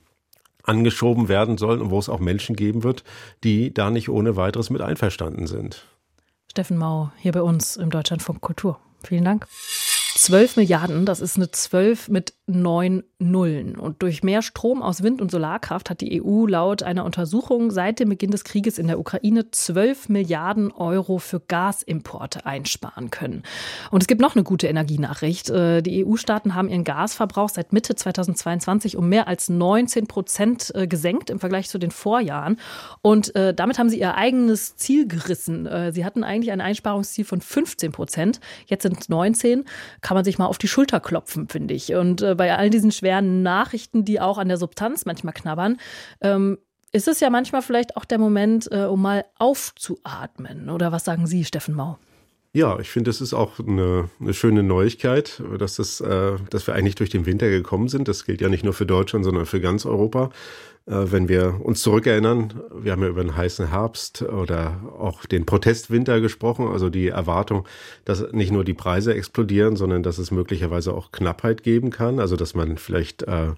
angeschoben 0.65 1.29
werden 1.29 1.59
sollen 1.59 1.81
und 1.81 1.91
wo 1.91 1.99
es 1.99 2.09
auch 2.09 2.21
Menschen 2.21 2.57
geben 2.57 2.83
wird, 2.83 3.05
die 3.45 3.73
da 3.73 3.91
nicht 3.91 4.09
ohne 4.09 4.37
weiteres 4.37 4.71
mit 4.71 4.81
einverstanden 4.81 5.47
sind. 5.47 5.85
Steffen 6.51 6.77
Mau 6.77 7.13
hier 7.17 7.31
bei 7.31 7.43
uns 7.43 7.77
im 7.77 7.91
Deutschlandfunk 7.91 8.41
Kultur. 8.41 8.81
Vielen 9.05 9.25
Dank. 9.25 9.47
12 10.21 10.57
Milliarden, 10.57 11.07
das 11.07 11.23
ist 11.23 11.37
eine 11.39 11.51
12 11.51 12.11
mit 12.11 12.35
neun 12.47 13.05
Nullen. 13.19 13.77
Und 13.77 14.03
durch 14.03 14.23
mehr 14.23 14.43
Strom 14.43 14.83
aus 14.83 15.03
Wind- 15.03 15.21
und 15.21 15.31
Solarkraft 15.31 15.89
hat 15.89 16.01
die 16.01 16.23
EU 16.23 16.47
laut 16.47 16.83
einer 16.83 17.05
Untersuchung 17.05 17.71
seit 17.71 18.01
dem 18.01 18.09
Beginn 18.09 18.31
des 18.31 18.45
Krieges 18.45 18.79
in 18.79 18.87
der 18.87 18.99
Ukraine 18.99 19.51
12 19.51 20.09
Milliarden 20.09 20.73
Euro 20.73 21.19
für 21.19 21.41
Gasimporte 21.41 22.45
einsparen 22.47 23.11
können. 23.11 23.45
Und 23.91 24.03
es 24.03 24.07
gibt 24.07 24.21
noch 24.21 24.35
eine 24.35 24.45
gute 24.45 24.67
Energienachricht. 24.67 25.49
Äh, 25.51 25.83
die 25.83 26.05
EU-Staaten 26.05 26.55
haben 26.55 26.69
ihren 26.69 26.85
Gasverbrauch 26.85 27.49
seit 27.49 27.73
Mitte 27.73 27.95
2022 27.95 28.97
um 28.97 29.09
mehr 29.09 29.29
als 29.29 29.49
19 29.49 30.07
Prozent 30.07 30.73
äh, 30.75 30.87
gesenkt 30.87 31.31
im 31.31 31.41
Vergleich 31.41 31.69
zu 31.69 31.79
den 31.79 31.91
Vorjahren. 31.91 32.59
Und 33.01 33.35
äh, 33.37 33.55
damit 33.55 33.79
haben 33.79 33.89
sie 33.89 34.01
ihr 34.01 34.15
eigenes 34.17 34.77
Ziel 34.77 35.07
gerissen. 35.07 35.69
Sie 35.93 36.05
hatten 36.05 36.25
eigentlich 36.25 36.53
ein 36.53 36.61
Einsparungsziel 36.61 37.25
von 37.25 37.41
15 37.41 37.93
Prozent. 37.93 38.41
Jetzt 38.67 38.83
sind 38.83 39.01
es 39.01 39.09
19 39.09 39.65
kann 40.11 40.17
man 40.17 40.25
sich 40.25 40.39
mal 40.39 40.47
auf 40.47 40.59
die 40.59 40.67
Schulter 40.67 40.99
klopfen, 40.99 41.47
finde 41.49 41.73
ich. 41.73 41.95
Und 41.95 42.21
äh, 42.21 42.35
bei 42.35 42.53
all 42.57 42.69
diesen 42.69 42.91
schweren 42.91 43.45
Nachrichten, 43.45 44.05
die 44.05 44.21
auch 44.21 44.39
an 44.39 44.49
der 44.49 44.57
Substanz 44.57 45.07
manchmal 45.07 45.33
knabbern, 45.33 45.77
ähm, 46.21 46.59
ist 46.91 47.07
es 47.07 47.21
ja 47.21 47.31
manchmal 47.31 47.63
vielleicht 47.63 47.97
auch 47.97 48.05
der 48.05 48.19
Moment, 48.19 48.69
äh, 48.73 48.87
um 48.87 49.03
mal 49.03 49.25
aufzuatmen. 49.39 50.69
Oder 50.69 50.91
was 50.91 51.05
sagen 51.05 51.29
Sie, 51.29 51.45
Steffen 51.45 51.77
Mau? 51.77 51.97
Ja, 52.53 52.81
ich 52.81 52.91
finde, 52.91 53.11
es 53.11 53.21
ist 53.21 53.35
auch 53.35 53.61
eine, 53.61 54.11
eine, 54.19 54.35
schöne 54.35 54.65
Neuigkeit, 54.65 55.41
dass, 55.61 55.77
das, 55.77 56.01
äh, 56.01 56.33
dass 56.51 56.67
wir 56.67 56.75
eigentlich 56.75 56.97
durch 56.97 57.11
den 57.11 57.25
Winter 57.25 57.49
gekommen 57.49 57.87
sind. 57.87 58.09
Das 58.09 58.25
gilt 58.25 58.41
ja 58.41 58.49
nicht 58.49 58.65
nur 58.65 58.75
für 58.75 58.87
Deutschland, 58.87 59.25
sondern 59.25 59.47
für 59.47 59.61
ganz 59.61 59.87
Europa. 59.87 60.31
Äh, 60.87 61.13
wenn 61.13 61.29
wir 61.29 61.61
uns 61.63 61.83
zurückerinnern, 61.83 62.61
wir 62.75 62.93
haben 62.93 63.03
ja 63.03 63.09
über 63.09 63.23
den 63.23 63.37
heißen 63.37 63.69
Herbst 63.71 64.23
oder 64.23 64.81
auch 64.99 65.25
den 65.27 65.47
Protestwinter 65.47 66.21
gesprochen, 66.21 66.69
also 66.69 66.91
die 66.91 67.09
Erwartung, 67.09 67.67
dass 68.05 68.33
nicht 68.33 68.53
nur 68.53 68.65
die 68.65 68.75
Preise 68.75 69.15
explodieren, 69.15 69.77
sondern 69.77 70.03
dass 70.03 70.19
es 70.19 70.31
möglicherweise 70.31 70.95
auch 70.95 71.13
Knappheit 71.13 71.63
geben 71.63 71.91
kann, 71.91 72.19
also 72.19 72.37
dass 72.37 72.55
man 72.55 72.77
vielleicht 72.79 73.23
äh, 73.23 73.53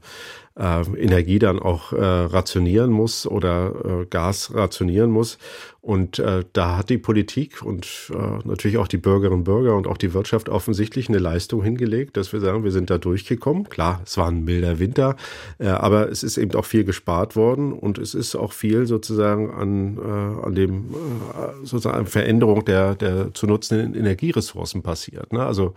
äh, 0.54 0.82
Energie 0.98 1.38
dann 1.38 1.58
auch 1.58 1.92
äh, 1.92 2.04
rationieren 2.04 2.90
muss 2.90 3.26
oder 3.26 4.02
äh, 4.02 4.06
Gas 4.06 4.54
rationieren 4.54 5.10
muss. 5.10 5.38
Und 5.80 6.18
äh, 6.18 6.44
da 6.52 6.76
hat 6.76 6.90
die 6.90 6.98
Politik 6.98 7.62
und 7.62 8.12
natürlich 8.44 8.78
auch 8.78 8.86
die 8.86 8.98
Bürgerinnen 8.98 9.40
und 9.40 9.44
Bürger 9.44 9.74
und 9.74 9.88
auch 9.88 9.96
die 9.96 10.14
Wirtschaft 10.14 10.48
offensichtlich 10.48 11.08
eine 11.08 11.18
Leistung 11.18 11.64
hingelegt, 11.64 12.16
dass 12.16 12.32
wir 12.32 12.38
sagen, 12.38 12.62
wir 12.62 12.70
sind 12.70 12.88
da 12.88 12.98
durchgekommen. 12.98 13.68
Klar, 13.68 14.00
es 14.04 14.16
war 14.16 14.28
ein 14.28 14.44
milder 14.44 14.78
Winter, 14.78 15.16
aber 15.58 16.08
es 16.08 16.22
ist 16.22 16.36
eben 16.36 16.54
auch 16.54 16.66
viel 16.66 16.84
gespart 16.84 17.11
worden 17.36 17.72
und 17.72 17.98
es 17.98 18.14
ist 18.14 18.34
auch 18.34 18.52
viel 18.52 18.86
sozusagen 18.86 19.50
an, 19.50 19.98
äh, 19.98 20.46
an 20.46 20.54
dem 20.54 20.90
äh, 20.90 21.64
sozusagen 21.64 22.06
Veränderung 22.06 22.64
der, 22.64 22.94
der 22.94 23.34
zu 23.34 23.46
nutzenden 23.46 23.94
Energieressourcen 23.94 24.82
passiert. 24.82 25.32
Ne? 25.32 25.44
Also 25.44 25.74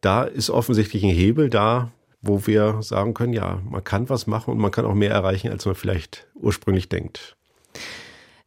da 0.00 0.24
ist 0.24 0.50
offensichtlich 0.50 1.02
ein 1.02 1.10
Hebel 1.10 1.50
da, 1.50 1.90
wo 2.20 2.46
wir 2.46 2.82
sagen 2.82 3.14
können, 3.14 3.32
ja, 3.32 3.60
man 3.68 3.84
kann 3.84 4.08
was 4.08 4.26
machen 4.26 4.52
und 4.52 4.58
man 4.58 4.70
kann 4.70 4.84
auch 4.84 4.94
mehr 4.94 5.12
erreichen, 5.12 5.50
als 5.50 5.66
man 5.66 5.74
vielleicht 5.74 6.26
ursprünglich 6.34 6.88
denkt. 6.88 7.36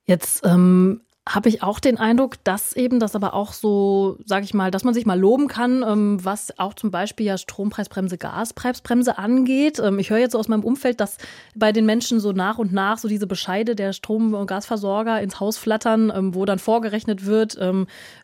Jetzt 0.06 0.46
ähm, 0.46 1.02
habe 1.30 1.50
ich 1.50 1.62
auch 1.62 1.80
den 1.80 2.00
Eindruck, 2.00 2.44
dass 2.44 2.74
eben 2.74 3.00
das 3.00 3.16
aber 3.16 3.36
auch 3.36 3.54
so, 3.54 4.18
sage 4.26 4.44
ich 4.44 4.56
mal, 4.56 4.72
dass 4.72 4.84
man 4.84 4.96
sich 4.96 5.06
mal 5.06 5.20
loben 5.20 5.48
kann, 5.48 5.84
ähm, 5.88 6.18
was 6.26 6.58
auch 6.58 6.74
zum 6.74 6.90
Beispiel 6.90 7.28
ja 7.28 7.38
Strompreisbremse, 7.38 8.18
Gaspreisbremse 8.18 9.20
angeht. 9.20 9.78
Ähm, 9.78 10.00
ich 10.00 10.10
höre 10.10 10.18
jetzt 10.18 10.32
so 10.32 10.40
aus 10.40 10.48
meinem 10.48 10.64
Umfeld, 10.64 11.00
dass 11.00 11.18
bei 11.56 11.72
den 11.72 11.86
Menschen 11.86 12.20
so 12.20 12.32
nach 12.32 12.58
und 12.58 12.74
nach 12.74 12.98
so 12.98 13.08
diese 13.08 13.28
Bescheide 13.28 13.76
der 13.76 13.94
Strom- 13.94 14.34
und 14.34 14.48
Gasversorger 14.48 15.22
ins 15.22 15.40
Haus 15.40 15.60
flattern, 15.60 16.12
ähm, 16.14 16.34
wo 16.34 16.46
dann 16.46 16.58
vorgerechnet 16.58 17.26
wird, 17.26 17.58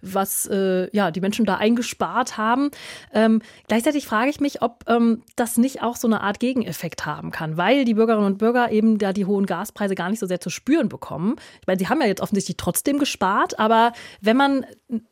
was 0.01 0.45
äh, 0.47 0.89
ja 0.95 1.11
die 1.11 1.21
Menschen 1.21 1.45
da 1.45 1.57
eingespart 1.57 2.37
haben. 2.37 2.71
Gleichzeitig 3.67 4.07
frage 4.07 4.29
ich 4.29 4.39
mich, 4.39 4.61
ob 4.61 4.85
das 5.35 5.57
nicht 5.57 5.83
auch 5.83 5.95
so 5.95 6.07
eine 6.07 6.21
Art 6.21 6.39
Gegeneffekt 6.39 7.05
haben 7.05 7.31
kann, 7.31 7.57
weil 7.57 7.85
die 7.85 7.93
Bürgerinnen 7.93 8.25
und 8.25 8.37
Bürger 8.37 8.71
eben 8.71 8.97
da 8.97 9.13
die 9.13 9.25
hohen 9.25 9.45
Gaspreise 9.45 9.95
gar 9.95 10.09
nicht 10.09 10.19
so 10.19 10.25
sehr 10.25 10.39
zu 10.39 10.49
spüren 10.49 10.89
bekommen. 10.89 11.35
Ich 11.61 11.67
meine, 11.67 11.79
sie 11.79 11.87
haben 11.87 12.01
ja 12.01 12.07
jetzt 12.07 12.21
offensichtlich 12.21 12.57
trotzdem 12.57 12.86
trotzdem 12.87 12.99
gespart, 12.99 13.59
aber 13.59 13.91
wenn 14.21 14.37
man 14.37 14.65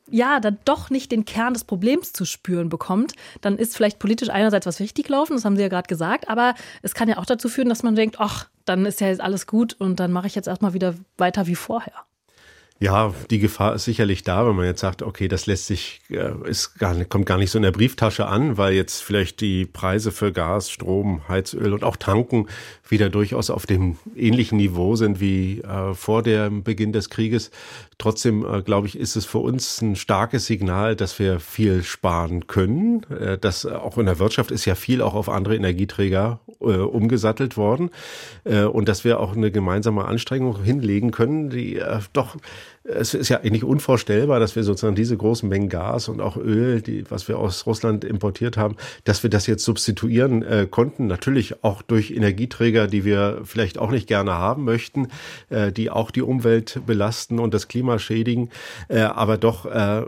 ja 0.08 0.40
dann 0.40 0.58
doch 0.64 0.88
nicht 0.88 1.12
den 1.12 1.26
Kern 1.26 1.52
des 1.52 1.64
Problems 1.64 2.14
zu 2.14 2.24
spüren 2.24 2.70
bekommt, 2.70 3.12
dann 3.42 3.58
ist 3.58 3.76
vielleicht 3.76 3.98
politisch 3.98 4.30
einerseits 4.30 4.66
was 4.66 4.80
richtig 4.80 5.08
laufen, 5.10 5.34
das 5.34 5.44
haben 5.44 5.56
Sie 5.56 5.62
ja 5.62 5.68
gerade 5.68 5.88
gesagt, 5.88 6.28
aber 6.28 6.54
es 6.82 6.94
kann 6.94 7.08
ja 7.08 7.18
auch 7.18 7.26
dazu 7.26 7.50
führen, 7.50 7.68
dass 7.68 7.82
man 7.82 7.94
denkt, 7.94 8.16
ach, 8.18 8.48
dann 8.64 8.86
ist 8.86 9.00
ja 9.00 9.08
jetzt 9.08 9.20
alles 9.20 9.46
gut 9.46 9.76
und 9.78 10.00
dann 10.00 10.10
mache 10.10 10.26
ich 10.26 10.34
jetzt 10.34 10.48
erstmal 10.48 10.72
wieder 10.72 10.94
weiter 11.18 11.46
wie 11.46 11.54
vorher. 11.54 11.92
Ja, 12.78 13.14
die 13.30 13.38
Gefahr 13.38 13.74
ist 13.74 13.84
sicherlich 13.84 14.22
da, 14.22 14.46
wenn 14.46 14.54
man 14.54 14.66
jetzt 14.66 14.82
sagt, 14.82 15.02
okay, 15.02 15.28
das 15.28 15.46
lässt 15.46 15.66
sich, 15.66 16.02
äh, 16.10 16.32
ist 16.46 16.78
gar 16.78 16.92
nicht, 16.92 17.08
kommt 17.08 17.24
gar 17.24 17.38
nicht 17.38 17.50
so 17.50 17.58
in 17.58 17.62
der 17.62 17.72
Brieftasche 17.72 18.26
an, 18.26 18.58
weil 18.58 18.74
jetzt 18.74 19.02
vielleicht 19.02 19.40
die 19.40 19.64
Preise 19.64 20.12
für 20.12 20.30
Gas, 20.30 20.70
Strom, 20.70 21.26
Heizöl 21.26 21.72
und 21.72 21.84
auch 21.84 21.96
Tanken 21.96 22.48
wieder 22.86 23.08
durchaus 23.08 23.48
auf 23.48 23.64
dem 23.64 23.96
ähnlichen 24.14 24.58
Niveau 24.58 24.94
sind 24.94 25.20
wie 25.20 25.62
äh, 25.62 25.94
vor 25.94 26.22
dem 26.22 26.64
Beginn 26.64 26.92
des 26.92 27.08
Krieges. 27.08 27.50
Trotzdem, 27.96 28.44
äh, 28.44 28.60
glaube 28.60 28.88
ich, 28.88 28.98
ist 28.98 29.16
es 29.16 29.24
für 29.24 29.38
uns 29.38 29.80
ein 29.80 29.96
starkes 29.96 30.44
Signal, 30.44 30.96
dass 30.96 31.18
wir 31.18 31.40
viel 31.40 31.82
sparen 31.82 32.46
können. 32.46 33.04
Äh, 33.04 33.38
das 33.38 33.64
auch 33.64 33.96
in 33.96 34.04
der 34.04 34.18
Wirtschaft 34.18 34.50
ist 34.50 34.66
ja 34.66 34.74
viel 34.74 35.00
auch 35.00 35.14
auf 35.14 35.30
andere 35.30 35.56
Energieträger 35.56 36.40
äh, 36.60 36.64
umgesattelt 36.64 37.56
worden 37.56 37.90
äh, 38.44 38.64
und 38.64 38.88
dass 38.88 39.04
wir 39.04 39.18
auch 39.20 39.34
eine 39.34 39.50
gemeinsame 39.50 40.04
Anstrengung 40.04 40.62
hinlegen 40.62 41.10
können, 41.10 41.48
die 41.48 41.76
äh, 41.76 42.00
doch 42.12 42.36
es 42.88 43.14
ist 43.14 43.28
ja 43.28 43.38
eigentlich 43.40 43.64
unvorstellbar, 43.64 44.40
dass 44.40 44.56
wir 44.56 44.62
sozusagen 44.62 44.94
diese 44.94 45.16
großen 45.16 45.48
Mengen 45.48 45.68
Gas 45.68 46.08
und 46.08 46.20
auch 46.20 46.36
Öl, 46.36 46.80
die, 46.82 47.04
was 47.10 47.28
wir 47.28 47.38
aus 47.38 47.66
Russland 47.66 48.04
importiert 48.04 48.56
haben, 48.56 48.76
dass 49.04 49.22
wir 49.22 49.30
das 49.30 49.46
jetzt 49.46 49.64
substituieren 49.64 50.42
äh, 50.42 50.66
konnten. 50.70 51.06
Natürlich 51.06 51.64
auch 51.64 51.82
durch 51.82 52.10
Energieträger, 52.10 52.86
die 52.86 53.04
wir 53.04 53.40
vielleicht 53.44 53.78
auch 53.78 53.90
nicht 53.90 54.06
gerne 54.06 54.32
haben 54.32 54.64
möchten, 54.64 55.08
äh, 55.50 55.72
die 55.72 55.90
auch 55.90 56.10
die 56.10 56.22
Umwelt 56.22 56.80
belasten 56.86 57.38
und 57.38 57.54
das 57.54 57.68
Klima 57.68 57.98
schädigen, 57.98 58.50
äh, 58.88 59.00
aber 59.00 59.36
doch 59.36 59.66
äh, 59.66 59.98
äh, 59.98 60.04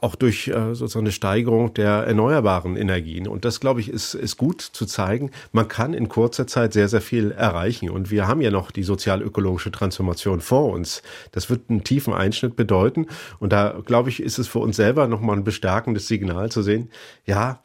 auch 0.00 0.16
durch 0.16 0.48
äh, 0.48 0.74
sozusagen 0.74 1.06
eine 1.06 1.12
Steigerung 1.12 1.74
der 1.74 1.90
erneuerbaren 1.90 2.76
Energien. 2.76 3.28
Und 3.28 3.44
das, 3.44 3.60
glaube 3.60 3.80
ich, 3.80 3.88
ist, 3.88 4.14
ist 4.14 4.36
gut 4.36 4.60
zu 4.60 4.86
zeigen. 4.86 5.30
Man 5.52 5.68
kann 5.68 5.94
in 5.94 6.08
kurzer 6.08 6.46
Zeit 6.46 6.72
sehr, 6.72 6.88
sehr 6.88 7.00
viel 7.00 7.30
erreichen. 7.30 7.90
Und 7.90 8.10
wir 8.10 8.26
haben 8.26 8.40
ja 8.40 8.50
noch 8.50 8.70
die 8.70 8.82
sozial-ökologische 8.82 9.70
Transformation 9.70 10.40
vor 10.40 10.72
uns. 10.72 11.02
Das 11.32 11.50
wird 11.50 11.70
ein 11.70 11.83
tiefen 11.84 12.12
Einschnitt 12.12 12.56
bedeuten. 12.56 13.06
Und 13.38 13.52
da, 13.52 13.80
glaube 13.84 14.08
ich, 14.08 14.20
ist 14.20 14.38
es 14.38 14.48
für 14.48 14.58
uns 14.58 14.76
selber 14.76 15.06
nochmal 15.06 15.36
ein 15.36 15.44
bestärkendes 15.44 16.08
Signal 16.08 16.50
zu 16.50 16.62
sehen, 16.62 16.90
ja, 17.26 17.62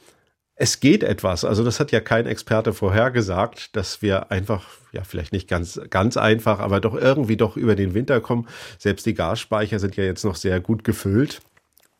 es 0.61 0.81
geht 0.81 1.03
etwas. 1.03 1.45
Also 1.45 1.63
das 1.63 1.79
hat 1.79 1.93
ja 1.93 2.01
kein 2.01 2.27
Experte 2.27 2.73
vorhergesagt, 2.73 3.75
dass 3.77 4.01
wir 4.01 4.29
einfach, 4.29 4.67
ja, 4.91 5.05
vielleicht 5.05 5.31
nicht 5.31 5.47
ganz, 5.47 5.79
ganz 5.89 6.17
einfach, 6.17 6.59
aber 6.59 6.81
doch 6.81 6.95
irgendwie 6.95 7.37
doch 7.37 7.55
über 7.55 7.75
den 7.75 7.93
Winter 7.93 8.19
kommen. 8.19 8.45
Selbst 8.77 9.05
die 9.05 9.13
Gasspeicher 9.13 9.79
sind 9.79 9.95
ja 9.95 10.03
jetzt 10.03 10.25
noch 10.25 10.35
sehr 10.35 10.59
gut 10.59 10.83
gefüllt. 10.83 11.41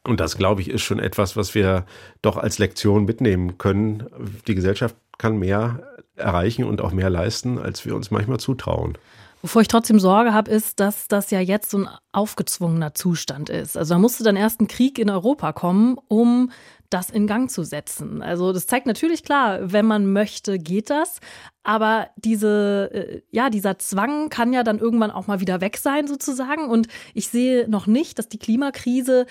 Und 0.04 0.20
das, 0.20 0.38
glaube 0.38 0.60
ich, 0.60 0.70
ist 0.70 0.82
schon 0.82 1.00
etwas, 1.00 1.38
was 1.38 1.56
wir 1.56 1.86
doch 2.22 2.36
als 2.36 2.58
Lektion 2.58 3.06
mitnehmen 3.06 3.58
können. 3.58 4.08
Die 4.48 4.56
Gesellschaft 4.56 4.96
kann 5.18 5.38
mehr 5.38 5.84
erreichen 6.18 6.66
und 6.66 6.82
auch 6.82 6.92
mehr 6.92 7.10
leisten, 7.10 7.60
als 7.60 7.86
wir 7.86 7.96
uns 7.96 8.12
manchmal 8.12 8.42
zutrauen. 8.42 8.98
Wovor 9.42 9.62
ich 9.62 9.70
trotzdem 9.70 10.00
Sorge 10.00 10.34
habe, 10.34 10.52
ist, 10.52 10.80
dass 10.82 11.08
das 11.08 11.32
ja 11.32 11.40
jetzt 11.40 11.70
so 11.70 11.80
ein 11.80 11.90
aufgezwungener 12.12 12.94
Zustand 12.94 13.50
ist. 13.50 13.78
Also 13.78 13.94
da 13.94 14.00
musste 14.00 14.24
dann 14.24 14.36
erst 14.36 14.60
ein 14.60 14.68
Krieg 14.68 15.00
in 15.00 15.10
Europa 15.10 15.54
kommen, 15.54 15.98
um 16.10 16.52
das 16.90 17.10
in 17.10 17.28
Gang 17.28 17.50
zu 17.50 17.64
setzen. 17.64 18.22
Also 18.22 18.52
das 18.52 18.68
zeigt 18.68 18.86
natürlich 18.86 19.24
klar, 19.24 19.72
wenn 19.72 19.86
man 19.86 20.12
möchte, 20.12 20.58
geht 20.60 20.90
das. 20.90 21.20
Aber 21.64 22.10
diese, 22.18 22.90
äh, 22.92 23.22
ja, 23.32 23.50
dieser 23.50 23.80
Zwang 23.80 24.30
kann 24.30 24.52
ja 24.52 24.64
dann 24.64 24.80
irgendwann 24.80 25.12
auch 25.12 25.28
mal 25.28 25.40
wieder 25.40 25.62
weg 25.62 25.78
sein, 25.78 26.08
sozusagen. 26.08 26.68
Und 26.68 26.88
ich 27.14 27.30
sehe 27.30 27.70
noch 27.70 27.88
nicht, 27.88 28.20
dass 28.20 28.28
die 28.28 28.40
Klimakrise 28.40 29.26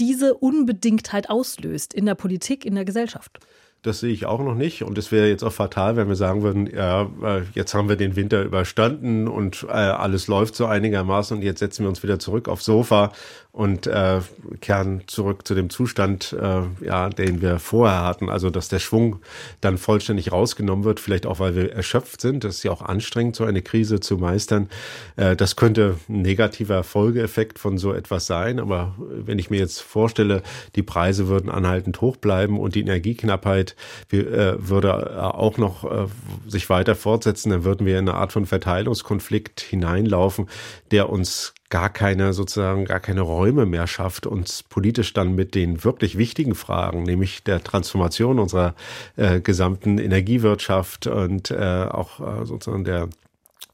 diese 0.00 0.34
Unbedingtheit 0.34 1.30
auslöst 1.30 1.94
in 1.94 2.06
der 2.06 2.14
Politik, 2.14 2.64
in 2.64 2.74
der 2.74 2.84
Gesellschaft. 2.84 3.38
Das 3.82 4.00
sehe 4.00 4.12
ich 4.12 4.26
auch 4.26 4.40
noch 4.40 4.54
nicht. 4.54 4.82
Und 4.82 4.98
es 4.98 5.12
wäre 5.12 5.28
jetzt 5.28 5.44
auch 5.44 5.52
fatal, 5.52 5.96
wenn 5.96 6.08
wir 6.08 6.16
sagen 6.16 6.42
würden, 6.42 6.66
ja, 6.66 7.02
äh, 7.22 7.42
jetzt 7.54 7.72
haben 7.74 7.88
wir 7.88 7.96
den 7.96 8.16
Winter 8.16 8.42
überstanden 8.42 9.28
und 9.28 9.64
äh, 9.68 9.72
alles 9.72 10.26
läuft 10.26 10.56
so 10.56 10.66
einigermaßen 10.66 11.36
und 11.36 11.42
jetzt 11.42 11.60
setzen 11.60 11.84
wir 11.84 11.88
uns 11.88 12.02
wieder 12.02 12.18
zurück 12.18 12.48
aufs 12.48 12.64
Sofa 12.64 13.12
und 13.56 13.86
äh, 13.86 14.20
kehren 14.60 15.04
zurück 15.06 15.46
zu 15.48 15.54
dem 15.54 15.70
Zustand, 15.70 16.36
äh, 16.38 16.84
ja, 16.84 17.08
den 17.08 17.40
wir 17.40 17.58
vorher 17.58 18.02
hatten. 18.02 18.28
Also, 18.28 18.50
dass 18.50 18.68
der 18.68 18.80
Schwung 18.80 19.20
dann 19.62 19.78
vollständig 19.78 20.30
rausgenommen 20.30 20.84
wird, 20.84 21.00
vielleicht 21.00 21.24
auch, 21.24 21.40
weil 21.40 21.56
wir 21.56 21.72
erschöpft 21.72 22.20
sind. 22.20 22.44
Das 22.44 22.56
ist 22.56 22.64
ja 22.64 22.70
auch 22.70 22.82
anstrengend, 22.82 23.34
so 23.34 23.44
eine 23.44 23.62
Krise 23.62 23.98
zu 24.00 24.18
meistern. 24.18 24.68
Äh, 25.16 25.36
das 25.36 25.56
könnte 25.56 25.96
ein 26.06 26.20
negativer 26.20 26.84
Folgeeffekt 26.84 27.58
von 27.58 27.78
so 27.78 27.94
etwas 27.94 28.26
sein. 28.26 28.60
Aber 28.60 28.94
wenn 28.98 29.38
ich 29.38 29.48
mir 29.48 29.58
jetzt 29.58 29.80
vorstelle, 29.80 30.42
die 30.74 30.82
Preise 30.82 31.26
würden 31.26 31.48
anhaltend 31.48 32.02
hoch 32.02 32.16
bleiben 32.16 32.60
und 32.60 32.74
die 32.74 32.82
Energieknappheit 32.82 33.74
äh, 34.12 34.52
würde 34.58 34.88
äh, 35.16 35.18
auch 35.18 35.56
noch 35.56 35.84
äh, 35.84 36.08
sich 36.46 36.68
weiter 36.68 36.94
fortsetzen, 36.94 37.48
dann 37.48 37.64
würden 37.64 37.86
wir 37.86 37.98
in 37.98 38.06
eine 38.06 38.18
Art 38.18 38.32
von 38.32 38.44
Verteilungskonflikt 38.44 39.62
hineinlaufen, 39.62 40.46
der 40.90 41.08
uns 41.08 41.54
gar 41.70 41.90
keine 41.90 42.32
sozusagen 42.32 42.84
gar 42.84 43.00
keine 43.00 43.22
Räume 43.22 43.66
mehr 43.66 43.86
schafft, 43.86 44.26
uns 44.26 44.62
politisch 44.62 45.12
dann 45.12 45.34
mit 45.34 45.54
den 45.54 45.84
wirklich 45.84 46.18
wichtigen 46.18 46.54
Fragen, 46.54 47.02
nämlich 47.02 47.42
der 47.42 47.62
Transformation 47.62 48.38
unserer 48.38 48.74
äh, 49.16 49.40
gesamten 49.40 49.98
Energiewirtschaft 49.98 51.06
und 51.06 51.50
äh, 51.50 51.86
auch 51.90 52.20
äh, 52.20 52.46
sozusagen 52.46 52.84
der 52.84 53.08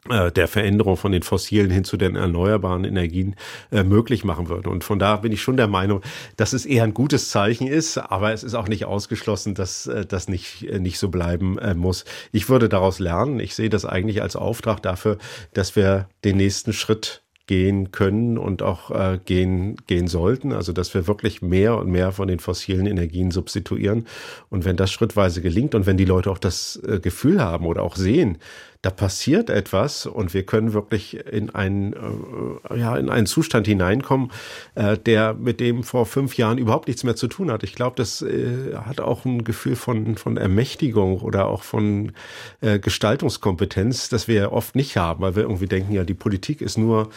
äh, 0.08 0.32
der 0.32 0.48
Veränderung 0.48 0.96
von 0.96 1.12
den 1.12 1.22
fossilen 1.22 1.70
hin 1.70 1.84
zu 1.84 1.96
den 1.96 2.16
erneuerbaren 2.16 2.82
Energien 2.84 3.36
äh, 3.70 3.84
möglich 3.84 4.24
machen 4.24 4.48
würde. 4.48 4.68
Und 4.68 4.82
von 4.82 4.98
da 4.98 5.16
bin 5.16 5.30
ich 5.30 5.42
schon 5.42 5.56
der 5.56 5.68
Meinung, 5.68 6.02
dass 6.36 6.52
es 6.52 6.66
eher 6.66 6.82
ein 6.82 6.92
gutes 6.92 7.30
Zeichen 7.30 7.68
ist, 7.68 7.98
aber 7.98 8.32
es 8.32 8.42
ist 8.42 8.54
auch 8.54 8.66
nicht 8.66 8.84
ausgeschlossen, 8.84 9.54
dass 9.54 9.86
äh, 9.86 10.04
das 10.04 10.26
nicht, 10.26 10.64
äh, 10.68 10.80
nicht 10.80 10.98
so 10.98 11.08
bleiben 11.08 11.56
äh, 11.58 11.74
muss. 11.74 12.04
Ich 12.32 12.48
würde 12.48 12.68
daraus 12.68 12.98
lernen. 12.98 13.38
Ich 13.38 13.54
sehe 13.54 13.70
das 13.70 13.84
eigentlich 13.84 14.22
als 14.22 14.34
Auftrag 14.34 14.82
dafür, 14.82 15.18
dass 15.52 15.76
wir 15.76 16.08
den 16.24 16.36
nächsten 16.36 16.72
Schritt 16.72 17.21
gehen 17.46 17.90
können 17.90 18.38
und 18.38 18.62
auch 18.62 18.90
äh, 18.90 19.18
gehen, 19.24 19.76
gehen 19.86 20.06
sollten. 20.06 20.52
Also 20.52 20.72
dass 20.72 20.94
wir 20.94 21.06
wirklich 21.06 21.42
mehr 21.42 21.76
und 21.76 21.90
mehr 21.90 22.12
von 22.12 22.28
den 22.28 22.38
fossilen 22.38 22.86
Energien 22.86 23.30
substituieren. 23.30 24.06
Und 24.48 24.64
wenn 24.64 24.76
das 24.76 24.92
schrittweise 24.92 25.42
gelingt 25.42 25.74
und 25.74 25.86
wenn 25.86 25.96
die 25.96 26.04
Leute 26.04 26.30
auch 26.30 26.38
das 26.38 26.80
äh, 26.86 27.00
Gefühl 27.00 27.42
haben 27.42 27.66
oder 27.66 27.82
auch 27.82 27.96
sehen, 27.96 28.38
da 28.82 28.90
passiert 28.90 29.48
etwas 29.48 30.06
und 30.06 30.34
wir 30.34 30.44
können 30.44 30.72
wirklich 30.72 31.24
in 31.26 31.50
einen, 31.50 31.92
äh, 31.92 32.78
ja, 32.78 32.96
in 32.96 33.08
einen 33.08 33.26
Zustand 33.26 33.66
hineinkommen, 33.68 34.32
äh, 34.74 34.98
der 34.98 35.34
mit 35.34 35.60
dem 35.60 35.84
vor 35.84 36.04
fünf 36.04 36.36
Jahren 36.36 36.58
überhaupt 36.58 36.88
nichts 36.88 37.04
mehr 37.04 37.14
zu 37.14 37.28
tun 37.28 37.50
hat. 37.50 37.62
Ich 37.62 37.76
glaube, 37.76 37.94
das 37.96 38.22
äh, 38.22 38.74
hat 38.74 39.00
auch 39.00 39.24
ein 39.24 39.44
Gefühl 39.44 39.76
von, 39.76 40.16
von 40.16 40.36
Ermächtigung 40.36 41.20
oder 41.20 41.46
auch 41.46 41.62
von 41.62 42.12
äh, 42.60 42.80
Gestaltungskompetenz, 42.80 44.08
das 44.08 44.26
wir 44.26 44.52
oft 44.52 44.74
nicht 44.74 44.96
haben, 44.96 45.22
weil 45.22 45.36
wir 45.36 45.44
irgendwie 45.44 45.68
denken, 45.68 45.92
ja, 45.92 46.02
die 46.02 46.14
Politik 46.14 46.60
ist 46.60 46.76
nur 46.76 47.08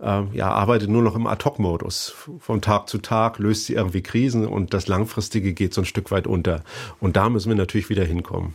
äh, 0.00 0.22
ja, 0.32 0.50
arbeitet 0.50 0.88
nur 0.88 1.02
noch 1.02 1.14
im 1.14 1.26
Ad-Hoc-Modus. 1.26 2.14
Von 2.38 2.62
Tag 2.62 2.88
zu 2.88 2.98
Tag 2.98 3.38
löst 3.38 3.66
sie 3.66 3.74
irgendwie 3.74 4.02
Krisen 4.02 4.46
und 4.46 4.72
das 4.72 4.88
Langfristige 4.88 5.52
geht 5.52 5.74
so 5.74 5.82
ein 5.82 5.86
Stück 5.86 6.10
weit 6.10 6.26
unter. 6.26 6.64
Und 7.00 7.16
da 7.16 7.28
müssen 7.28 7.50
wir 7.50 7.56
natürlich 7.56 7.90
wieder 7.90 8.04
hinkommen. 8.04 8.54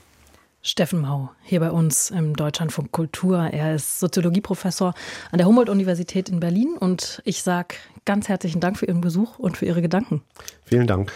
Steffen 0.68 1.00
Mau, 1.00 1.30
hier 1.44 1.62
bei 1.62 1.72
uns 1.72 2.12
im 2.12 2.36
Deutschlandfunk 2.36 2.92
Kultur. 2.92 3.40
Er 3.40 3.76
ist 3.76 4.02
Soziologieprofessor 4.02 4.94
an 5.32 5.38
der 5.38 5.48
Humboldt-Universität 5.48 6.28
in 6.28 6.42
Berlin 6.42 6.76
und 6.78 7.22
ich 7.24 7.42
sage 7.42 7.76
ganz 8.04 8.28
herzlichen 8.28 8.60
Dank 8.60 8.78
für 8.78 8.86
Ihren 8.86 9.00
Besuch 9.00 9.40
und 9.40 9.56
für 9.56 9.66
Ihre 9.66 9.82
Gedanken. 9.82 10.24
Vielen 10.66 10.86
Dank. 10.86 11.14